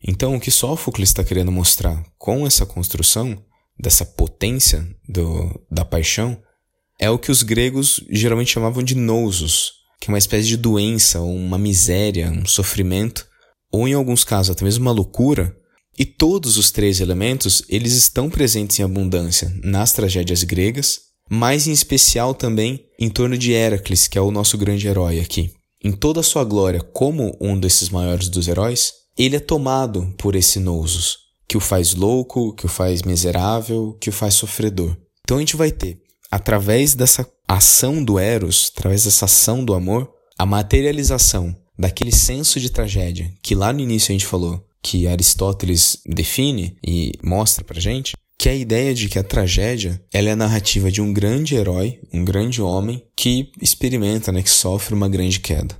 Então, 0.02 0.36
o 0.36 0.40
que 0.40 0.50
Sófocles 0.50 1.08
está 1.08 1.24
querendo 1.24 1.50
mostrar 1.50 2.04
com 2.18 2.46
essa 2.46 2.66
construção 2.66 3.42
dessa 3.78 4.04
potência 4.04 4.86
do, 5.08 5.66
da 5.70 5.84
paixão 5.84 6.40
é 6.98 7.10
o 7.10 7.18
que 7.18 7.30
os 7.30 7.42
gregos 7.42 8.00
geralmente 8.10 8.52
chamavam 8.52 8.82
de 8.82 8.94
nousos, 8.94 9.72
que 10.00 10.08
é 10.08 10.12
uma 10.12 10.18
espécie 10.18 10.48
de 10.48 10.56
doença, 10.56 11.20
uma 11.20 11.58
miséria, 11.58 12.30
um 12.30 12.46
sofrimento, 12.46 13.26
ou 13.72 13.86
em 13.86 13.94
alguns 13.94 14.24
casos 14.24 14.50
até 14.50 14.64
mesmo 14.64 14.82
uma 14.82 14.92
loucura. 14.92 15.56
E 15.98 16.04
todos 16.04 16.58
os 16.58 16.70
três 16.70 17.00
elementos 17.00 17.62
eles 17.68 17.94
estão 17.94 18.28
presentes 18.28 18.78
em 18.78 18.82
abundância 18.82 19.52
nas 19.62 19.92
tragédias 19.92 20.42
gregas 20.44 21.06
mas 21.28 21.66
em 21.66 21.72
especial 21.72 22.34
também 22.34 22.84
em 22.98 23.08
torno 23.08 23.36
de 23.36 23.52
Heracles, 23.52 24.06
que 24.06 24.18
é 24.18 24.20
o 24.20 24.30
nosso 24.30 24.56
grande 24.56 24.86
herói 24.86 25.20
aqui. 25.20 25.52
Em 25.82 25.92
toda 25.92 26.20
a 26.20 26.24
sua 26.24 26.44
glória 26.44 26.80
como 26.80 27.36
um 27.40 27.58
desses 27.58 27.88
maiores 27.90 28.28
dos 28.28 28.48
heróis, 28.48 28.92
ele 29.18 29.36
é 29.36 29.40
tomado 29.40 30.14
por 30.18 30.34
esse 30.34 30.58
Nousos, 30.58 31.18
que 31.48 31.56
o 31.56 31.60
faz 31.60 31.94
louco, 31.94 32.54
que 32.54 32.66
o 32.66 32.68
faz 32.68 33.02
miserável, 33.02 33.96
que 34.00 34.10
o 34.10 34.12
faz 34.12 34.34
sofredor. 34.34 34.96
Então 35.22 35.36
a 35.36 35.40
gente 35.40 35.56
vai 35.56 35.70
ter, 35.70 35.98
através 36.36 36.94
dessa 36.94 37.26
ação 37.48 38.04
do 38.04 38.18
Eros, 38.18 38.70
através 38.76 39.04
dessa 39.04 39.24
ação 39.24 39.64
do 39.64 39.72
amor, 39.72 40.12
a 40.38 40.44
materialização 40.44 41.56
daquele 41.78 42.12
senso 42.12 42.60
de 42.60 42.68
tragédia 42.68 43.32
que 43.42 43.54
lá 43.54 43.72
no 43.72 43.80
início 43.80 44.12
a 44.12 44.12
gente 44.12 44.26
falou, 44.26 44.62
que 44.82 45.08
Aristóteles 45.08 45.98
define 46.06 46.76
e 46.86 47.12
mostra 47.24 47.64
pra 47.64 47.80
gente, 47.80 48.14
que 48.38 48.50
é 48.50 48.52
a 48.52 48.56
ideia 48.56 48.94
de 48.94 49.08
que 49.08 49.18
a 49.18 49.24
tragédia 49.24 49.98
ela 50.12 50.28
é 50.28 50.32
a 50.32 50.36
narrativa 50.36 50.92
de 50.92 51.00
um 51.00 51.10
grande 51.10 51.54
herói, 51.54 52.00
um 52.12 52.22
grande 52.22 52.60
homem 52.60 53.02
que 53.16 53.50
experimenta, 53.60 54.30
né, 54.30 54.42
que 54.42 54.50
sofre 54.50 54.94
uma 54.94 55.08
grande 55.08 55.40
queda. 55.40 55.74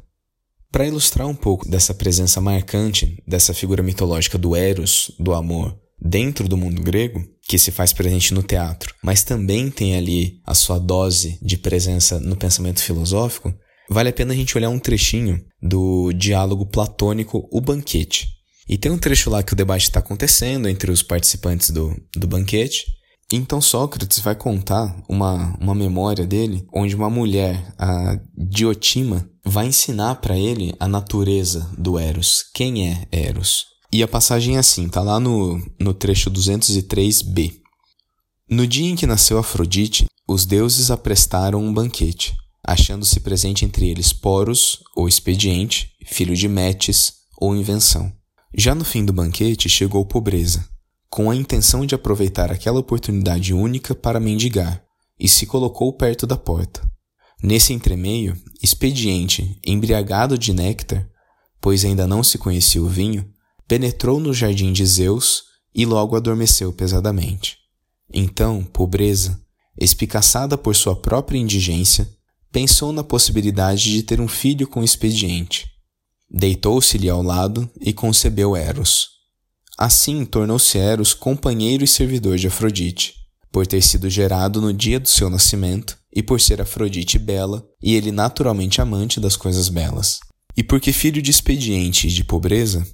Para 0.72 0.86
ilustrar 0.86 1.26
um 1.28 1.34
pouco 1.34 1.68
dessa 1.68 1.92
presença 1.92 2.40
marcante 2.40 3.22
dessa 3.28 3.52
figura 3.52 3.82
mitológica 3.82 4.38
do 4.38 4.56
Eros, 4.56 5.12
do 5.20 5.34
amor, 5.34 5.78
dentro 6.00 6.48
do 6.48 6.56
mundo 6.56 6.82
grego, 6.82 7.22
que 7.48 7.58
se 7.58 7.70
faz 7.70 7.92
presente 7.92 8.34
no 8.34 8.42
teatro, 8.42 8.94
mas 9.02 9.22
também 9.22 9.70
tem 9.70 9.96
ali 9.96 10.40
a 10.44 10.54
sua 10.54 10.78
dose 10.78 11.38
de 11.42 11.56
presença 11.56 12.18
no 12.20 12.36
pensamento 12.36 12.82
filosófico, 12.82 13.54
vale 13.88 14.08
a 14.08 14.12
pena 14.12 14.32
a 14.32 14.36
gente 14.36 14.56
olhar 14.56 14.68
um 14.68 14.78
trechinho 14.78 15.40
do 15.62 16.12
diálogo 16.12 16.66
platônico 16.66 17.48
O 17.52 17.60
Banquete, 17.60 18.36
e 18.68 18.76
tem 18.76 18.90
um 18.90 18.98
trecho 18.98 19.30
lá 19.30 19.42
que 19.42 19.52
o 19.52 19.56
debate 19.56 19.84
está 19.84 20.00
acontecendo 20.00 20.68
entre 20.68 20.90
os 20.90 21.02
participantes 21.02 21.70
do, 21.70 21.94
do 22.16 22.26
banquete. 22.26 22.84
Então 23.32 23.60
Sócrates 23.60 24.18
vai 24.20 24.34
contar 24.34 25.02
uma, 25.08 25.56
uma 25.60 25.74
memória 25.74 26.26
dele, 26.26 26.64
onde 26.74 26.94
uma 26.94 27.10
mulher, 27.10 27.74
a 27.78 28.18
Diotima, 28.36 29.28
vai 29.44 29.66
ensinar 29.66 30.16
para 30.16 30.36
ele 30.36 30.74
a 30.78 30.88
natureza 30.88 31.70
do 31.78 31.98
Eros. 31.98 32.44
Quem 32.54 32.88
é 32.88 33.06
Eros? 33.10 33.66
E 33.96 34.02
a 34.02 34.06
passagem 34.06 34.56
é 34.56 34.58
assim, 34.58 34.90
tá 34.90 35.00
lá 35.00 35.18
no, 35.18 35.58
no 35.80 35.94
trecho 35.94 36.30
203b. 36.30 37.54
No 38.46 38.66
dia 38.66 38.90
em 38.90 38.94
que 38.94 39.06
nasceu 39.06 39.38
Afrodite, 39.38 40.04
os 40.28 40.44
deuses 40.44 40.90
aprestaram 40.90 41.64
um 41.64 41.72
banquete, 41.72 42.36
achando-se 42.62 43.20
presente 43.20 43.64
entre 43.64 43.88
eles 43.88 44.12
Poros, 44.12 44.80
ou 44.94 45.08
expediente, 45.08 45.92
filho 46.04 46.36
de 46.36 46.46
Metis, 46.46 47.14
ou 47.38 47.56
invenção. 47.56 48.12
Já 48.54 48.74
no 48.74 48.84
fim 48.84 49.02
do 49.02 49.14
banquete 49.14 49.66
chegou 49.66 50.04
pobreza, 50.04 50.68
com 51.08 51.30
a 51.30 51.34
intenção 51.34 51.86
de 51.86 51.94
aproveitar 51.94 52.52
aquela 52.52 52.80
oportunidade 52.80 53.54
única 53.54 53.94
para 53.94 54.20
mendigar, 54.20 54.84
e 55.18 55.26
se 55.26 55.46
colocou 55.46 55.90
perto 55.90 56.26
da 56.26 56.36
porta. 56.36 56.86
Nesse 57.42 57.72
entremeio, 57.72 58.36
expediente, 58.62 59.58
embriagado 59.64 60.36
de 60.36 60.52
néctar, 60.52 61.08
pois 61.62 61.82
ainda 61.82 62.06
não 62.06 62.22
se 62.22 62.36
conhecia 62.36 62.82
o 62.82 62.88
vinho, 62.90 63.26
penetrou 63.68 64.20
no 64.20 64.32
jardim 64.32 64.72
de 64.72 64.84
Zeus 64.84 65.44
e 65.74 65.84
logo 65.84 66.16
adormeceu 66.16 66.72
pesadamente. 66.72 67.58
Então, 68.12 68.62
pobreza, 68.62 69.40
espicaçada 69.78 70.56
por 70.56 70.74
sua 70.74 70.96
própria 70.96 71.38
indigência, 71.38 72.08
pensou 72.50 72.92
na 72.92 73.04
possibilidade 73.04 73.92
de 73.92 74.02
ter 74.02 74.20
um 74.20 74.28
filho 74.28 74.66
com 74.66 74.82
expediente 74.82 75.76
deitou-se-lhe 76.30 77.08
ao 77.08 77.22
lado 77.22 77.70
e 77.80 77.92
concebeu 77.92 78.56
Eros. 78.56 79.08
Assim 79.78 80.24
tornou-se 80.24 80.78
Eros 80.78 81.14
companheiro 81.14 81.84
e 81.84 81.88
servidor 81.88 82.36
de 82.36 82.48
Afrodite, 82.48 83.14
por 83.52 83.66
ter 83.66 83.82
sido 83.82 84.10
gerado 84.10 84.60
no 84.60 84.72
dia 84.72 84.98
do 84.98 85.08
seu 85.08 85.30
nascimento 85.30 85.96
e 86.14 86.22
por 86.22 86.40
ser 86.40 86.60
Afrodite 86.60 87.18
bela 87.18 87.66
e 87.82 87.94
ele 87.94 88.10
naturalmente 88.10 88.80
amante 88.80 89.20
das 89.20 89.36
coisas 89.36 89.68
belas. 89.68 90.18
E 90.56 90.62
porque 90.62 90.92
filho 90.92 91.20
de 91.20 91.30
expediente 91.30 92.08
e 92.08 92.10
de 92.10 92.24
pobreza, 92.24 92.86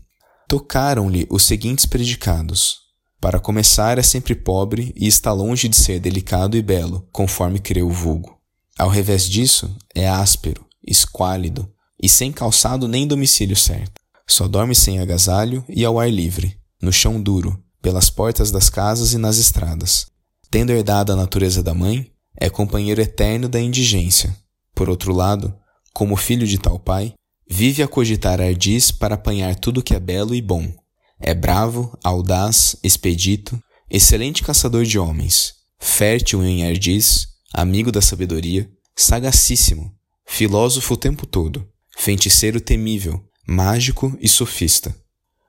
tocaram-lhe 0.53 1.26
os 1.30 1.44
seguintes 1.44 1.86
predicados. 1.86 2.80
Para 3.18 3.40
começar, 3.40 3.96
é 3.96 4.03
sempre 4.03 4.34
pobre 4.34 4.92
e 4.94 5.07
está 5.07 5.32
longe 5.32 5.66
de 5.66 5.74
ser 5.74 5.98
delicado 5.98 6.59
e 6.59 6.62
belo, 6.62 7.09
conforme 7.11 7.59
creu 7.59 7.88
o 7.88 7.90
vulgo. 7.90 8.36
Ao 8.78 8.90
revés 8.90 9.24
disso, 9.24 9.74
é 9.94 10.07
áspero, 10.07 10.66
esquálido 10.86 11.72
e 11.98 12.07
sem 12.07 12.30
calçado 12.30 12.86
nem 12.86 13.07
domicílio 13.07 13.57
certo. 13.57 13.94
Só 14.28 14.46
dorme 14.46 14.74
sem 14.74 14.98
agasalho 14.98 15.64
e 15.70 15.86
ao 15.86 15.98
ar 15.98 16.12
livre, 16.12 16.59
no 16.82 16.92
chão 16.92 17.18
duro, 17.18 17.59
pelas 17.80 18.11
portas 18.11 18.50
das 18.50 18.68
casas 18.68 19.14
e 19.14 19.16
nas 19.16 19.38
estradas. 19.38 20.09
Tendo 20.50 20.70
herdado 20.70 21.14
a 21.14 21.16
natureza 21.16 21.62
da 21.62 21.72
mãe, 21.72 22.12
é 22.38 22.50
companheiro 22.50 23.00
eterno 23.00 23.48
da 23.48 23.59
indigência. 23.59 24.36
Por 24.74 24.90
outro 24.90 25.14
lado, 25.14 25.57
como 25.94 26.14
filho 26.14 26.46
de 26.46 26.59
tal 26.59 26.78
pai, 26.78 27.14
vive 27.55 27.82
a 27.82 27.86
cogitar 27.86 28.40
ardis 28.40 28.90
para 28.90 29.14
apanhar 29.14 29.55
tudo 29.55 29.82
que 29.82 29.94
é 29.94 30.00
belo 30.00 30.34
e 30.34 30.40
bom. 30.40 30.72
É 31.20 31.34
bravo, 31.34 31.94
audaz, 32.03 32.74
expedito, 32.82 33.62
excelente 33.90 34.42
caçador 34.42 34.84
de 34.86 34.98
homens, 34.98 35.53
fértil 35.78 36.42
em 36.42 36.66
ardis, 36.66 37.28
amigo 37.53 37.92
da 37.92 38.00
sabedoria, 38.00 38.70
sagacíssimo, 38.96 39.92
filósofo 40.24 40.94
o 40.94 40.96
tempo 40.96 41.26
todo, 41.26 41.68
feiticeiro 41.94 42.59
temível, 42.59 43.22
mágico 43.46 44.16
e 44.18 44.28
sofista. 44.28 44.96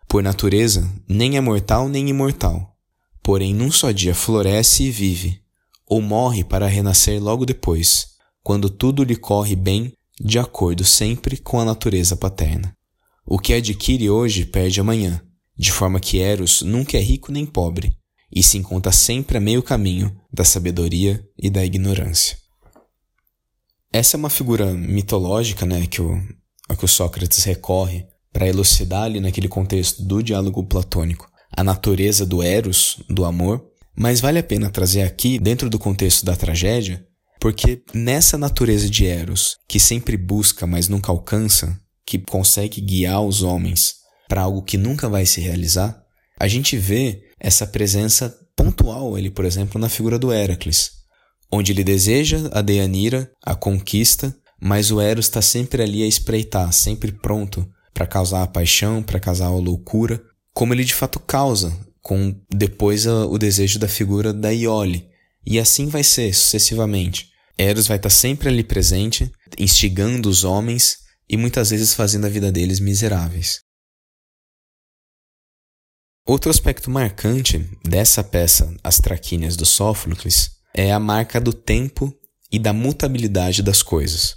Por 0.06 0.22
natureza, 0.22 0.94
nem 1.08 1.38
é 1.38 1.42
mortal 1.42 1.88
nem 1.88 2.10
imortal, 2.10 2.76
porém 3.24 3.56
num 3.56 3.72
só 3.72 3.92
dia 3.92 4.14
floresce 4.14 4.84
e 4.84 4.92
vive, 4.92 5.40
ou 5.88 6.02
morre 6.02 6.44
para 6.44 6.68
renascer 6.68 7.24
logo 7.24 7.46
depois, 7.46 8.08
quando 8.44 8.70
tudo 8.70 9.06
lhe 9.06 9.16
corre 9.16 9.56
bem, 9.56 9.94
de 10.20 10.40
acordo 10.40 10.84
sempre 10.84 11.38
com 11.38 11.60
a 11.60 11.66
natureza 11.66 12.16
paterna. 12.16 12.76
O 13.26 13.40
que 13.40 13.54
adquire 13.54 14.10
hoje 14.10 14.46
perde 14.46 14.80
amanhã, 14.80 15.22
de 15.58 15.72
forma 15.72 16.00
que 16.00 16.20
Eros 16.20 16.62
nunca 16.62 16.98
é 16.98 17.02
rico 17.02 17.32
nem 17.32 17.46
pobre, 17.46 17.96
e 18.32 18.42
se 18.42 18.58
encontra 18.58 18.92
sempre 18.92 19.38
a 19.38 19.42
meio 19.42 19.62
caminho 19.62 20.16
da 20.32 20.44
sabedoria 20.44 21.24
e 21.38 21.50
da 21.50 21.64
ignorância. 21.64 22.38
Essa 23.92 24.18
é 24.18 24.20
uma 24.20 24.30
figura 24.30 24.74
mitológica 24.74 25.66
né, 25.66 25.86
que, 25.86 26.02
o, 26.02 26.20
a 26.68 26.76
que 26.76 26.84
o 26.84 26.88
Sócrates 26.88 27.44
recorre 27.44 28.08
para 28.32 28.48
elucidar 28.48 29.04
ali 29.04 29.20
naquele 29.20 29.48
contexto 29.48 30.04
do 30.04 30.24
diálogo 30.24 30.64
platônico 30.64 31.32
a 31.56 31.64
natureza 31.64 32.26
do 32.26 32.42
Eros, 32.42 32.98
do 33.08 33.24
amor, 33.24 33.64
mas 33.96 34.20
vale 34.20 34.40
a 34.40 34.44
pena 34.44 34.72
trazer 34.72 35.04
aqui, 35.04 35.38
dentro 35.38 35.70
do 35.70 35.78
contexto 35.78 36.26
da 36.26 36.36
tragédia, 36.36 37.06
porque 37.44 37.84
nessa 37.94 38.38
natureza 38.38 38.90
de 38.90 39.06
Eros, 39.06 39.58
que 39.68 39.78
sempre 39.78 40.16
busca, 40.16 40.66
mas 40.66 40.88
nunca 40.88 41.12
alcança, 41.12 41.78
que 42.06 42.18
consegue 42.18 42.80
guiar 42.80 43.22
os 43.22 43.44
homens 43.44 43.96
para 44.30 44.44
algo 44.44 44.64
que 44.64 44.78
nunca 44.78 45.10
vai 45.10 45.26
se 45.26 45.42
realizar, 45.42 46.02
a 46.40 46.48
gente 46.48 46.78
vê 46.78 47.24
essa 47.38 47.68
presença 47.68 48.34
pontual 48.56 49.18
ele, 49.18 49.30
por 49.30 49.44
exemplo, 49.44 49.78
na 49.78 49.90
figura 49.90 50.18
do 50.18 50.32
Heracles, 50.32 50.92
onde 51.52 51.74
ele 51.74 51.84
deseja 51.84 52.50
a 52.54 52.62
Deianira, 52.62 53.30
a 53.44 53.54
conquista, 53.54 54.34
mas 54.58 54.90
o 54.90 55.02
Eros 55.02 55.26
está 55.26 55.42
sempre 55.42 55.84
ali 55.84 56.02
a 56.02 56.08
espreitar, 56.08 56.72
sempre 56.72 57.12
pronto 57.12 57.70
para 57.94 58.08
causar 58.08 58.44
a 58.44 58.48
paixão, 58.48 59.04
para 59.04 59.20
causar 59.20 59.48
a 59.48 59.50
loucura, 59.50 60.24
como 60.54 60.74
ele 60.74 60.86
de 60.86 60.96
fato 60.96 61.20
causa 61.20 61.78
com 62.02 62.34
depois 62.50 63.06
a, 63.06 63.26
o 63.26 63.38
desejo 63.38 63.80
da 63.80 63.90
figura 63.90 64.32
da 64.32 64.52
Iole. 64.52 65.10
E 65.46 65.60
assim 65.60 65.88
vai 65.88 66.06
ser 66.06 66.34
sucessivamente. 66.34 67.33
Eros 67.58 67.88
vai 67.88 67.98
estar 67.98 68.10
sempre 68.10 68.50
ali 68.50 68.64
presente, 68.64 69.32
instigando 69.58 70.30
os 70.30 70.44
homens 70.44 70.98
e 71.30 71.38
muitas 71.38 71.70
vezes 71.70 71.94
fazendo 71.94 72.26
a 72.26 72.30
vida 72.30 72.52
deles 72.52 72.80
miseráveis. 72.80 73.62
Outro 76.26 76.50
aspecto 76.50 76.90
marcante 76.90 77.60
dessa 77.84 78.24
peça 78.24 78.74
As 78.84 78.98
Traquínias 78.98 79.58
do 79.58 79.66
Sófocles 79.66 80.52
é 80.74 80.92
a 80.92 81.00
marca 81.00 81.40
do 81.40 81.52
tempo 81.52 82.14
e 82.52 82.58
da 82.58 82.72
mutabilidade 82.72 83.62
das 83.62 83.84
coisas. 83.84 84.36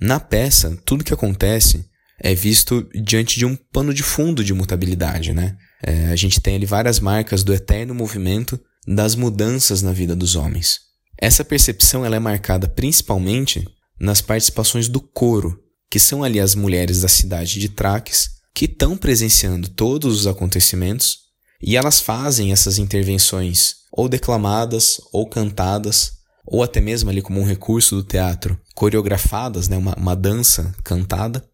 Na 0.00 0.18
peça, 0.18 0.76
tudo 0.84 1.04
que 1.04 1.14
acontece 1.14 1.88
é 2.20 2.34
visto 2.34 2.88
diante 3.04 3.38
de 3.38 3.46
um 3.46 3.54
pano 3.54 3.94
de 3.94 4.02
fundo 4.02 4.42
de 4.42 4.52
mutabilidade, 4.52 5.32
né? 5.32 5.56
É, 5.82 6.06
a 6.06 6.16
gente 6.16 6.40
tem 6.40 6.56
ali 6.56 6.66
várias 6.66 6.98
marcas 6.98 7.44
do 7.44 7.54
eterno 7.54 7.94
movimento 7.94 8.60
das 8.86 9.14
mudanças 9.14 9.82
na 9.82 9.92
vida 9.92 10.16
dos 10.16 10.34
homens. 10.34 10.87
Essa 11.20 11.44
percepção 11.44 12.04
ela 12.04 12.16
é 12.16 12.20
marcada 12.20 12.68
principalmente 12.68 13.66
nas 14.00 14.20
participações 14.20 14.88
do 14.88 15.00
coro, 15.00 15.60
que 15.90 15.98
são 15.98 16.22
ali 16.22 16.38
as 16.38 16.54
mulheres 16.54 17.00
da 17.00 17.08
cidade 17.08 17.58
de 17.58 17.68
Traques, 17.68 18.30
que 18.54 18.66
estão 18.66 18.96
presenciando 18.96 19.68
todos 19.68 20.20
os 20.20 20.26
acontecimentos 20.26 21.18
e 21.60 21.76
elas 21.76 22.00
fazem 22.00 22.52
essas 22.52 22.78
intervenções 22.78 23.76
ou 23.92 24.08
declamadas 24.08 25.00
ou 25.12 25.28
cantadas 25.28 26.12
ou 26.46 26.62
até 26.62 26.80
mesmo 26.80 27.10
ali 27.10 27.20
como 27.20 27.40
um 27.40 27.44
recurso 27.44 27.96
do 27.96 28.02
teatro, 28.02 28.58
coreografadas, 28.74 29.68
né, 29.68 29.76
uma, 29.76 29.94
uma 29.96 30.16
dança 30.16 30.74
cantada. 30.82 31.44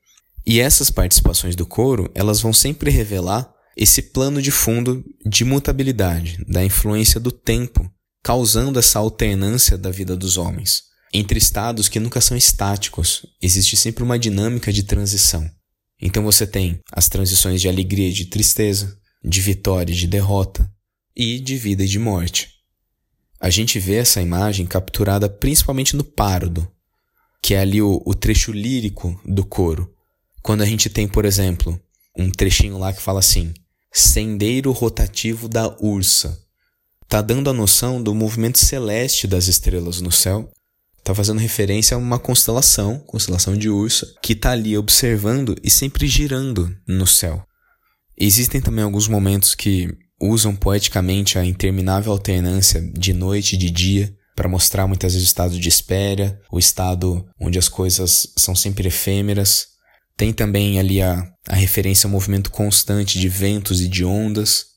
E 0.46 0.60
essas 0.60 0.90
participações 0.90 1.56
do 1.56 1.66
coro, 1.66 2.10
elas 2.14 2.40
vão 2.40 2.52
sempre 2.52 2.90
revelar 2.90 3.50
esse 3.76 4.02
plano 4.02 4.40
de 4.40 4.52
fundo 4.52 5.04
de 5.26 5.44
mutabilidade, 5.44 6.44
da 6.46 6.64
influência 6.64 7.18
do 7.18 7.32
tempo, 7.32 7.90
causando 8.24 8.78
essa 8.78 8.98
alternância 8.98 9.76
da 9.76 9.90
vida 9.90 10.16
dos 10.16 10.38
homens. 10.38 10.84
Entre 11.12 11.38
estados 11.38 11.88
que 11.88 12.00
nunca 12.00 12.22
são 12.22 12.34
estáticos, 12.34 13.26
existe 13.40 13.76
sempre 13.76 14.02
uma 14.02 14.18
dinâmica 14.18 14.72
de 14.72 14.82
transição. 14.82 15.48
Então 16.00 16.24
você 16.24 16.46
tem 16.46 16.80
as 16.90 17.06
transições 17.06 17.60
de 17.60 17.68
alegria 17.68 18.08
e 18.08 18.12
de 18.12 18.24
tristeza, 18.24 18.98
de 19.22 19.42
vitória 19.42 19.92
e 19.92 19.96
de 19.96 20.06
derrota, 20.06 20.68
e 21.14 21.38
de 21.38 21.56
vida 21.56 21.84
e 21.84 21.86
de 21.86 21.98
morte. 21.98 22.48
A 23.38 23.50
gente 23.50 23.78
vê 23.78 23.96
essa 23.96 24.22
imagem 24.22 24.66
capturada 24.66 25.28
principalmente 25.28 25.94
no 25.94 26.02
Párodo, 26.02 26.66
que 27.42 27.52
é 27.52 27.60
ali 27.60 27.82
o, 27.82 28.02
o 28.06 28.14
trecho 28.14 28.52
lírico 28.52 29.20
do 29.24 29.44
coro. 29.44 29.94
Quando 30.42 30.62
a 30.62 30.66
gente 30.66 30.88
tem, 30.88 31.06
por 31.06 31.26
exemplo, 31.26 31.78
um 32.16 32.30
trechinho 32.30 32.78
lá 32.78 32.90
que 32.90 33.02
fala 33.02 33.18
assim: 33.18 33.52
sendeiro 33.92 34.72
rotativo 34.72 35.46
da 35.46 35.68
Ursa. 35.78 36.43
Tá 37.14 37.22
dando 37.22 37.48
a 37.48 37.52
noção 37.52 38.02
do 38.02 38.12
movimento 38.12 38.58
celeste 38.58 39.28
das 39.28 39.46
estrelas 39.46 40.00
no 40.00 40.10
céu. 40.10 40.50
Tá 41.04 41.14
fazendo 41.14 41.38
referência 41.38 41.94
a 41.94 41.98
uma 41.98 42.18
constelação, 42.18 42.98
constelação 43.06 43.56
de 43.56 43.70
Ursa, 43.70 44.12
que 44.20 44.34
tá 44.34 44.50
ali 44.50 44.76
observando 44.76 45.54
e 45.62 45.70
sempre 45.70 46.08
girando 46.08 46.76
no 46.88 47.06
céu. 47.06 47.46
Existem 48.18 48.60
também 48.60 48.82
alguns 48.82 49.06
momentos 49.06 49.54
que 49.54 49.96
usam 50.20 50.56
poeticamente 50.56 51.38
a 51.38 51.44
interminável 51.44 52.10
alternância 52.10 52.82
de 52.82 53.12
noite 53.12 53.54
e 53.54 53.58
de 53.58 53.70
dia 53.70 54.12
para 54.34 54.48
mostrar 54.48 54.88
muitas 54.88 55.12
vezes 55.12 55.28
o 55.28 55.30
estado 55.30 55.56
de 55.56 55.68
espera, 55.68 56.40
o 56.50 56.58
estado 56.58 57.24
onde 57.40 57.60
as 57.60 57.68
coisas 57.68 58.26
são 58.36 58.56
sempre 58.56 58.88
efêmeras, 58.88 59.68
tem 60.16 60.32
também 60.32 60.80
ali 60.80 61.00
a, 61.00 61.24
a 61.46 61.54
referência 61.54 62.08
ao 62.08 62.10
movimento 62.10 62.50
constante 62.50 63.20
de 63.20 63.28
ventos 63.28 63.80
e 63.80 63.86
de 63.86 64.04
ondas. 64.04 64.73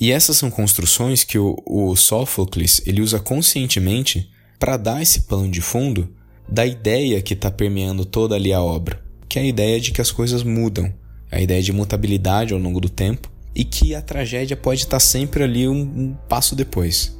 E 0.00 0.10
essas 0.10 0.38
são 0.38 0.50
construções 0.50 1.24
que 1.24 1.38
o, 1.38 1.62
o 1.66 1.94
Sófocles 1.94 2.80
ele 2.86 3.02
usa 3.02 3.20
conscientemente 3.20 4.30
para 4.58 4.78
dar 4.78 5.02
esse 5.02 5.22
plano 5.22 5.50
de 5.50 5.60
fundo 5.60 6.08
da 6.48 6.64
ideia 6.66 7.20
que 7.20 7.34
está 7.34 7.50
permeando 7.50 8.06
toda 8.06 8.34
ali 8.34 8.50
a 8.52 8.62
obra, 8.62 9.04
que 9.28 9.38
é 9.38 9.42
a 9.42 9.44
ideia 9.46 9.78
de 9.78 9.92
que 9.92 10.00
as 10.00 10.10
coisas 10.10 10.42
mudam, 10.42 10.92
a 11.30 11.38
ideia 11.38 11.62
de 11.62 11.72
mutabilidade 11.72 12.54
ao 12.54 12.58
longo 12.58 12.80
do 12.80 12.88
tempo 12.88 13.30
e 13.54 13.62
que 13.62 13.94
a 13.94 14.00
tragédia 14.00 14.56
pode 14.56 14.80
estar 14.80 14.96
tá 14.96 15.00
sempre 15.00 15.44
ali 15.44 15.68
um, 15.68 15.80
um 15.80 16.16
passo 16.28 16.56
depois. 16.56 17.16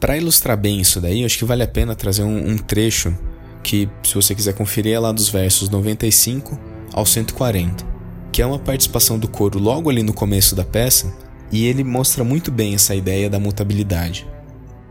Para 0.00 0.16
ilustrar 0.16 0.56
bem 0.56 0.80
isso 0.80 1.00
daí, 1.00 1.24
acho 1.24 1.38
que 1.38 1.44
vale 1.44 1.62
a 1.62 1.68
pena 1.68 1.94
trazer 1.94 2.22
um, 2.22 2.52
um 2.52 2.56
trecho 2.56 3.16
que, 3.62 3.88
se 4.02 4.14
você 4.14 4.34
quiser 4.34 4.54
conferir, 4.54 4.94
é 4.94 4.98
lá 4.98 5.12
dos 5.12 5.28
versos 5.28 5.68
95 5.68 6.58
ao 6.92 7.04
140, 7.04 7.84
que 8.32 8.40
é 8.40 8.46
uma 8.46 8.58
participação 8.58 9.18
do 9.18 9.28
coro 9.28 9.58
logo 9.58 9.90
ali 9.90 10.02
no 10.02 10.12
começo 10.12 10.54
da 10.54 10.64
peça, 10.64 11.25
e 11.50 11.66
ele 11.66 11.84
mostra 11.84 12.24
muito 12.24 12.50
bem 12.50 12.74
essa 12.74 12.94
ideia 12.94 13.30
da 13.30 13.38
mutabilidade. 13.38 14.26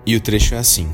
E 0.06 0.16
o 0.16 0.22
trecho 0.22 0.56
é 0.56 0.58
assim: 0.58 0.88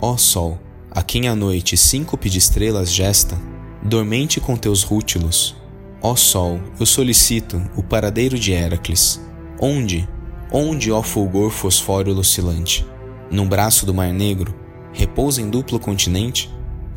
Ó 0.00 0.16
Sol, 0.16 0.58
a 0.90 1.02
quem 1.02 1.28
a 1.28 1.34
noite 1.34 1.76
síncope 1.76 2.30
de 2.30 2.38
estrelas 2.38 2.92
gesta, 2.92 3.38
dormente 3.82 4.40
com 4.40 4.56
teus 4.56 4.82
rútilos, 4.82 5.56
ó 6.02 6.16
Sol, 6.16 6.60
eu 6.78 6.86
solicito 6.86 7.62
o 7.76 7.82
paradeiro 7.82 8.38
de 8.38 8.52
Heracles. 8.52 9.20
Onde, 9.60 10.08
onde, 10.52 10.92
ó 10.92 11.02
fulgor 11.02 11.50
fosfóreo 11.50 12.16
oscilante? 12.16 12.86
Num 13.30 13.48
braço 13.48 13.84
do 13.84 13.92
Mar 13.92 14.12
Negro, 14.12 14.54
repousa 14.92 15.42
em 15.42 15.50
duplo 15.50 15.78
continente, 15.78 16.50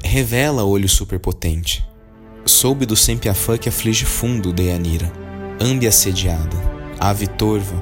revela 0.03 0.63
olho 0.63 0.88
superpotente. 0.88 1.86
Soube 2.45 2.86
do 2.86 2.95
sempiafã 2.95 3.57
que 3.57 3.69
aflige 3.69 4.05
fundo, 4.05 4.53
Deanira, 4.53 5.11
ambe 5.60 5.88
assediada, 5.88 6.58
ave 6.99 7.28
torva, 7.28 7.76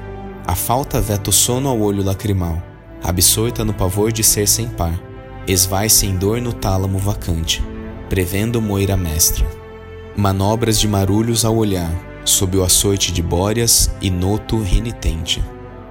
a 0.46 0.54
falta 0.54 1.00
veta 1.00 1.30
o 1.30 1.32
sono 1.32 1.68
ao 1.68 1.78
olho 1.80 2.02
lacrimal, 2.02 2.62
absorta 3.02 3.64
no 3.64 3.72
pavor 3.72 4.10
de 4.10 4.24
ser 4.24 4.48
sem 4.48 4.68
par, 4.68 4.98
esvai 5.46 5.88
sem 5.88 6.16
dor 6.16 6.40
no 6.40 6.52
tálamo 6.52 6.98
vacante, 6.98 7.62
prevendo 8.08 8.60
moira 8.60 8.96
mestra. 8.96 9.46
Manobras 10.16 10.78
de 10.78 10.88
marulhos 10.88 11.44
ao 11.44 11.56
olhar, 11.56 11.92
sob 12.24 12.58
o 12.58 12.64
açoite 12.64 13.12
de 13.12 13.22
bóreas 13.22 13.90
e 14.00 14.10
noto 14.10 14.60
renitente. 14.60 15.42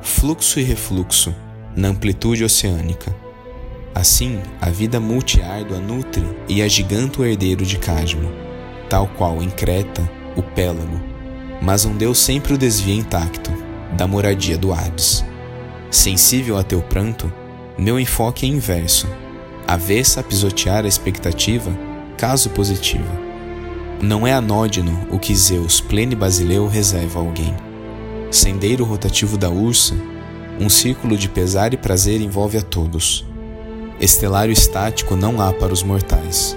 Fluxo 0.02 0.60
e 0.60 0.64
refluxo, 0.64 1.34
na 1.76 1.88
amplitude 1.90 2.44
oceânica. 2.44 3.16
Assim, 3.96 4.40
a 4.62 4.70
vida 4.70 5.00
multiárdua 5.00 5.80
nutre 5.80 6.24
e 6.48 6.62
agiganta 6.62 7.22
o 7.22 7.26
herdeiro 7.26 7.66
de 7.66 7.78
Cadmo, 7.78 8.30
tal 8.90 9.08
qual 9.08 9.42
em 9.42 9.50
Creta, 9.50 10.10
o 10.36 10.44
Pélago, 10.44 11.09
mas 11.62 11.86
um 11.86 11.96
Deus 11.96 12.20
sempre 12.20 12.54
o 12.54 12.58
desvia 12.58 12.96
intacto, 12.96 13.52
da 13.96 14.08
moradia 14.08 14.58
do 14.58 14.72
Hades. 14.74 15.26
Sensível 15.92 16.58
a 16.58 16.64
teu 16.64 16.82
pranto, 16.82 17.32
meu 17.78 18.00
enfoque 18.00 18.46
é 18.46 18.50
inverso, 18.50 19.08
avessa 19.68 20.20
a 20.20 20.24
pisotear 20.24 20.86
a 20.86 20.88
expectativa, 20.88 21.72
caso 22.18 22.50
positiva. 22.50 23.12
Não 24.02 24.26
é 24.26 24.34
anódino 24.34 25.08
o 25.12 25.20
que 25.20 25.36
Zeus, 25.36 25.82
pleno 25.82 26.16
basileu, 26.16 26.68
reserva 26.68 27.20
a 27.20 27.22
alguém. 27.22 27.56
Sendeiro 28.32 28.86
rotativo 28.86 29.38
da 29.38 29.50
ursa, 29.50 29.96
um 30.60 30.70
círculo 30.70 31.18
de 31.18 31.28
pesar 31.28 31.74
e 31.74 31.78
prazer 31.78 32.22
envolve 32.22 32.58
a 32.58 32.62
todos. 32.62 33.26
Estelário 34.00 34.54
estático 34.54 35.16
não 35.16 35.42
há 35.42 35.52
para 35.52 35.74
os 35.74 35.84
mortais, 35.84 36.56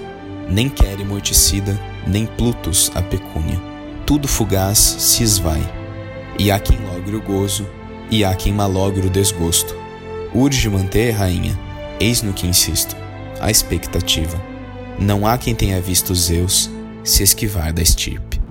nem 0.49 0.69
quer 0.69 1.03
morticida, 1.03 1.77
nem 2.07 2.25
Plutos 2.25 2.91
a 2.95 3.01
pecúnia. 3.01 3.72
Tudo 4.05 4.27
fugaz 4.27 4.77
se 4.77 5.23
esvai, 5.23 5.61
e 6.37 6.51
há 6.51 6.59
quem 6.59 6.77
logre 6.77 7.15
o 7.15 7.21
gozo, 7.21 7.65
e 8.11 8.25
há 8.25 8.35
quem 8.35 8.51
malogre 8.51 9.07
o 9.07 9.09
desgosto. 9.09 9.73
Urge 10.35 10.69
manter, 10.69 11.11
rainha, 11.11 11.57
eis 12.01 12.21
no 12.21 12.33
que 12.33 12.45
insisto, 12.45 12.97
a 13.39 13.49
expectativa. 13.49 14.39
Não 14.99 15.25
há 15.25 15.37
quem 15.37 15.55
tenha 15.55 15.79
visto 15.79 16.13
Zeus 16.13 16.69
se 17.01 17.23
esquivar 17.23 17.71
da 17.71 17.81
estirpe. 17.81 18.41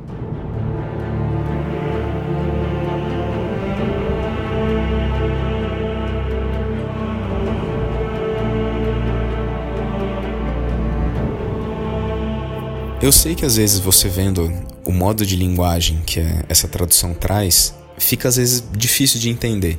Eu 13.03 13.12
sei 13.12 13.34
que 13.34 13.44
às 13.44 13.57
vezes 13.57 13.80
você 13.80 14.09
vendo 14.09 14.72
o 14.85 14.93
modo 14.93 15.24
de 15.24 15.37
linguagem 15.37 16.03
que 16.05 16.20
essa 16.49 16.68
tradução 16.68 17.14
traz, 17.14 17.74
fica 17.99 18.28
às 18.28 18.37
vezes 18.37 18.64
difícil 18.76 19.20
de 19.20 19.28
entender. 19.28 19.78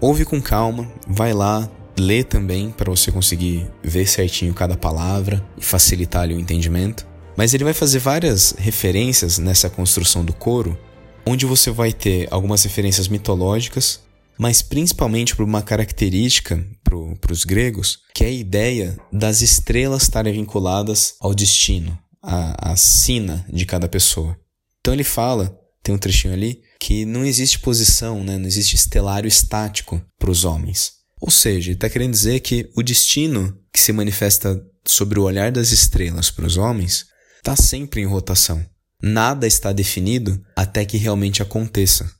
Ouve 0.00 0.24
com 0.24 0.40
calma, 0.40 0.90
vai 1.06 1.32
lá, 1.32 1.68
lê 1.98 2.22
também 2.22 2.70
para 2.70 2.90
você 2.90 3.10
conseguir 3.10 3.70
ver 3.82 4.06
certinho 4.06 4.54
cada 4.54 4.76
palavra 4.76 5.44
e 5.56 5.64
facilitar 5.64 6.22
ali 6.22 6.34
o 6.34 6.40
entendimento. 6.40 7.06
Mas 7.36 7.54
ele 7.54 7.64
vai 7.64 7.72
fazer 7.72 7.98
várias 7.98 8.54
referências 8.58 9.38
nessa 9.38 9.70
construção 9.70 10.24
do 10.24 10.32
coro, 10.32 10.78
onde 11.26 11.46
você 11.46 11.70
vai 11.70 11.92
ter 11.92 12.26
algumas 12.30 12.62
referências 12.64 13.08
mitológicas, 13.08 14.00
mas 14.38 14.62
principalmente 14.62 15.34
por 15.34 15.44
uma 15.44 15.62
característica 15.62 16.64
para 16.82 17.32
os 17.32 17.44
gregos, 17.44 18.00
que 18.14 18.24
é 18.24 18.28
a 18.28 18.32
ideia 18.32 18.96
das 19.12 19.42
estrelas 19.42 20.02
estarem 20.02 20.32
vinculadas 20.32 21.14
ao 21.20 21.34
destino, 21.34 21.98
a, 22.22 22.72
a 22.72 22.76
sina 22.76 23.44
de 23.48 23.64
cada 23.64 23.88
pessoa. 23.88 24.38
Então 24.80 24.92
ele 24.92 25.04
fala, 25.04 25.56
tem 25.82 25.94
um 25.94 25.98
trechinho 25.98 26.34
ali, 26.34 26.62
que 26.80 27.04
não 27.04 27.24
existe 27.24 27.58
posição, 27.58 28.22
né? 28.22 28.38
não 28.38 28.46
existe 28.46 28.76
estelário 28.76 29.28
estático 29.28 30.00
para 30.18 30.30
os 30.30 30.44
homens. 30.44 30.92
Ou 31.20 31.30
seja, 31.30 31.68
ele 31.68 31.74
está 31.74 31.90
querendo 31.90 32.12
dizer 32.12 32.40
que 32.40 32.70
o 32.76 32.82
destino 32.82 33.58
que 33.72 33.80
se 33.80 33.92
manifesta 33.92 34.60
sobre 34.86 35.18
o 35.18 35.24
olhar 35.24 35.50
das 35.50 35.72
estrelas 35.72 36.30
para 36.30 36.46
os 36.46 36.56
homens 36.56 37.06
está 37.38 37.56
sempre 37.56 38.00
em 38.00 38.06
rotação. 38.06 38.64
Nada 39.02 39.46
está 39.46 39.72
definido 39.72 40.40
até 40.56 40.84
que 40.84 40.96
realmente 40.96 41.42
aconteça. 41.42 42.10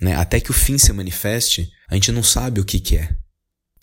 Né? 0.00 0.14
Até 0.14 0.40
que 0.40 0.50
o 0.50 0.54
fim 0.54 0.78
se 0.78 0.92
manifeste, 0.92 1.68
a 1.88 1.94
gente 1.94 2.12
não 2.12 2.22
sabe 2.22 2.60
o 2.60 2.64
que, 2.64 2.78
que 2.78 2.96
é. 2.96 3.14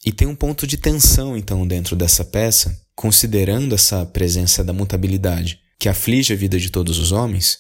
E 0.06 0.12
tem 0.12 0.28
um 0.28 0.36
ponto 0.36 0.68
de 0.68 0.78
tensão, 0.78 1.38
então, 1.38 1.66
dentro 1.66 1.96
dessa 1.96 2.26
peça, 2.26 2.78
considerando 2.96 3.74
essa 3.74 4.06
presença 4.06 4.64
da 4.64 4.74
mutabilidade 4.74 5.60
que 5.80 5.90
aflige 5.90 6.34
a 6.34 6.36
vida 6.36 6.60
de 6.60 6.70
todos 6.70 7.00
os 7.00 7.12
homens, 7.12 7.60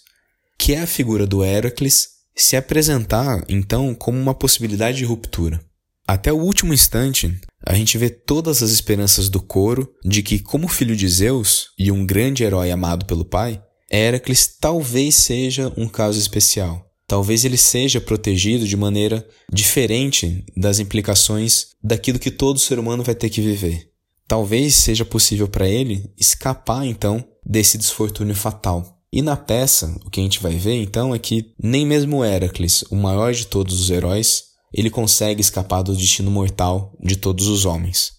que 0.57 0.73
é 0.73 0.81
a 0.81 0.87
figura 0.87 1.25
do 1.27 1.43
Heracles 1.43 2.09
se 2.35 2.55
apresentar 2.55 3.43
então 3.47 3.93
como 3.93 4.17
uma 4.17 4.33
possibilidade 4.33 4.97
de 4.97 5.05
ruptura. 5.05 5.59
Até 6.07 6.33
o 6.33 6.37
último 6.37 6.73
instante, 6.73 7.39
a 7.65 7.73
gente 7.75 7.97
vê 7.97 8.09
todas 8.09 8.61
as 8.61 8.71
esperanças 8.71 9.29
do 9.29 9.41
coro 9.41 9.89
de 10.03 10.21
que, 10.21 10.39
como 10.39 10.67
filho 10.67 10.95
de 10.95 11.07
Zeus 11.07 11.67
e 11.77 11.91
um 11.91 12.05
grande 12.05 12.43
herói 12.43 12.71
amado 12.71 13.05
pelo 13.05 13.23
pai, 13.23 13.61
Heracles 13.89 14.57
talvez 14.59 15.15
seja 15.15 15.71
um 15.77 15.87
caso 15.87 16.19
especial. 16.19 16.82
Talvez 17.07 17.45
ele 17.45 17.57
seja 17.57 17.99
protegido 17.99 18.67
de 18.67 18.77
maneira 18.77 19.27
diferente 19.51 20.45
das 20.55 20.79
implicações 20.79 21.67
daquilo 21.83 22.19
que 22.19 22.31
todo 22.31 22.59
ser 22.59 22.79
humano 22.79 23.03
vai 23.03 23.13
ter 23.13 23.29
que 23.29 23.41
viver. 23.41 23.89
Talvez 24.27 24.75
seja 24.75 25.03
possível 25.03 25.47
para 25.47 25.67
ele 25.67 26.11
escapar 26.17 26.85
então 26.85 27.23
desse 27.45 27.77
desfortúnio 27.77 28.35
fatal. 28.35 28.99
E 29.11 29.21
na 29.21 29.37
peça, 29.37 29.95
o 30.05 30.09
que 30.09 30.19
a 30.19 30.23
gente 30.23 30.41
vai 30.41 30.55
ver 30.55 30.81
então 30.81 31.13
é 31.13 31.19
que 31.19 31.53
nem 31.61 31.85
mesmo 31.85 32.25
Heracles, 32.25 32.83
o 32.89 32.95
maior 32.95 33.31
de 33.33 33.45
todos 33.45 33.79
os 33.79 33.89
heróis, 33.89 34.45
ele 34.73 34.89
consegue 34.89 35.39
escapar 35.39 35.83
do 35.83 35.95
destino 35.95 36.31
mortal 36.31 36.97
de 36.99 37.15
todos 37.15 37.47
os 37.47 37.65
homens. 37.65 38.13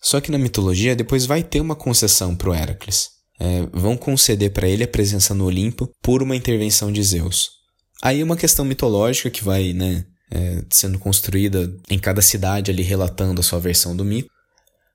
Só 0.00 0.20
que 0.20 0.30
na 0.30 0.38
mitologia 0.38 0.96
depois 0.96 1.26
vai 1.26 1.42
ter 1.42 1.60
uma 1.60 1.74
concessão 1.74 2.34
para 2.34 2.48
o 2.48 2.54
Heracles. 2.54 3.10
É, 3.38 3.66
vão 3.74 3.96
conceder 3.96 4.52
para 4.52 4.66
ele 4.66 4.84
a 4.84 4.88
presença 4.88 5.34
no 5.34 5.44
Olimpo 5.44 5.90
por 6.00 6.22
uma 6.22 6.34
intervenção 6.34 6.90
de 6.90 7.02
Zeus. 7.02 7.55
Aí 8.02 8.22
uma 8.22 8.36
questão 8.36 8.64
mitológica 8.64 9.30
que 9.30 9.42
vai 9.42 9.72
né, 9.72 10.04
é, 10.30 10.64
sendo 10.70 10.98
construída 10.98 11.74
em 11.88 11.98
cada 11.98 12.20
cidade 12.20 12.70
ali 12.70 12.82
relatando 12.82 13.40
a 13.40 13.44
sua 13.44 13.58
versão 13.58 13.96
do 13.96 14.04
mito. 14.04 14.30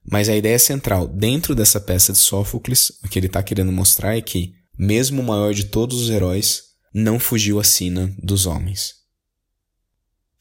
Mas 0.10 0.30
a 0.30 0.36
ideia 0.36 0.58
central 0.58 1.08
dentro 1.08 1.54
dessa 1.54 1.80
peça 1.80 2.12
de 2.12 2.18
Sófocles, 2.18 2.92
o 3.04 3.08
que 3.08 3.20
ele 3.20 3.28
está 3.28 3.44
querendo 3.44 3.72
mostrar 3.72 4.18
é 4.18 4.22
que, 4.22 4.54
mesmo 4.78 5.22
o 5.22 5.26
maior 5.26 5.54
de 5.54 5.66
todos 5.66 6.02
os 6.02 6.10
heróis, 6.10 6.64
não 6.94 7.20
fugiu 7.20 7.60
à 7.60 7.64
sina 7.64 8.14
dos 8.22 8.46
homens. 8.46 8.96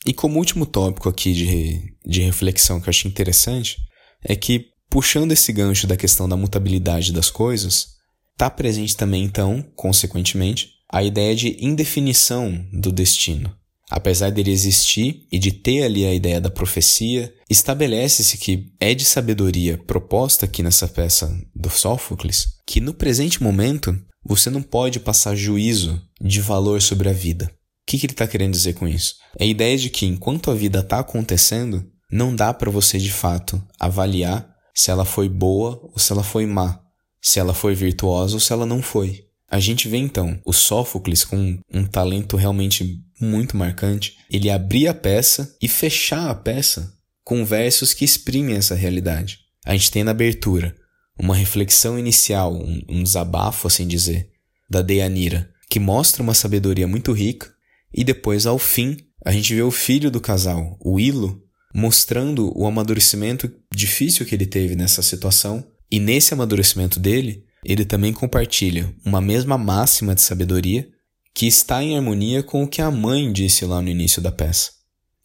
E 0.07 0.15
como 0.15 0.39
último 0.39 0.65
tópico 0.65 1.09
aqui 1.09 1.35
de, 1.35 1.95
de 2.07 2.23
reflexão 2.23 2.81
que 2.81 2.89
eu 2.89 2.91
achei 2.91 3.11
interessante, 3.11 3.77
é 4.25 4.35
que, 4.35 4.67
puxando 4.89 5.33
esse 5.33 5.53
gancho 5.53 5.87
da 5.87 5.97
questão 5.97 6.27
da 6.27 6.37
mutabilidade 6.37 7.13
das 7.13 7.31
coisas, 7.31 7.89
está 8.33 8.49
presente 8.49 8.97
também, 8.97 9.25
então, 9.25 9.63
consequentemente, 9.77 10.71
a 10.93 11.03
ideia 11.03 11.35
de 11.35 11.57
indefinição 11.65 12.67
do 12.73 12.91
destino. 12.91 13.55
Apesar 13.91 14.31
dele 14.31 14.53
existir 14.53 15.27
e 15.33 15.39
de 15.39 15.51
ter 15.51 15.83
ali 15.83 16.05
a 16.05 16.15
ideia 16.15 16.41
da 16.41 16.49
profecia, 16.49 17.33
estabelece-se 17.49 18.39
que 18.39 18.73
é 18.79 18.95
de 18.95 19.05
sabedoria 19.05 19.79
proposta 19.79 20.47
aqui 20.47 20.63
nessa 20.63 20.87
peça 20.87 21.37
do 21.55 21.69
Sófocles 21.69 22.47
que 22.65 22.81
no 22.81 22.95
presente 22.95 23.43
momento 23.43 23.99
você 24.25 24.49
não 24.49 24.63
pode 24.63 25.01
passar 25.01 25.35
juízo 25.35 26.01
de 26.21 26.41
valor 26.41 26.81
sobre 26.81 27.09
a 27.09 27.13
vida. 27.13 27.47
O 27.47 27.91
que, 27.91 27.99
que 27.99 28.07
ele 28.07 28.13
está 28.13 28.29
querendo 28.29 28.53
dizer 28.53 28.75
com 28.75 28.87
isso? 28.87 29.17
É 29.37 29.45
a 29.45 29.49
ideia 29.49 29.77
de 29.77 29.91
que 29.91 30.07
enquanto 30.07 30.53
a 30.53 30.55
vida 30.55 30.79
está 30.79 31.01
acontecendo, 31.01 31.85
não 32.13 32.35
dá 32.35 32.55
para 32.55 32.71
você 32.71 32.97
de 32.99 33.11
fato 33.11 33.61
avaliar 33.79 34.49
se 34.73 34.91
ela 34.91 35.05
foi 35.05 35.29
boa 35.29 35.81
ou 35.83 35.99
se 35.99 36.13
ela 36.13 36.23
foi 36.23 36.47
má, 36.47 36.81
se 37.21 37.41
ela 37.41 37.55
foi 37.55 37.75
virtuosa 37.75 38.35
ou 38.35 38.41
se 38.41 38.53
ela 38.53 38.65
não 38.65 38.81
foi. 38.81 39.30
A 39.51 39.59
gente 39.59 39.89
vê 39.89 39.97
então 39.97 40.41
o 40.45 40.53
Sófocles 40.53 41.25
com 41.25 41.59
um 41.73 41.85
talento 41.85 42.37
realmente 42.37 43.03
muito 43.21 43.57
marcante, 43.57 44.17
ele 44.31 44.49
abrir 44.49 44.87
a 44.87 44.95
peça 44.95 45.57
e 45.61 45.67
fechar 45.67 46.31
a 46.31 46.35
peça 46.35 46.95
com 47.25 47.45
versos 47.45 47.93
que 47.93 48.05
exprimem 48.05 48.57
essa 48.57 48.77
realidade. 48.77 49.41
A 49.67 49.73
gente 49.73 49.91
tem 49.91 50.05
na 50.05 50.13
abertura 50.13 50.75
uma 51.19 51.35
reflexão 51.35 51.99
inicial, 51.99 52.55
um, 52.55 52.81
um 52.89 53.03
desabafo, 53.03 53.67
assim 53.67 53.87
dizer, 53.87 54.31
da 54.71 54.83
Deianira, 54.83 55.51
que 55.69 55.81
mostra 55.81 56.23
uma 56.23 56.33
sabedoria 56.33 56.87
muito 56.87 57.13
rica, 57.13 57.53
e 57.93 58.05
depois, 58.05 58.47
ao 58.47 58.59
fim, 58.59 58.97
a 59.25 59.33
gente 59.33 59.55
vê 59.55 59.63
o 59.63 59.71
filho 59.71 60.11
do 60.11 60.21
casal, 60.21 60.79
o 60.81 60.99
Ilo, 60.99 61.43
mostrando 61.75 62.57
o 62.57 62.67
amadurecimento 62.67 63.53
difícil 63.75 64.25
que 64.25 64.35
ele 64.35 64.47
teve 64.47 64.75
nessa 64.75 65.03
situação, 65.03 65.65
e 65.91 65.99
nesse 65.99 66.33
amadurecimento 66.33 66.99
dele, 66.99 67.45
ele 67.65 67.85
também 67.85 68.13
compartilha 68.13 68.95
uma 69.05 69.21
mesma 69.21 69.59
máxima 69.59 70.15
de 70.15 70.23
sabedoria 70.23 70.89
que 71.35 71.47
está 71.47 71.83
em 71.83 71.97
harmonia 71.97 72.43
com 72.43 72.63
o 72.63 72.69
que 72.69 72.83
a 72.83 72.91
mãe 72.91 73.33
disse 73.33 73.65
lá 73.65 73.81
no 73.81 73.89
início 73.89 74.21
da 74.21 74.33
peça. 74.33 74.73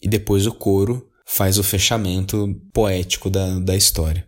E 0.02 0.08
depois 0.08 0.46
o 0.46 0.54
coro 0.54 1.10
faz 1.26 1.58
o 1.58 1.64
fechamento 1.64 2.56
poético 2.72 3.30
da, 3.30 3.60
da 3.60 3.76
história. 3.76 4.28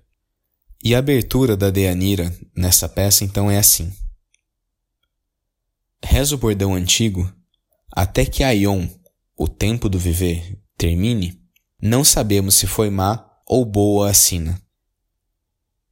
E 0.84 0.95
a 0.95 0.99
abertura 0.99 1.55
da 1.55 1.70
Deanira 1.70 2.34
nessa 2.55 2.88
peça 2.88 3.24
então 3.24 3.49
é 3.49 3.58
assim: 3.58 3.91
Reza 6.03 6.36
o 6.36 6.38
bordão 6.38 6.74
antigo, 6.74 7.32
até 7.91 8.26
que 8.26 8.43
Aion, 8.43 8.88
o 9.38 9.47
tempo 9.47 9.89
do 9.89 9.99
viver, 9.99 10.60
termine, 10.78 11.41
não 11.82 12.03
sabemos 12.03 12.55
se 12.55 12.68
foi 12.68 12.89
má 12.89 13.28
ou 13.45 13.66
boa 13.66 14.10
a 14.10 14.14
sina. 14.14 14.62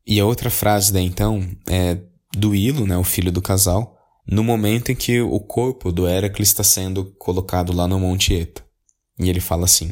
E 0.05 0.19
a 0.19 0.25
outra 0.25 0.49
frase 0.49 0.93
da 0.93 1.01
então 1.01 1.49
é 1.67 1.99
do 2.35 2.53
Ilo, 2.53 2.85
né, 2.85 2.97
o 2.97 3.03
filho 3.03 3.31
do 3.31 3.41
casal, 3.41 3.97
no 4.27 4.43
momento 4.43 4.91
em 4.91 4.95
que 4.95 5.21
o 5.21 5.39
corpo 5.39 5.91
do 5.91 6.07
Heracles 6.07 6.49
está 6.49 6.63
sendo 6.63 7.05
colocado 7.17 7.73
lá 7.73 7.87
no 7.87 7.99
Monte 7.99 8.33
Eta. 8.33 8.63
E 9.19 9.29
ele 9.29 9.39
fala 9.39 9.65
assim: 9.65 9.91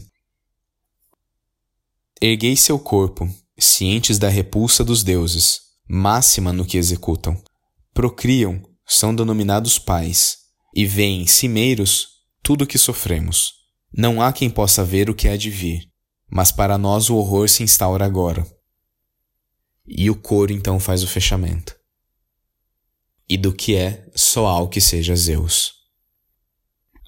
Erguei 2.21 2.55
seu 2.55 2.77
corpo, 2.77 3.29
cientes 3.57 4.17
da 4.17 4.29
repulsa 4.29 4.83
dos 4.83 5.03
deuses, 5.03 5.61
máxima 5.87 6.53
no 6.53 6.65
que 6.65 6.77
executam. 6.77 7.41
Procriam, 7.93 8.61
são 8.85 9.15
denominados 9.15 9.77
pais, 9.77 10.37
e 10.75 10.85
veem 10.85 11.27
cimeiros 11.27 12.07
tudo 12.41 12.63
o 12.63 12.67
que 12.67 12.77
sofremos. 12.77 13.53
Não 13.95 14.21
há 14.21 14.33
quem 14.33 14.49
possa 14.49 14.83
ver 14.83 15.09
o 15.09 15.15
que 15.15 15.27
há 15.27 15.37
de 15.37 15.49
vir, 15.49 15.87
mas 16.29 16.51
para 16.51 16.77
nós 16.77 17.09
o 17.09 17.15
horror 17.15 17.47
se 17.47 17.61
instaura 17.61 18.05
agora. 18.05 18.45
E 19.85 20.09
o 20.09 20.15
coro 20.15 20.51
então 20.51 20.79
faz 20.79 21.03
o 21.03 21.07
fechamento. 21.07 21.75
E 23.29 23.37
do 23.37 23.53
que 23.53 23.75
é, 23.75 24.05
só 24.15 24.47
há 24.47 24.59
o 24.59 24.69
que 24.69 24.81
seja 24.81 25.15
Zeus. 25.15 25.73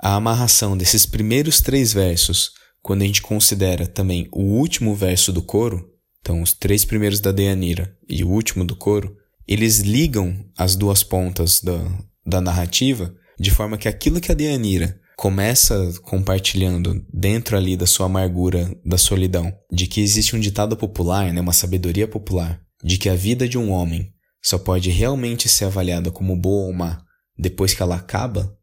A 0.01 0.15
amarração 0.15 0.78
desses 0.78 1.05
primeiros 1.05 1.61
três 1.61 1.93
versos, 1.93 2.51
quando 2.82 3.01
a 3.01 3.05
gente 3.05 3.21
considera 3.21 3.88
também 3.88 4.28
o 4.32 4.41
último 4.41 4.93
verso 4.93 5.32
do 5.32 5.41
coro, 5.41 5.89
então 6.19 6.41
os 6.41 6.53
três 6.53 6.84
primeiros 6.84 7.19
da 7.19 7.32
Deanira 7.32 7.95
e 8.07 8.23
o 8.23 8.30
último 8.30 8.65
do 8.65 8.76
coro, 8.76 9.15
eles 9.47 9.80
ligam 9.80 10.45
as 10.57 10.76
duas 10.76 11.03
pontas 11.03 11.61
da, 11.61 11.80
da 12.26 12.41
narrativa 12.41 13.15
de 13.39 13.51
forma 13.51 13.78
que 13.78 13.88
aquilo 13.88 14.19
que 14.19 14.32
a 14.32 14.36
Deanira 14.36 14.99
começa 15.17 15.93
compartilhando 16.03 17.05
dentro 17.13 17.55
ali 17.55 17.78
da 17.78 17.86
sua 17.86 18.07
amargura, 18.07 18.76
da 18.86 18.97
solidão, 18.97 19.53
de 19.71 19.88
que 19.88 20.01
existe 20.01 20.36
um 20.36 20.39
ditado 20.39 20.76
popular, 20.76 21.32
né, 21.32 21.39
uma 21.39 21.53
sabedoria 21.53 22.07
popular, 22.07 22.61
de 22.86 22.99
que 22.99 23.09
a 23.09 23.15
vida 23.15 23.49
de 23.49 23.57
um 23.57 23.71
homem 23.71 24.13
só 24.43 24.59
pode 24.59 24.91
realmente 24.91 25.49
ser 25.49 25.65
avaliada 25.65 26.11
como 26.11 26.36
boa 26.36 26.67
ou 26.67 26.73
má 26.73 27.03
depois 27.36 27.73
que 27.73 27.81
ela 27.81 27.95
acaba, 27.95 28.55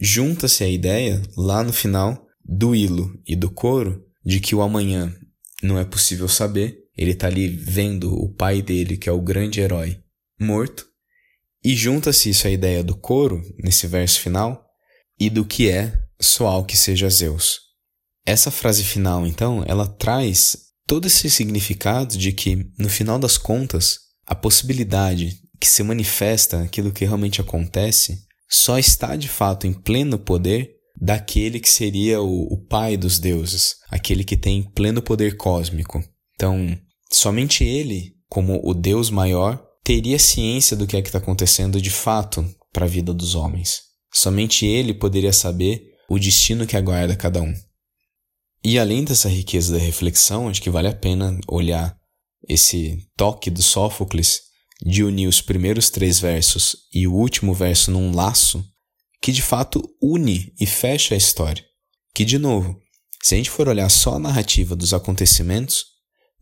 junta-se 0.00 0.62
a 0.62 0.68
ideia, 0.68 1.20
lá 1.36 1.64
no 1.64 1.72
final, 1.72 2.24
do 2.44 2.72
hilo 2.72 3.12
e 3.26 3.34
do 3.34 3.50
coro, 3.50 4.06
de 4.24 4.38
que 4.38 4.54
o 4.54 4.62
amanhã 4.62 5.12
não 5.60 5.76
é 5.76 5.84
possível 5.84 6.28
saber, 6.28 6.78
ele 6.96 7.10
está 7.10 7.26
ali 7.26 7.48
vendo 7.48 8.14
o 8.14 8.32
pai 8.32 8.62
dele, 8.62 8.96
que 8.96 9.08
é 9.08 9.12
o 9.12 9.20
grande 9.20 9.60
herói, 9.60 10.00
morto, 10.40 10.86
e 11.62 11.74
junta-se 11.74 12.30
isso 12.30 12.46
à 12.46 12.50
ideia 12.50 12.84
do 12.84 12.96
coro, 12.96 13.42
nesse 13.58 13.88
verso 13.88 14.20
final, 14.20 14.64
e 15.18 15.28
do 15.28 15.44
que 15.44 15.68
é 15.68 16.00
só 16.20 16.62
que 16.62 16.76
seja 16.76 17.10
Zeus. 17.10 17.58
Essa 18.24 18.52
frase 18.52 18.84
final, 18.84 19.26
então, 19.26 19.64
ela 19.66 19.86
traz 19.86 20.67
todo 20.88 21.06
esse 21.06 21.28
significado 21.28 22.16
de 22.16 22.32
que, 22.32 22.66
no 22.78 22.88
final 22.88 23.18
das 23.18 23.36
contas, 23.36 23.98
a 24.26 24.34
possibilidade 24.34 25.36
que 25.60 25.68
se 25.68 25.82
manifesta 25.82 26.62
aquilo 26.62 26.90
que 26.90 27.04
realmente 27.04 27.42
acontece 27.42 28.24
só 28.48 28.78
está 28.78 29.14
de 29.14 29.28
fato 29.28 29.66
em 29.66 29.74
pleno 29.74 30.18
poder 30.18 30.70
daquele 30.98 31.60
que 31.60 31.68
seria 31.68 32.22
o, 32.22 32.54
o 32.54 32.56
pai 32.64 32.96
dos 32.96 33.18
deuses, 33.18 33.76
aquele 33.90 34.24
que 34.24 34.36
tem 34.36 34.62
pleno 34.62 35.02
poder 35.02 35.36
cósmico. 35.36 36.02
Então, 36.34 36.76
somente 37.12 37.62
ele, 37.64 38.14
como 38.26 38.58
o 38.64 38.72
Deus 38.72 39.10
maior, 39.10 39.62
teria 39.84 40.18
ciência 40.18 40.74
do 40.74 40.86
que 40.86 40.96
é 40.96 41.02
que 41.02 41.08
está 41.08 41.18
acontecendo 41.18 41.82
de 41.82 41.90
fato 41.90 42.48
para 42.72 42.86
a 42.86 42.88
vida 42.88 43.12
dos 43.12 43.34
homens. 43.34 43.82
Somente 44.10 44.64
ele 44.64 44.94
poderia 44.94 45.34
saber 45.34 45.82
o 46.08 46.18
destino 46.18 46.66
que 46.66 46.78
aguarda 46.78 47.14
cada 47.14 47.42
um. 47.42 47.54
E 48.64 48.78
além 48.78 49.04
dessa 49.04 49.28
riqueza 49.28 49.72
da 49.72 49.78
reflexão, 49.78 50.48
acho 50.48 50.60
que 50.60 50.70
vale 50.70 50.88
a 50.88 50.94
pena 50.94 51.38
olhar 51.48 51.96
esse 52.48 52.98
toque 53.16 53.50
do 53.50 53.62
Sófocles 53.62 54.40
de 54.84 55.02
unir 55.02 55.26
os 55.26 55.40
primeiros 55.40 55.90
três 55.90 56.20
versos 56.20 56.76
e 56.92 57.06
o 57.06 57.14
último 57.14 57.52
verso 57.54 57.90
num 57.90 58.14
laço 58.14 58.64
que 59.20 59.32
de 59.32 59.42
fato 59.42 59.82
une 60.00 60.52
e 60.60 60.66
fecha 60.66 61.14
a 61.14 61.18
história. 61.18 61.64
Que, 62.14 62.24
de 62.24 62.38
novo, 62.38 62.80
se 63.22 63.34
a 63.34 63.36
gente 63.36 63.50
for 63.50 63.68
olhar 63.68 63.88
só 63.88 64.14
a 64.14 64.18
narrativa 64.18 64.76
dos 64.76 64.94
acontecimentos, 64.94 65.84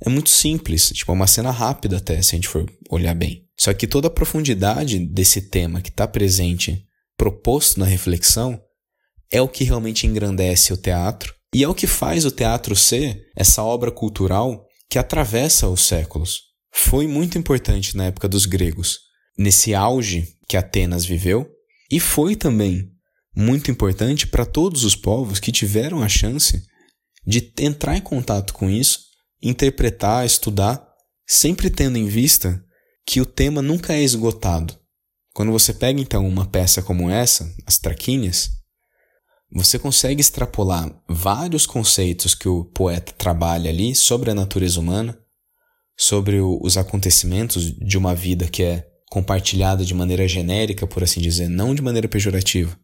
é 0.01 0.11
muito 0.11 0.29
simples, 0.29 0.91
tipo, 0.91 1.11
é 1.11 1.14
uma 1.14 1.27
cena 1.27 1.51
rápida 1.51 1.97
até, 1.97 2.21
se 2.21 2.35
a 2.35 2.37
gente 2.37 2.49
for 2.49 2.71
olhar 2.91 3.14
bem. 3.14 3.47
Só 3.59 3.73
que 3.73 3.87
toda 3.87 4.09
a 4.09 4.11
profundidade 4.11 4.99
desse 4.99 5.41
tema 5.41 5.81
que 5.81 5.89
está 5.89 6.07
presente, 6.07 6.85
proposto 7.17 7.81
na 7.81 7.87
reflexão, 7.87 8.61
é 9.31 9.41
o 9.41 9.49
que 9.49 9.64
realmente 9.64 10.07
engrandece 10.07 10.73
o 10.73 10.77
teatro 10.77 11.35
e 11.57 11.65
é 11.65 11.69
o 11.69 11.75
que 11.75 11.87
faz 11.87 12.27
o 12.27 12.31
teatro 12.31 12.77
ser 12.77 13.31
essa 13.35 13.63
obra 13.63 13.91
cultural 13.91 14.69
que 14.91 14.99
atravessa 14.99 15.67
os 15.67 15.87
séculos. 15.87 16.43
Foi 16.71 17.07
muito 17.07 17.39
importante 17.39 17.97
na 17.97 18.05
época 18.05 18.29
dos 18.29 18.45
gregos, 18.45 18.99
nesse 19.39 19.75
auge 19.75 20.37
que 20.47 20.59
Atenas 20.59 21.07
viveu, 21.07 21.49
e 21.91 21.99
foi 21.99 22.37
também 22.37 22.91
muito 23.35 23.71
importante 23.71 24.27
para 24.27 24.45
todos 24.45 24.85
os 24.85 24.95
povos 24.95 25.41
que 25.41 25.51
tiveram 25.51 26.03
a 26.03 26.11
chance 26.11 26.63
de 27.27 27.51
entrar 27.59 27.97
em 27.97 28.03
contato 28.03 28.53
com 28.53 28.69
isso, 28.69 29.01
interpretar, 29.43 30.27
estudar, 30.27 30.87
sempre 31.27 31.71
tendo 31.71 31.97
em 31.97 32.07
vista 32.07 32.63
que 33.07 33.19
o 33.19 33.25
tema 33.25 33.63
nunca 33.63 33.95
é 33.95 34.03
esgotado. 34.03 34.79
Quando 35.33 35.53
você 35.53 35.73
pega 35.73 35.99
então 35.99 36.29
uma 36.29 36.45
peça 36.45 36.83
como 36.83 37.09
essa, 37.09 37.51
as 37.65 37.79
Traquínias, 37.79 38.51
você 39.57 39.79
consegue 39.79 40.21
extrapolar 40.21 40.93
vários 41.09 41.65
conceitos 41.65 42.35
que 42.35 42.47
o 42.47 42.65
poeta 42.65 43.13
trabalha 43.17 43.71
ali 43.71 43.95
sobre 43.95 44.31
a 44.31 44.35
natureza 44.35 44.79
humana, 44.79 45.19
sobre 45.97 46.39
o, 46.41 46.61
os 46.63 46.77
acontecimentos 46.77 47.73
de 47.75 47.97
uma 47.97 48.15
vida 48.15 48.47
que 48.49 48.63
é 48.63 48.87
compartilhada 49.11 49.83
de 49.83 49.95
maneira 49.95 50.29
genérica, 50.29 50.87
por 50.87 51.03
assim 51.03 51.23
dizer, 51.23 51.49
não 51.49 51.75
de 51.75 51.81
maneira 51.81 52.07
pejorativa. 52.07 52.79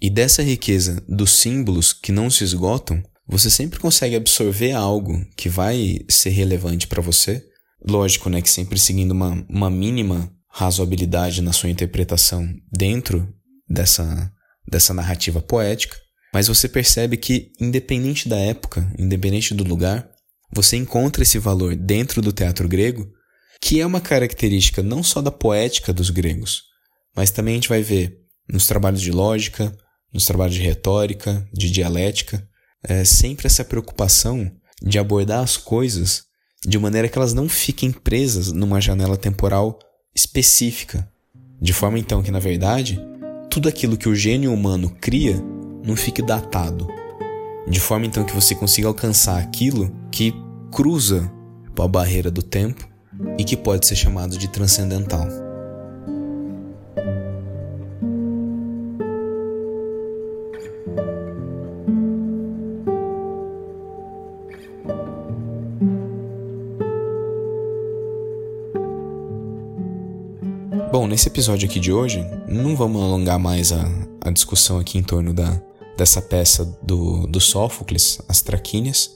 E 0.00 0.08
dessa 0.08 0.42
riqueza 0.42 1.04
dos 1.06 1.30
símbolos 1.30 1.92
que 1.92 2.10
não 2.10 2.30
se 2.30 2.42
esgotam, 2.42 3.02
você 3.28 3.50
sempre 3.50 3.78
consegue 3.78 4.16
absorver 4.16 4.72
algo 4.72 5.12
que 5.36 5.50
vai 5.50 5.98
ser 6.08 6.30
relevante 6.30 6.86
para 6.86 7.02
você. 7.02 7.44
Lógico, 7.86 8.30
né, 8.30 8.40
que 8.40 8.48
sempre 8.48 8.78
seguindo 8.78 9.10
uma, 9.10 9.44
uma 9.46 9.68
mínima 9.68 10.32
razoabilidade 10.48 11.42
na 11.42 11.52
sua 11.52 11.68
interpretação 11.68 12.48
dentro 12.72 13.28
dessa, 13.68 14.32
dessa 14.66 14.94
narrativa 14.94 15.42
poética, 15.42 16.03
mas 16.34 16.48
você 16.48 16.68
percebe 16.68 17.16
que, 17.16 17.52
independente 17.60 18.28
da 18.28 18.36
época, 18.36 18.92
independente 18.98 19.54
do 19.54 19.62
lugar, 19.62 20.10
você 20.52 20.76
encontra 20.76 21.22
esse 21.22 21.38
valor 21.38 21.76
dentro 21.76 22.20
do 22.20 22.32
teatro 22.32 22.66
grego, 22.66 23.06
que 23.60 23.80
é 23.80 23.86
uma 23.86 24.00
característica 24.00 24.82
não 24.82 25.00
só 25.00 25.22
da 25.22 25.30
poética 25.30 25.92
dos 25.92 26.10
gregos, 26.10 26.64
mas 27.14 27.30
também 27.30 27.54
a 27.54 27.56
gente 27.58 27.68
vai 27.68 27.82
ver 27.82 28.18
nos 28.50 28.66
trabalhos 28.66 29.00
de 29.00 29.12
lógica, 29.12 29.72
nos 30.12 30.26
trabalhos 30.26 30.56
de 30.56 30.60
retórica, 30.60 31.48
de 31.52 31.70
dialética, 31.70 32.44
é 32.82 33.04
sempre 33.04 33.46
essa 33.46 33.64
preocupação 33.64 34.50
de 34.82 34.98
abordar 34.98 35.40
as 35.40 35.56
coisas 35.56 36.24
de 36.66 36.76
maneira 36.80 37.08
que 37.08 37.16
elas 37.16 37.32
não 37.32 37.48
fiquem 37.48 37.92
presas 37.92 38.50
numa 38.50 38.80
janela 38.80 39.16
temporal 39.16 39.78
específica, 40.12 41.08
de 41.62 41.72
forma 41.72 41.96
então 41.96 42.24
que, 42.24 42.32
na 42.32 42.40
verdade, 42.40 43.00
tudo 43.48 43.68
aquilo 43.68 43.96
que 43.96 44.08
o 44.08 44.16
gênio 44.16 44.52
humano 44.52 44.90
cria 45.00 45.40
não 45.84 45.94
fique 45.94 46.22
datado, 46.22 46.88
de 47.68 47.78
forma 47.78 48.06
então 48.06 48.24
que 48.24 48.34
você 48.34 48.54
consiga 48.54 48.88
alcançar 48.88 49.38
aquilo 49.38 49.94
que 50.10 50.34
cruza 50.72 51.30
a 51.78 51.86
barreira 51.88 52.30
do 52.30 52.42
tempo 52.42 52.88
e 53.38 53.44
que 53.44 53.56
pode 53.56 53.86
ser 53.86 53.96
chamado 53.96 54.38
de 54.38 54.48
transcendental. 54.48 55.26
Bom, 70.90 71.08
nesse 71.08 71.28
episódio 71.28 71.68
aqui 71.68 71.80
de 71.80 71.92
hoje, 71.92 72.24
não 72.48 72.76
vamos 72.76 73.02
alongar 73.02 73.38
mais 73.38 73.72
a, 73.72 73.84
a 74.20 74.30
discussão 74.30 74.78
aqui 74.78 74.96
em 74.96 75.02
torno 75.02 75.34
da, 75.34 75.60
dessa 75.96 76.20
peça 76.20 76.64
do, 76.82 77.26
do 77.26 77.40
Sófocles, 77.40 78.20
As 78.28 78.42
Traquínias, 78.42 79.10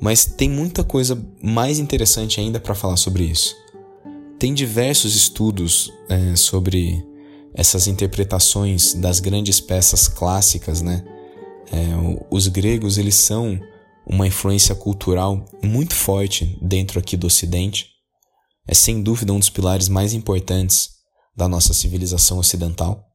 mas 0.00 0.24
tem 0.24 0.50
muita 0.50 0.82
coisa 0.82 1.20
mais 1.42 1.78
interessante 1.78 2.40
ainda 2.40 2.58
para 2.58 2.74
falar 2.74 2.96
sobre 2.96 3.24
isso. 3.24 3.54
Tem 4.38 4.52
diversos 4.52 5.14
estudos 5.14 5.92
é, 6.08 6.34
sobre 6.34 7.04
essas 7.54 7.86
interpretações 7.86 8.94
das 8.94 9.20
grandes 9.20 9.60
peças 9.60 10.08
clássicas, 10.08 10.80
né? 10.82 11.04
É, 11.70 12.26
os 12.30 12.48
gregos 12.48 12.98
eles 12.98 13.14
são 13.14 13.60
uma 14.06 14.26
influência 14.26 14.74
cultural 14.74 15.44
muito 15.62 15.94
forte 15.94 16.58
dentro 16.60 16.98
aqui 16.98 17.16
do 17.16 17.28
Ocidente. 17.28 17.90
É 18.66 18.74
sem 18.74 19.02
dúvida 19.02 19.32
um 19.32 19.38
dos 19.38 19.50
pilares 19.50 19.88
mais 19.88 20.12
importantes 20.12 20.90
da 21.36 21.48
nossa 21.48 21.72
civilização 21.72 22.38
ocidental. 22.38 23.11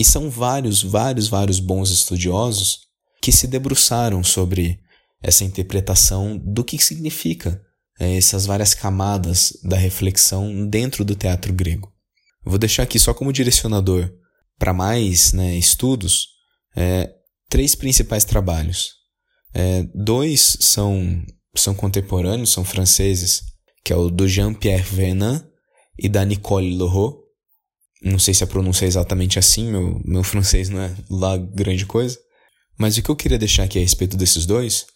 E 0.00 0.04
são 0.04 0.30
vários, 0.30 0.82
vários, 0.82 1.28
vários 1.28 1.60
bons 1.60 1.90
estudiosos 1.90 2.86
que 3.20 3.30
se 3.30 3.46
debruçaram 3.46 4.24
sobre 4.24 4.80
essa 5.22 5.44
interpretação 5.44 6.38
do 6.38 6.64
que 6.64 6.82
significa 6.82 7.60
é, 7.98 8.16
essas 8.16 8.46
várias 8.46 8.72
camadas 8.72 9.52
da 9.62 9.76
reflexão 9.76 10.66
dentro 10.66 11.04
do 11.04 11.14
teatro 11.14 11.52
grego. 11.52 11.92
Vou 12.42 12.56
deixar 12.56 12.84
aqui 12.84 12.98
só 12.98 13.12
como 13.12 13.30
direcionador 13.30 14.10
para 14.58 14.72
mais 14.72 15.34
né, 15.34 15.54
estudos 15.56 16.28
é, 16.74 17.12
três 17.50 17.74
principais 17.74 18.24
trabalhos. 18.24 18.92
É, 19.52 19.82
dois 19.94 20.56
são, 20.60 21.22
são 21.54 21.74
contemporâneos, 21.74 22.52
são 22.52 22.64
franceses, 22.64 23.42
que 23.84 23.92
é 23.92 23.96
o 23.96 24.08
do 24.08 24.26
Jean-Pierre 24.26 24.82
Vernant 24.82 25.44
e 25.98 26.08
da 26.08 26.24
Nicole 26.24 26.74
Leroux. 26.74 27.18
Não 28.02 28.18
sei 28.18 28.32
se 28.32 28.42
a 28.42 28.46
pronúncia 28.46 28.84
é 28.84 28.88
exatamente 28.88 29.38
assim, 29.38 29.70
meu, 29.70 30.00
meu 30.04 30.22
francês 30.24 30.68
não 30.68 30.80
é 30.80 30.94
lá 31.10 31.36
grande 31.36 31.86
coisa. 31.86 32.18
Mas 32.78 32.96
o 32.96 33.02
que 33.02 33.10
eu 33.10 33.16
queria 33.16 33.38
deixar 33.38 33.64
aqui 33.64 33.78
a 33.78 33.82
respeito 33.82 34.16
desses 34.16 34.46
dois 34.46 34.86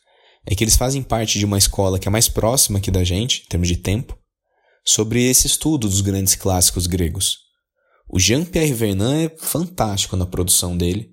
é 0.46 0.54
que 0.54 0.64
eles 0.64 0.76
fazem 0.76 1.02
parte 1.02 1.38
de 1.38 1.44
uma 1.44 1.58
escola 1.58 1.98
que 1.98 2.08
é 2.08 2.10
mais 2.10 2.28
próxima 2.28 2.78
aqui 2.78 2.90
da 2.90 3.04
gente, 3.04 3.42
em 3.44 3.48
termos 3.48 3.68
de 3.68 3.76
tempo, 3.76 4.18
sobre 4.84 5.22
esse 5.22 5.46
estudo 5.46 5.88
dos 5.88 6.00
grandes 6.00 6.34
clássicos 6.34 6.86
gregos. 6.86 7.38
O 8.08 8.18
Jean-Pierre 8.18 8.74
Vernant 8.74 9.30
é 9.30 9.36
fantástico 9.38 10.16
na 10.16 10.26
produção 10.26 10.76
dele, 10.76 11.10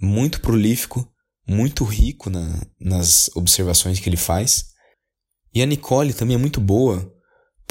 muito 0.00 0.40
prolífico, 0.40 1.08
muito 1.46 1.84
rico 1.84 2.28
na, 2.28 2.60
nas 2.80 3.30
observações 3.34 4.00
que 4.00 4.08
ele 4.08 4.16
faz. 4.16 4.66
E 5.54 5.62
a 5.62 5.66
Nicole 5.66 6.12
também 6.12 6.34
é 6.34 6.38
muito 6.38 6.60
boa, 6.60 7.13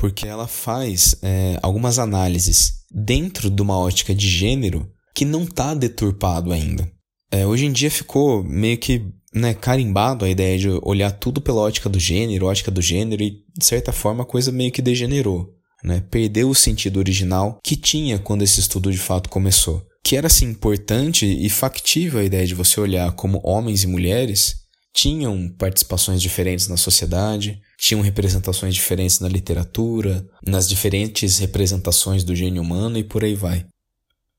porque 0.03 0.27
ela 0.27 0.47
faz 0.47 1.15
é, 1.21 1.57
algumas 1.63 1.97
análises 1.97 2.73
dentro 2.91 3.49
de 3.49 3.61
uma 3.61 3.77
ótica 3.77 4.13
de 4.13 4.27
gênero 4.27 4.91
que 5.15 5.23
não 5.23 5.43
está 5.43 5.73
deturpado 5.73 6.51
ainda. 6.51 6.91
É, 7.31 7.47
hoje 7.47 7.67
em 7.67 7.71
dia 7.71 7.89
ficou 7.89 8.43
meio 8.43 8.77
que 8.77 9.01
né, 9.33 9.53
carimbado 9.53 10.25
a 10.25 10.29
ideia 10.29 10.59
de 10.59 10.67
olhar 10.83 11.09
tudo 11.09 11.39
pela 11.39 11.61
ótica 11.61 11.87
do 11.87 12.01
gênero, 12.01 12.47
ótica 12.47 12.69
do 12.69 12.81
gênero, 12.81 13.23
e 13.23 13.45
de 13.57 13.65
certa 13.65 13.93
forma 13.93 14.23
a 14.23 14.27
coisa 14.27 14.51
meio 14.51 14.73
que 14.73 14.81
degenerou. 14.81 15.53
Né? 15.81 16.03
Perdeu 16.11 16.49
o 16.49 16.55
sentido 16.55 16.97
original 16.97 17.57
que 17.63 17.77
tinha 17.77 18.19
quando 18.19 18.41
esse 18.41 18.59
estudo 18.59 18.91
de 18.91 18.97
fato 18.97 19.29
começou. 19.29 19.87
Que 20.03 20.17
era 20.17 20.27
assim 20.27 20.49
importante 20.49 21.25
e 21.25 21.49
factível 21.49 22.19
a 22.19 22.25
ideia 22.25 22.45
de 22.45 22.53
você 22.53 22.77
olhar 22.77 23.09
como 23.13 23.39
homens 23.41 23.83
e 23.83 23.87
mulheres 23.87 24.63
tinham 24.93 25.49
participações 25.57 26.21
diferentes 26.21 26.67
na 26.67 26.75
sociedade, 26.75 27.61
tinham 27.83 27.99
representações 27.99 28.73
diferentes 28.73 29.19
na 29.19 29.27
literatura, 29.27 30.25
nas 30.47 30.69
diferentes 30.69 31.37
representações 31.39 32.23
do 32.23 32.33
gênio 32.33 32.61
humano 32.61 32.97
e 32.97 33.03
por 33.03 33.25
aí 33.25 33.35
vai. 33.35 33.65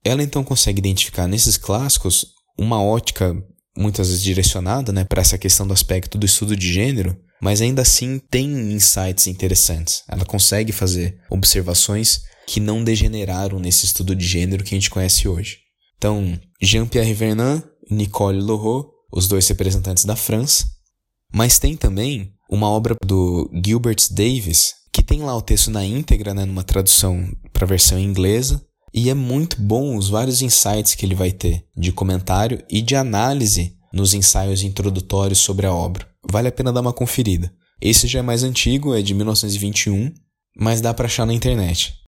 Ela 0.02 0.22
então 0.22 0.42
consegue 0.42 0.78
identificar 0.78 1.26
nesses 1.28 1.58
clássicos 1.58 2.24
uma 2.58 2.82
ótica 2.82 3.36
muitas 3.76 4.08
vezes 4.08 4.22
direcionada 4.22 4.92
né, 4.92 5.04
para 5.04 5.20
essa 5.20 5.36
questão 5.36 5.66
do 5.66 5.74
aspecto 5.74 6.16
do 6.16 6.24
estudo 6.24 6.56
de 6.56 6.72
gênero, 6.72 7.14
mas 7.38 7.60
ainda 7.60 7.82
assim 7.82 8.18
tem 8.30 8.46
insights 8.72 9.26
interessantes. 9.26 10.04
Ela 10.08 10.24
consegue 10.24 10.72
fazer 10.72 11.20
observações 11.28 12.22
que 12.46 12.60
não 12.60 12.82
degeneraram 12.82 13.58
nesse 13.58 13.84
estudo 13.84 14.16
de 14.16 14.26
gênero 14.26 14.64
que 14.64 14.74
a 14.74 14.78
gente 14.78 14.88
conhece 14.88 15.28
hoje. 15.28 15.58
Então, 15.98 16.40
Jean-Pierre 16.62 17.12
Vernant 17.12 17.62
Nicole 17.90 18.40
Leroux, 18.40 18.88
os 19.12 19.28
dois 19.28 19.46
representantes 19.48 20.06
da 20.06 20.16
França, 20.16 20.66
mas 21.30 21.58
tem 21.58 21.76
também 21.76 22.32
uma 22.54 22.68
obra 22.68 22.94
do 23.04 23.50
Gilbert 23.64 24.08
Davis, 24.10 24.74
que 24.92 25.02
tem 25.02 25.22
lá 25.22 25.36
o 25.36 25.42
texto 25.42 25.70
na 25.70 25.84
íntegra, 25.84 26.32
né, 26.32 26.44
numa 26.44 26.62
tradução 26.62 27.28
para 27.52 27.64
a 27.64 27.68
versão 27.68 27.98
inglesa, 27.98 28.64
e 28.92 29.10
é 29.10 29.14
muito 29.14 29.60
bom 29.60 29.96
os 29.96 30.08
vários 30.08 30.40
insights 30.40 30.94
que 30.94 31.04
ele 31.04 31.16
vai 31.16 31.32
ter 31.32 31.64
de 31.76 31.90
comentário 31.90 32.62
e 32.70 32.80
de 32.80 32.94
análise 32.94 33.76
nos 33.92 34.14
ensaios 34.14 34.62
introdutórios 34.62 35.38
sobre 35.38 35.66
a 35.66 35.72
obra. 35.72 36.06
Vale 36.30 36.48
a 36.48 36.52
pena 36.52 36.72
dar 36.72 36.80
uma 36.80 36.92
conferida. 36.92 37.52
Esse 37.80 38.06
já 38.06 38.20
é 38.20 38.22
mais 38.22 38.44
antigo, 38.44 38.94
é 38.94 39.02
de 39.02 39.12
1921, 39.12 40.12
mas 40.56 40.80
dá 40.80 40.94
para 40.94 41.06
achar 41.06 41.26
na 41.26 41.34
internet. 41.34 42.03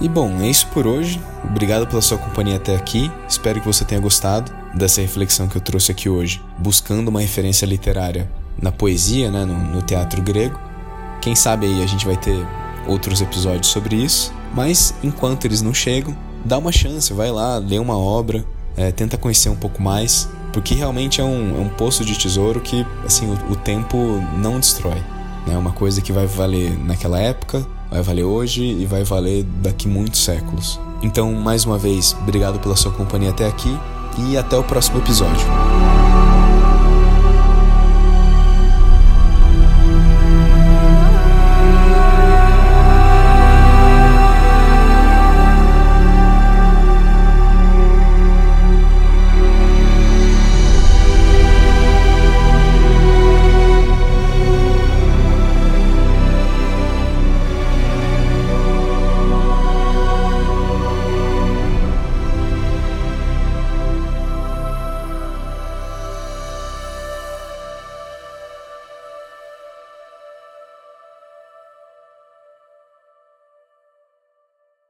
E 0.00 0.08
bom, 0.08 0.40
é 0.40 0.48
isso 0.48 0.66
por 0.68 0.86
hoje. 0.86 1.20
Obrigado 1.44 1.86
pela 1.86 2.00
sua 2.00 2.18
companhia 2.18 2.56
até 2.56 2.76
aqui. 2.76 3.10
Espero 3.28 3.60
que 3.60 3.66
você 3.66 3.84
tenha 3.84 4.00
gostado 4.00 4.52
dessa 4.74 5.00
reflexão 5.00 5.48
que 5.48 5.56
eu 5.56 5.60
trouxe 5.60 5.90
aqui 5.90 6.08
hoje, 6.08 6.40
buscando 6.56 7.08
uma 7.08 7.20
referência 7.20 7.66
literária 7.66 8.30
na 8.60 8.70
poesia, 8.70 9.30
né, 9.30 9.44
no, 9.44 9.58
no 9.58 9.82
teatro 9.82 10.22
grego. 10.22 10.58
Quem 11.20 11.34
sabe 11.34 11.66
aí 11.66 11.82
a 11.82 11.86
gente 11.86 12.06
vai 12.06 12.16
ter 12.16 12.46
outros 12.86 13.20
episódios 13.20 13.66
sobre 13.66 13.96
isso. 13.96 14.32
Mas 14.54 14.94
enquanto 15.02 15.44
eles 15.44 15.62
não 15.62 15.74
chegam, 15.74 16.16
dá 16.44 16.56
uma 16.58 16.70
chance, 16.70 17.12
vai 17.12 17.30
lá, 17.30 17.58
lê 17.58 17.78
uma 17.78 17.98
obra, 17.98 18.44
é, 18.76 18.92
tenta 18.92 19.18
conhecer 19.18 19.48
um 19.48 19.56
pouco 19.56 19.82
mais, 19.82 20.28
porque 20.52 20.74
realmente 20.74 21.20
é 21.20 21.24
um, 21.24 21.56
é 21.56 21.60
um 21.60 21.68
poço 21.68 22.04
de 22.04 22.16
tesouro 22.16 22.60
que 22.60 22.86
assim 23.04 23.26
o, 23.26 23.52
o 23.52 23.56
tempo 23.56 23.96
não 24.36 24.60
destrói. 24.60 25.02
É 25.46 25.50
né? 25.50 25.58
uma 25.58 25.72
coisa 25.72 26.00
que 26.00 26.12
vai 26.12 26.26
valer 26.26 26.78
naquela 26.78 27.18
época, 27.18 27.66
vai 27.90 28.02
valer 28.02 28.24
hoje 28.24 28.62
e 28.62 28.86
vai 28.86 29.04
valer 29.04 29.44
daqui 29.62 29.88
muitos 29.88 30.24
séculos. 30.24 30.80
Então, 31.02 31.32
mais 31.32 31.64
uma 31.64 31.78
vez, 31.78 32.16
obrigado 32.20 32.58
pela 32.58 32.76
sua 32.76 32.92
companhia 32.92 33.30
até 33.30 33.46
aqui 33.46 33.78
e 34.18 34.36
até 34.36 34.56
o 34.56 34.64
próximo 34.64 34.98
episódio. 34.98 35.46